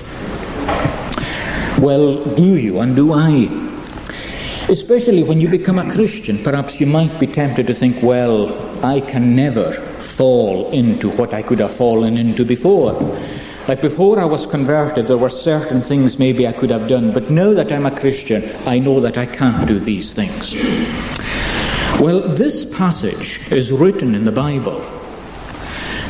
Well, 1.81 2.23
do 2.35 2.55
you 2.57 2.81
and 2.81 2.95
do 2.95 3.15
I? 3.15 3.49
Especially 4.69 5.23
when 5.23 5.41
you 5.41 5.49
become 5.49 5.79
a 5.79 5.91
Christian, 5.91 6.37
perhaps 6.45 6.83
you 6.83 6.87
might 6.87 7.19
be 7.19 7.27
tempted 7.27 7.67
to 7.67 7.75
think, 7.75 8.03
well, 8.03 8.53
I 8.85 9.01
can 9.01 9.35
never 9.35 9.86
fall 10.17 10.71
into 10.71 11.11
what 11.11 11.35
I 11.35 11.43
could 11.43 11.59
have 11.59 11.75
fallen 11.75 12.17
into 12.17 12.45
before. 12.45 12.93
Like 13.69 13.83
before 13.83 14.19
I 14.19 14.25
was 14.25 14.47
converted, 14.47 15.07
there 15.09 15.19
were 15.19 15.29
certain 15.29 15.81
things 15.81 16.19
maybe 16.19 16.47
I 16.47 16.53
could 16.53 16.71
have 16.71 16.89
done, 16.89 17.13
but 17.13 17.31
now 17.31 17.53
that 17.53 17.71
I'm 17.71 17.85
a 17.85 17.91
Christian, 17.91 18.43
I 18.67 18.79
know 18.79 19.01
that 19.01 19.19
I 19.19 19.27
can't 19.27 19.67
do 19.69 19.79
these 19.79 20.15
things. 20.15 20.55
Well, 22.01 22.21
this 22.21 22.65
passage 22.65 23.41
is 23.51 23.73
written 23.73 24.15
in 24.15 24.25
the 24.25 24.33
Bible 24.33 24.81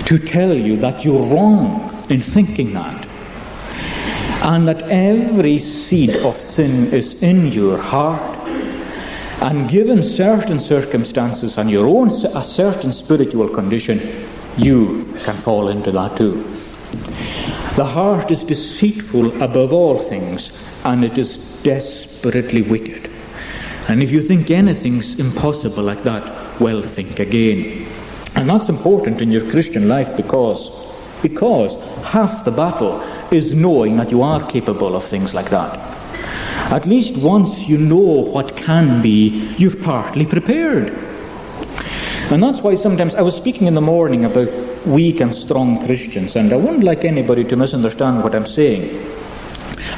to 0.04 0.18
tell 0.18 0.52
you 0.52 0.76
that 0.76 1.04
you're 1.04 1.26
wrong 1.34 2.04
in 2.08 2.20
thinking 2.20 2.74
that 2.74 3.08
and 4.42 4.68
that 4.68 4.82
every 4.82 5.58
seed 5.58 6.10
of 6.16 6.36
sin 6.36 6.92
is 6.92 7.22
in 7.22 7.50
your 7.50 7.78
heart. 7.78 8.35
And 9.40 9.68
given 9.68 10.02
certain 10.02 10.58
circumstances 10.60 11.58
and 11.58 11.70
your 11.70 11.86
own 11.86 12.08
a 12.08 12.42
certain 12.42 12.92
spiritual 12.92 13.48
condition, 13.48 14.00
you 14.56 15.12
can 15.24 15.36
fall 15.36 15.68
into 15.68 15.90
that 15.92 16.16
too. 16.16 16.42
The 17.76 17.84
heart 17.84 18.30
is 18.30 18.42
deceitful 18.42 19.42
above 19.42 19.72
all 19.72 19.98
things, 19.98 20.50
and 20.84 21.04
it 21.04 21.18
is 21.18 21.36
desperately 21.62 22.62
wicked. 22.62 23.10
And 23.88 24.02
if 24.02 24.10
you 24.10 24.22
think 24.22 24.50
anything's 24.50 25.20
impossible 25.20 25.82
like 25.82 26.02
that, 26.04 26.58
well, 26.58 26.82
think 26.82 27.18
again. 27.18 27.86
And 28.34 28.48
that's 28.48 28.70
important 28.70 29.20
in 29.20 29.30
your 29.30 29.48
Christian 29.50 29.88
life 29.88 30.16
because, 30.16 30.70
because 31.22 31.74
half 32.06 32.44
the 32.44 32.50
battle 32.50 33.00
is 33.30 33.54
knowing 33.54 33.96
that 33.96 34.10
you 34.10 34.22
are 34.22 34.44
capable 34.46 34.96
of 34.96 35.04
things 35.04 35.34
like 35.34 35.50
that. 35.50 35.95
At 36.70 36.84
least 36.84 37.16
once 37.16 37.68
you 37.68 37.78
know 37.78 37.96
what 37.96 38.56
can 38.56 39.00
be, 39.00 39.48
you've 39.56 39.82
partly 39.82 40.26
prepared. 40.26 40.88
And 42.30 42.42
that's 42.42 42.60
why 42.60 42.74
sometimes 42.74 43.14
I 43.14 43.22
was 43.22 43.36
speaking 43.36 43.68
in 43.68 43.74
the 43.74 43.80
morning 43.80 44.24
about 44.24 44.48
weak 44.84 45.20
and 45.20 45.32
strong 45.32 45.84
Christians, 45.86 46.34
and 46.34 46.52
I 46.52 46.56
wouldn't 46.56 46.82
like 46.82 47.04
anybody 47.04 47.44
to 47.44 47.56
misunderstand 47.56 48.24
what 48.24 48.34
I'm 48.34 48.46
saying. 48.46 49.00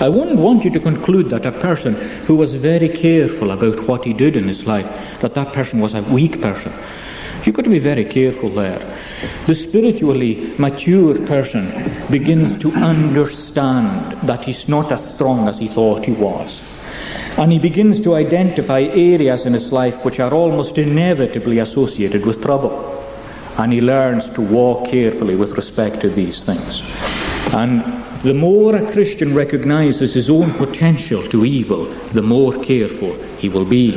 I 0.00 0.10
wouldn't 0.10 0.38
want 0.38 0.64
you 0.64 0.70
to 0.70 0.78
conclude 0.78 1.30
that 1.30 1.46
a 1.46 1.52
person 1.52 1.94
who 2.26 2.36
was 2.36 2.54
very 2.54 2.90
careful 2.90 3.50
about 3.50 3.88
what 3.88 4.04
he 4.04 4.12
did 4.12 4.36
in 4.36 4.46
his 4.46 4.66
life, 4.66 5.20
that 5.20 5.34
that 5.34 5.54
person 5.54 5.80
was 5.80 5.94
a 5.94 6.02
weak 6.02 6.42
person. 6.42 6.72
You've 7.48 7.56
got 7.56 7.64
to 7.64 7.70
be 7.70 7.78
very 7.78 8.04
careful 8.04 8.50
there. 8.50 8.78
The 9.46 9.54
spiritually 9.54 10.52
mature 10.58 11.14
person 11.24 11.72
begins 12.10 12.58
to 12.58 12.70
understand 12.72 14.12
that 14.28 14.44
he's 14.44 14.68
not 14.68 14.92
as 14.92 15.14
strong 15.14 15.48
as 15.48 15.58
he 15.58 15.66
thought 15.66 16.04
he 16.04 16.12
was. 16.12 16.62
And 17.38 17.50
he 17.50 17.58
begins 17.58 18.02
to 18.02 18.16
identify 18.16 18.82
areas 18.82 19.46
in 19.46 19.54
his 19.54 19.72
life 19.72 20.04
which 20.04 20.20
are 20.20 20.34
almost 20.34 20.76
inevitably 20.76 21.58
associated 21.60 22.26
with 22.26 22.42
trouble. 22.42 23.02
And 23.56 23.72
he 23.72 23.80
learns 23.80 24.28
to 24.32 24.42
walk 24.42 24.90
carefully 24.90 25.34
with 25.34 25.52
respect 25.52 26.02
to 26.02 26.10
these 26.10 26.44
things. 26.44 26.82
And 27.54 27.80
the 28.24 28.34
more 28.34 28.76
a 28.76 28.92
Christian 28.92 29.34
recognizes 29.34 30.12
his 30.12 30.28
own 30.28 30.52
potential 30.52 31.26
to 31.28 31.46
evil, 31.46 31.86
the 32.12 32.20
more 32.20 32.62
careful 32.62 33.14
he 33.38 33.48
will 33.48 33.64
be. 33.64 33.94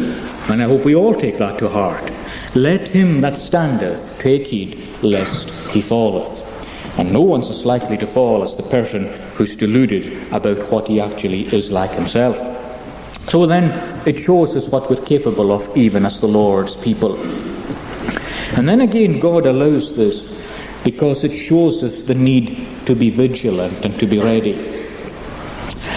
And 0.48 0.62
I 0.62 0.68
hope 0.68 0.86
we 0.86 0.96
all 0.96 1.14
take 1.14 1.38
that 1.40 1.60
to 1.60 1.68
heart. 1.68 2.10
Let 2.56 2.90
him 2.90 3.22
that 3.22 3.38
standeth 3.38 4.20
take 4.20 4.48
heed 4.48 4.78
lest 5.02 5.50
he 5.70 5.82
falleth. 5.82 6.40
And 7.00 7.14
no 7.14 7.22
one's 7.22 7.50
as 7.50 7.66
likely 7.66 7.98
to 7.98 8.06
fall 8.06 8.44
as 8.44 8.58
the 8.58 8.64
person 8.64 9.08
who's 9.36 9.56
deluded 9.56 10.34
about 10.34 10.70
what 10.70 10.90
he 10.90 11.00
actually 11.00 11.44
is 11.56 11.72
like 11.72 11.92
himself. 11.92 12.38
So 13.30 13.46
then, 13.46 13.72
it 14.06 14.20
shows 14.20 14.56
us 14.58 14.68
what 14.68 14.90
we're 14.90 15.06
capable 15.06 15.54
of, 15.54 15.78
even 15.78 16.06
as 16.06 16.20
the 16.20 16.28
Lord's 16.28 16.76
people. 16.76 17.18
And 18.58 18.68
then 18.68 18.82
again, 18.82 19.22
God 19.22 19.46
allows 19.46 19.96
this 19.96 20.28
because 20.84 21.24
it 21.24 21.34
shows 21.34 21.84
us 21.84 22.04
the 22.04 22.16
need 22.16 22.68
to 22.86 22.96
be 22.96 23.10
vigilant 23.10 23.86
and 23.86 23.98
to 24.00 24.06
be 24.06 24.20
ready. 24.20 24.54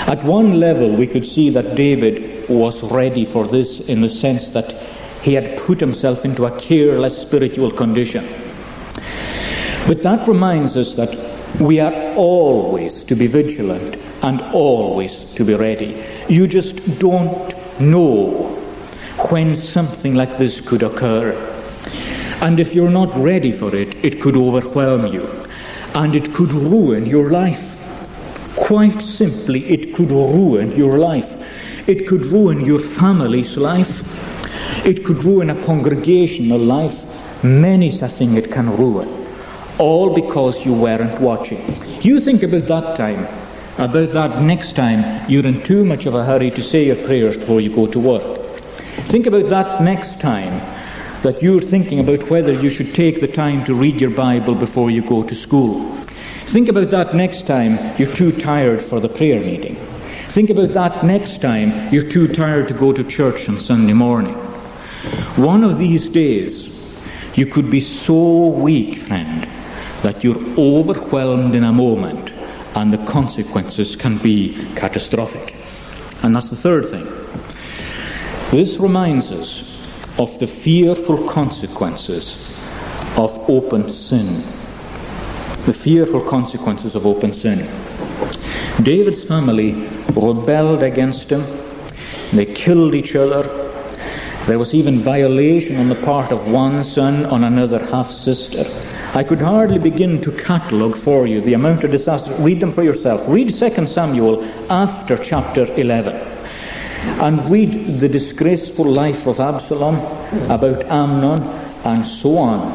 At 0.07 0.23
one 0.23 0.61
level, 0.61 0.95
we 0.95 1.09
could 1.09 1.27
see 1.27 1.51
that 1.51 1.75
David 1.75 2.49
was 2.49 2.83
ready 2.85 3.25
for 3.25 3.47
this 3.47 3.81
in 3.81 4.03
the 4.03 4.09
sense 4.09 4.51
that 4.51 4.77
He 5.25 5.33
had 5.33 5.57
put 5.57 5.81
himself 5.81 6.27
into 6.27 6.45
a 6.45 6.61
careless 6.61 7.17
spiritual 7.17 7.71
condition. 7.71 8.29
But 9.87 10.03
that 10.03 10.29
reminds 10.29 10.77
us 10.77 10.95
that 10.97 11.17
we 11.59 11.81
are 11.81 12.15
always 12.15 13.03
to 13.05 13.15
be 13.15 13.27
vigilant 13.27 13.97
and 14.23 14.43
always 14.53 15.25
to 15.37 15.45
be 15.45 15.55
ready. 15.55 16.05
You 16.29 16.47
just 16.47 16.99
don't 16.99 17.55
know 17.81 18.51
when 19.31 19.57
something 19.57 20.15
like 20.15 20.37
this 20.37 20.61
could 20.61 20.83
occur. 20.83 21.33
And 22.43 22.61
if 22.61 22.75
you're 22.75 22.91
not 22.91 23.17
ready 23.17 23.51
for 23.51 23.75
it, 23.75 24.05
it 24.05 24.21
could 24.21 24.37
overwhelm 24.37 25.07
you 25.07 25.27
and 25.95 26.15
it 26.15 26.35
could 26.35 26.53
ruin 26.53 27.07
your 27.07 27.31
life. 27.31 27.71
Quite 28.57 29.01
simply, 29.01 29.65
it 29.65 29.95
could 29.95 30.11
ruin 30.11 30.73
your 30.73 30.99
life. 30.99 31.35
It 31.89 32.07
could 32.07 32.27
ruin 32.27 32.65
your 32.65 32.81
family's 32.81 33.57
life. 33.57 34.03
It 34.85 35.03
could 35.03 35.25
ruin 35.25 35.49
a 35.49 35.65
congregational 35.65 36.59
life. 36.59 37.03
Many 37.43 37.89
a 37.89 38.07
thing 38.07 38.37
it 38.37 38.53
can 38.53 38.69
ruin. 38.77 39.09
All 39.79 40.15
because 40.15 40.67
you 40.67 40.75
weren't 40.75 41.19
watching. 41.23 41.63
You 42.03 42.21
think 42.21 42.43
about 42.43 42.69
that 42.69 42.95
time, 42.95 43.27
about 43.79 44.13
that 44.13 44.43
next 44.43 44.77
time 44.77 45.25
you're 45.27 45.47
in 45.47 45.63
too 45.63 45.87
much 45.87 46.05
of 46.05 46.15
a 46.15 46.23
hurry 46.23 46.51
to 46.51 46.63
say 46.63 46.85
your 46.85 46.97
prayers 46.97 47.39
before 47.39 47.63
you 47.63 47.75
go 47.75 47.87
to 47.87 47.99
work. 47.99 48.41
Think 49.09 49.27
about 49.27 49.49
that 49.49 49.81
next 49.81 50.21
time 50.21 50.61
that 51.23 51.43
you're 51.43 51.63
thinking 51.63 52.01
about 52.01 52.29
whether 52.29 52.53
you 52.53 52.69
should 52.69 52.95
take 52.95 53.23
the 53.23 53.29
time 53.29 53.65
to 53.65 53.75
read 53.75 54.03
your 54.03 54.11
Bible 54.11 54.55
before 54.55 54.91
you 54.91 55.01
go 55.01 55.23
to 55.23 55.35
school. 55.35 55.95
Think 56.45 56.69
about 56.69 56.91
that 56.91 57.15
next 57.15 57.47
time 57.47 57.79
you're 57.99 58.15
too 58.15 58.33
tired 58.33 58.83
for 58.83 59.01
the 59.01 59.09
prayer 59.09 59.41
meeting. 59.41 59.77
Think 60.29 60.51
about 60.51 60.75
that 60.75 61.05
next 61.05 61.41
time 61.41 61.91
you're 61.91 62.07
too 62.07 62.29
tired 62.29 62.69
to 62.69 62.75
go 62.75 62.93
to 62.93 63.03
church 63.03 63.49
on 63.49 63.59
Sunday 63.59 63.95
morning. 63.95 64.44
One 65.37 65.65
of 65.65 65.79
these 65.79 66.09
days, 66.09 66.71
you 67.35 67.47
could 67.47 67.69
be 67.69 67.81
so 67.81 68.49
weak, 68.49 68.97
friend, 68.97 69.49
that 70.03 70.23
you're 70.23 70.39
overwhelmed 70.57 71.57
in 71.57 71.65
a 71.65 71.73
moment 71.73 72.33
and 72.77 72.93
the 72.93 73.05
consequences 73.05 73.97
can 73.97 74.19
be 74.19 74.55
catastrophic. 74.77 75.57
And 76.23 76.37
that's 76.37 76.51
the 76.51 76.57
third 76.57 76.87
thing. 76.87 77.05
This 78.51 78.79
reminds 78.79 79.33
us 79.33 79.85
of 80.19 80.39
the 80.39 80.47
fearful 80.47 81.29
consequences 81.29 82.57
of 83.17 83.37
open 83.51 83.91
sin. 83.91 84.43
The 85.67 85.73
fearful 85.73 86.21
consequences 86.21 86.95
of 86.95 87.07
open 87.07 87.33
sin. 87.33 87.69
David's 88.83 89.25
family 89.25 89.73
rebelled 90.15 90.85
against 90.85 91.31
him, 91.31 91.45
they 92.33 92.47
killed 92.47 92.95
each 92.95 93.17
other. 93.17 93.64
There 94.47 94.59
was 94.59 94.75
even 94.75 95.01
violation 95.01 95.77
on 95.77 95.89
the 95.89 95.95
part 95.95 96.31
of 96.31 96.53
one 96.53 96.85
son 96.85 97.25
on 97.27 97.45
another 97.45 97.79
half 97.87 98.11
sister. 98.11 98.67
I 99.15 99.25
could 99.25 99.41
hardly 99.41 99.79
begin 99.79 100.21
to 100.21 100.33
catalogue 100.33 100.97
for 100.97 101.27
you 101.27 101.41
the 101.41 101.55
amount 101.55 101.83
of 101.83 101.91
disaster. 101.91 102.35
Read 102.35 102.61
them 102.61 102.71
for 102.71 102.83
yourself. 102.83 103.27
Read 103.27 103.55
2 103.55 103.87
Samuel 103.87 104.45
after 104.71 105.17
chapter 105.17 105.65
11. 105.81 106.15
And 107.23 107.51
read 107.51 108.01
the 108.01 108.09
disgraceful 108.09 108.85
life 108.85 109.27
of 109.27 109.41
Absalom, 109.41 109.97
about 110.51 110.85
Amnon, 110.91 111.43
and 111.85 112.05
so 112.05 112.37
on. 112.37 112.71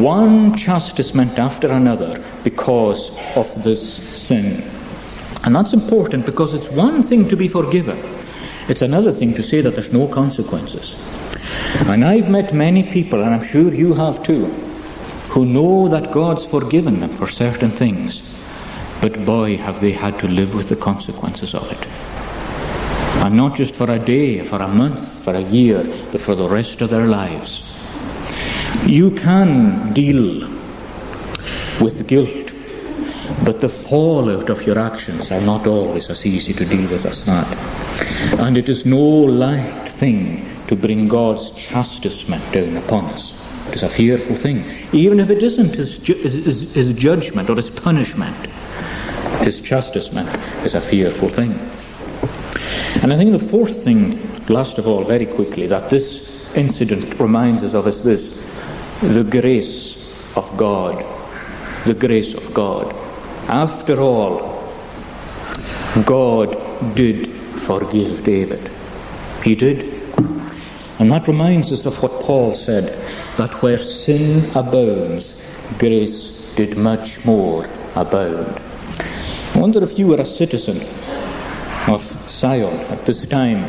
One 0.00 0.56
chastisement 0.56 1.40
after 1.40 1.72
another 1.72 2.22
because 2.44 3.10
of 3.36 3.64
this 3.64 3.96
sin. 4.16 4.62
And 5.42 5.56
that's 5.56 5.72
important 5.72 6.24
because 6.24 6.54
it's 6.54 6.70
one 6.70 7.02
thing 7.02 7.28
to 7.30 7.36
be 7.36 7.48
forgiven, 7.48 7.98
it's 8.68 8.82
another 8.82 9.12
thing 9.12 9.34
to 9.34 9.42
say 9.42 9.60
that 9.60 9.74
there's 9.74 9.92
no 9.92 10.08
consequences. 10.08 10.96
And 11.86 12.04
I've 12.04 12.30
met 12.30 12.54
many 12.54 12.82
people, 12.82 13.22
and 13.22 13.34
I'm 13.34 13.44
sure 13.44 13.74
you 13.74 13.94
have 13.94 14.22
too, 14.22 14.46
who 15.28 15.44
know 15.44 15.88
that 15.88 16.12
God's 16.12 16.44
forgiven 16.44 17.00
them 17.00 17.10
for 17.10 17.26
certain 17.26 17.70
things, 17.70 18.22
but 19.00 19.24
boy, 19.26 19.58
have 19.58 19.80
they 19.80 19.92
had 19.92 20.18
to 20.20 20.28
live 20.28 20.54
with 20.54 20.68
the 20.68 20.76
consequences 20.76 21.54
of 21.54 21.70
it. 21.70 21.86
And 23.24 23.36
not 23.36 23.54
just 23.54 23.74
for 23.74 23.90
a 23.90 23.98
day, 23.98 24.42
for 24.44 24.62
a 24.62 24.68
month, 24.68 25.22
for 25.24 25.34
a 25.34 25.40
year, 25.40 25.84
but 26.12 26.20
for 26.20 26.34
the 26.34 26.48
rest 26.48 26.80
of 26.80 26.90
their 26.90 27.06
lives. 27.06 27.62
You 28.86 29.10
can 29.10 29.92
deal 29.92 30.48
with 31.80 32.06
guilt, 32.06 32.52
but 33.44 33.60
the 33.60 33.68
fallout 33.68 34.48
of 34.48 34.62
your 34.66 34.78
actions 34.78 35.30
are 35.30 35.40
not 35.40 35.66
always 35.66 36.08
as 36.08 36.24
easy 36.24 36.52
to 36.54 36.64
deal 36.64 36.88
with 36.90 37.04
as 37.04 37.24
that. 37.24 37.83
And 38.38 38.56
it 38.56 38.68
is 38.68 38.84
no 38.84 38.98
light 38.98 39.88
thing 39.88 40.48
to 40.68 40.76
bring 40.76 41.08
God's 41.08 41.50
chastisement 41.52 42.52
down 42.52 42.76
upon 42.76 43.06
us. 43.06 43.34
It 43.68 43.76
is 43.76 43.82
a 43.82 43.88
fearful 43.88 44.36
thing. 44.36 44.64
Even 44.92 45.20
if 45.20 45.30
it 45.30 45.42
isn't 45.42 45.74
his, 45.74 45.98
ju- 45.98 46.14
his, 46.14 46.74
his 46.74 46.92
judgment 46.92 47.48
or 47.50 47.56
his 47.56 47.70
punishment, 47.70 48.36
his 49.42 49.60
chastisement 49.60 50.28
is 50.64 50.74
a 50.74 50.80
fearful 50.80 51.28
thing. 51.28 51.52
And 53.02 53.12
I 53.12 53.16
think 53.16 53.32
the 53.32 53.38
fourth 53.38 53.84
thing, 53.84 54.18
last 54.46 54.78
of 54.78 54.86
all, 54.86 55.04
very 55.04 55.26
quickly, 55.26 55.66
that 55.66 55.90
this 55.90 56.30
incident 56.54 57.18
reminds 57.18 57.62
us 57.62 57.74
of 57.74 57.86
is 57.86 58.02
this 58.02 58.28
the 59.02 59.24
grace 59.24 59.96
of 60.36 60.56
God. 60.56 61.04
The 61.84 61.94
grace 61.94 62.32
of 62.34 62.54
God. 62.54 62.94
After 63.48 64.00
all, 64.00 64.72
God 66.06 66.94
did 66.94 67.43
forgive 67.64 68.22
David. 68.24 68.70
He 69.42 69.54
did. 69.54 69.92
And 70.98 71.10
that 71.10 71.26
reminds 71.26 71.72
us 71.72 71.86
of 71.86 72.02
what 72.02 72.20
Paul 72.20 72.54
said 72.54 72.96
that 73.36 73.62
where 73.62 73.78
sin 73.78 74.50
abounds, 74.54 75.36
grace 75.78 76.30
did 76.56 76.76
much 76.76 77.24
more 77.24 77.68
abound. 77.96 78.60
I 79.54 79.58
wonder 79.58 79.82
if 79.82 79.98
you 79.98 80.08
were 80.08 80.20
a 80.20 80.26
citizen 80.26 80.80
of 81.88 82.02
Sion 82.28 82.78
at 82.92 83.04
this 83.06 83.26
time, 83.26 83.64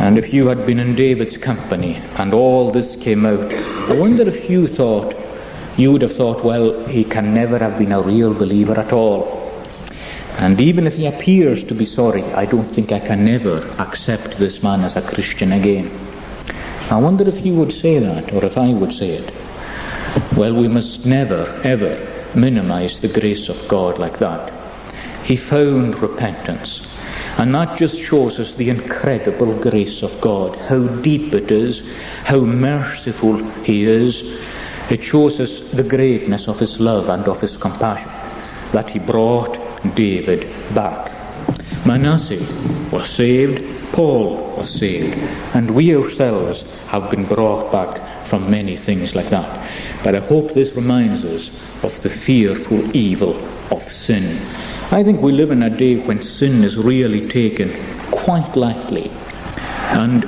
and 0.00 0.18
if 0.18 0.32
you 0.32 0.48
had 0.48 0.64
been 0.64 0.80
in 0.80 0.94
David's 0.94 1.36
company 1.36 1.96
and 2.16 2.32
all 2.32 2.70
this 2.70 2.96
came 2.96 3.26
out, 3.26 3.52
I 3.52 3.92
wonder 3.98 4.26
if 4.26 4.48
you 4.48 4.66
thought, 4.66 5.14
you 5.76 5.92
would 5.92 6.02
have 6.02 6.14
thought, 6.16 6.44
well, 6.44 6.86
he 6.86 7.04
can 7.04 7.34
never 7.34 7.58
have 7.58 7.78
been 7.78 7.92
a 7.92 8.00
real 8.00 8.32
believer 8.32 8.78
at 8.78 8.92
all. 8.92 9.39
And 10.40 10.58
even 10.58 10.86
if 10.86 10.96
he 10.96 11.04
appears 11.04 11.64
to 11.64 11.74
be 11.74 11.84
sorry, 11.84 12.24
I 12.32 12.46
don't 12.46 12.64
think 12.64 12.92
I 12.92 12.98
can 12.98 13.26
never 13.26 13.58
accept 13.78 14.38
this 14.38 14.62
man 14.62 14.80
as 14.80 14.96
a 14.96 15.02
Christian 15.02 15.52
again. 15.52 15.90
I 16.90 16.96
wonder 16.96 17.28
if 17.28 17.36
he 17.36 17.52
would 17.52 17.74
say 17.74 17.98
that, 17.98 18.32
or 18.32 18.42
if 18.46 18.56
I 18.56 18.72
would 18.72 18.94
say 18.94 19.10
it. 19.10 19.34
Well, 20.38 20.54
we 20.54 20.66
must 20.66 21.04
never, 21.04 21.60
ever 21.62 21.94
minimize 22.34 23.00
the 23.00 23.08
grace 23.20 23.50
of 23.50 23.68
God 23.68 23.98
like 23.98 24.18
that. 24.20 24.50
He 25.24 25.36
found 25.36 26.00
repentance. 26.00 26.86
And 27.36 27.54
that 27.54 27.76
just 27.76 28.00
shows 28.00 28.40
us 28.40 28.54
the 28.54 28.70
incredible 28.70 29.54
grace 29.60 30.02
of 30.02 30.18
God, 30.22 30.56
how 30.56 30.86
deep 31.02 31.34
it 31.34 31.50
is, 31.50 31.86
how 32.24 32.40
merciful 32.40 33.36
He 33.62 33.84
is. 33.84 34.22
It 34.90 35.04
shows 35.04 35.38
us 35.38 35.60
the 35.70 35.84
greatness 35.84 36.48
of 36.48 36.58
His 36.58 36.80
love 36.80 37.10
and 37.10 37.28
of 37.28 37.42
His 37.42 37.58
compassion, 37.58 38.10
that 38.72 38.88
He 38.88 38.98
brought 38.98 39.59
David 39.94 40.46
back. 40.74 41.12
Manasseh 41.86 42.44
was 42.92 43.08
saved, 43.08 43.92
Paul 43.92 44.54
was 44.56 44.70
saved, 44.70 45.18
and 45.54 45.70
we 45.70 45.96
ourselves 45.96 46.62
have 46.88 47.10
been 47.10 47.24
brought 47.24 47.72
back 47.72 48.26
from 48.26 48.50
many 48.50 48.76
things 48.76 49.14
like 49.14 49.28
that. 49.30 49.68
But 50.04 50.14
I 50.14 50.20
hope 50.20 50.52
this 50.52 50.76
reminds 50.76 51.24
us 51.24 51.50
of 51.82 52.00
the 52.02 52.08
fearful 52.08 52.94
evil 52.94 53.36
of 53.70 53.82
sin. 53.82 54.40
I 54.92 55.02
think 55.02 55.20
we 55.20 55.32
live 55.32 55.50
in 55.50 55.62
a 55.62 55.70
day 55.70 55.96
when 55.96 56.22
sin 56.22 56.64
is 56.64 56.76
really 56.76 57.26
taken 57.26 57.70
quite 58.10 58.56
lightly. 58.56 59.10
And 59.92 60.24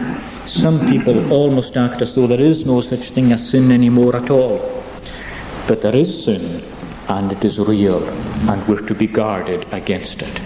some 0.47 0.81
people 0.89 1.33
almost 1.33 1.77
act 1.77 2.03
as 2.03 2.15
though 2.15 2.27
there 2.27 2.41
is 2.41 2.67
no 2.67 2.81
such 2.81 3.11
thing 3.11 3.33
as 3.33 3.49
sin 3.49 3.71
anymore 3.71 4.17
at 4.17 4.31
all. 4.31 4.83
But 5.69 5.83
there 5.83 5.95
is 5.95 6.25
sin, 6.25 6.63
and 7.19 7.31
it 7.31 7.45
is 7.45 7.59
real, 7.59 8.03
and 8.51 8.67
we're 8.67 8.87
to 8.87 8.95
be 8.95 9.07
guarded 9.07 9.67
against 9.73 10.23
it. 10.23 10.41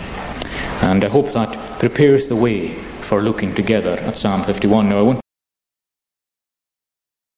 And 0.82 1.04
I 1.04 1.08
hope 1.08 1.32
that 1.32 1.78
prepares 1.78 2.28
the 2.28 2.36
way 2.36 2.74
for 3.08 3.22
looking 3.22 3.54
together 3.54 3.92
at 3.92 4.16
Psalm 4.16 4.42
51. 4.42 4.88
Now, 4.88 4.98
I 4.98 5.02
won't 5.02 5.25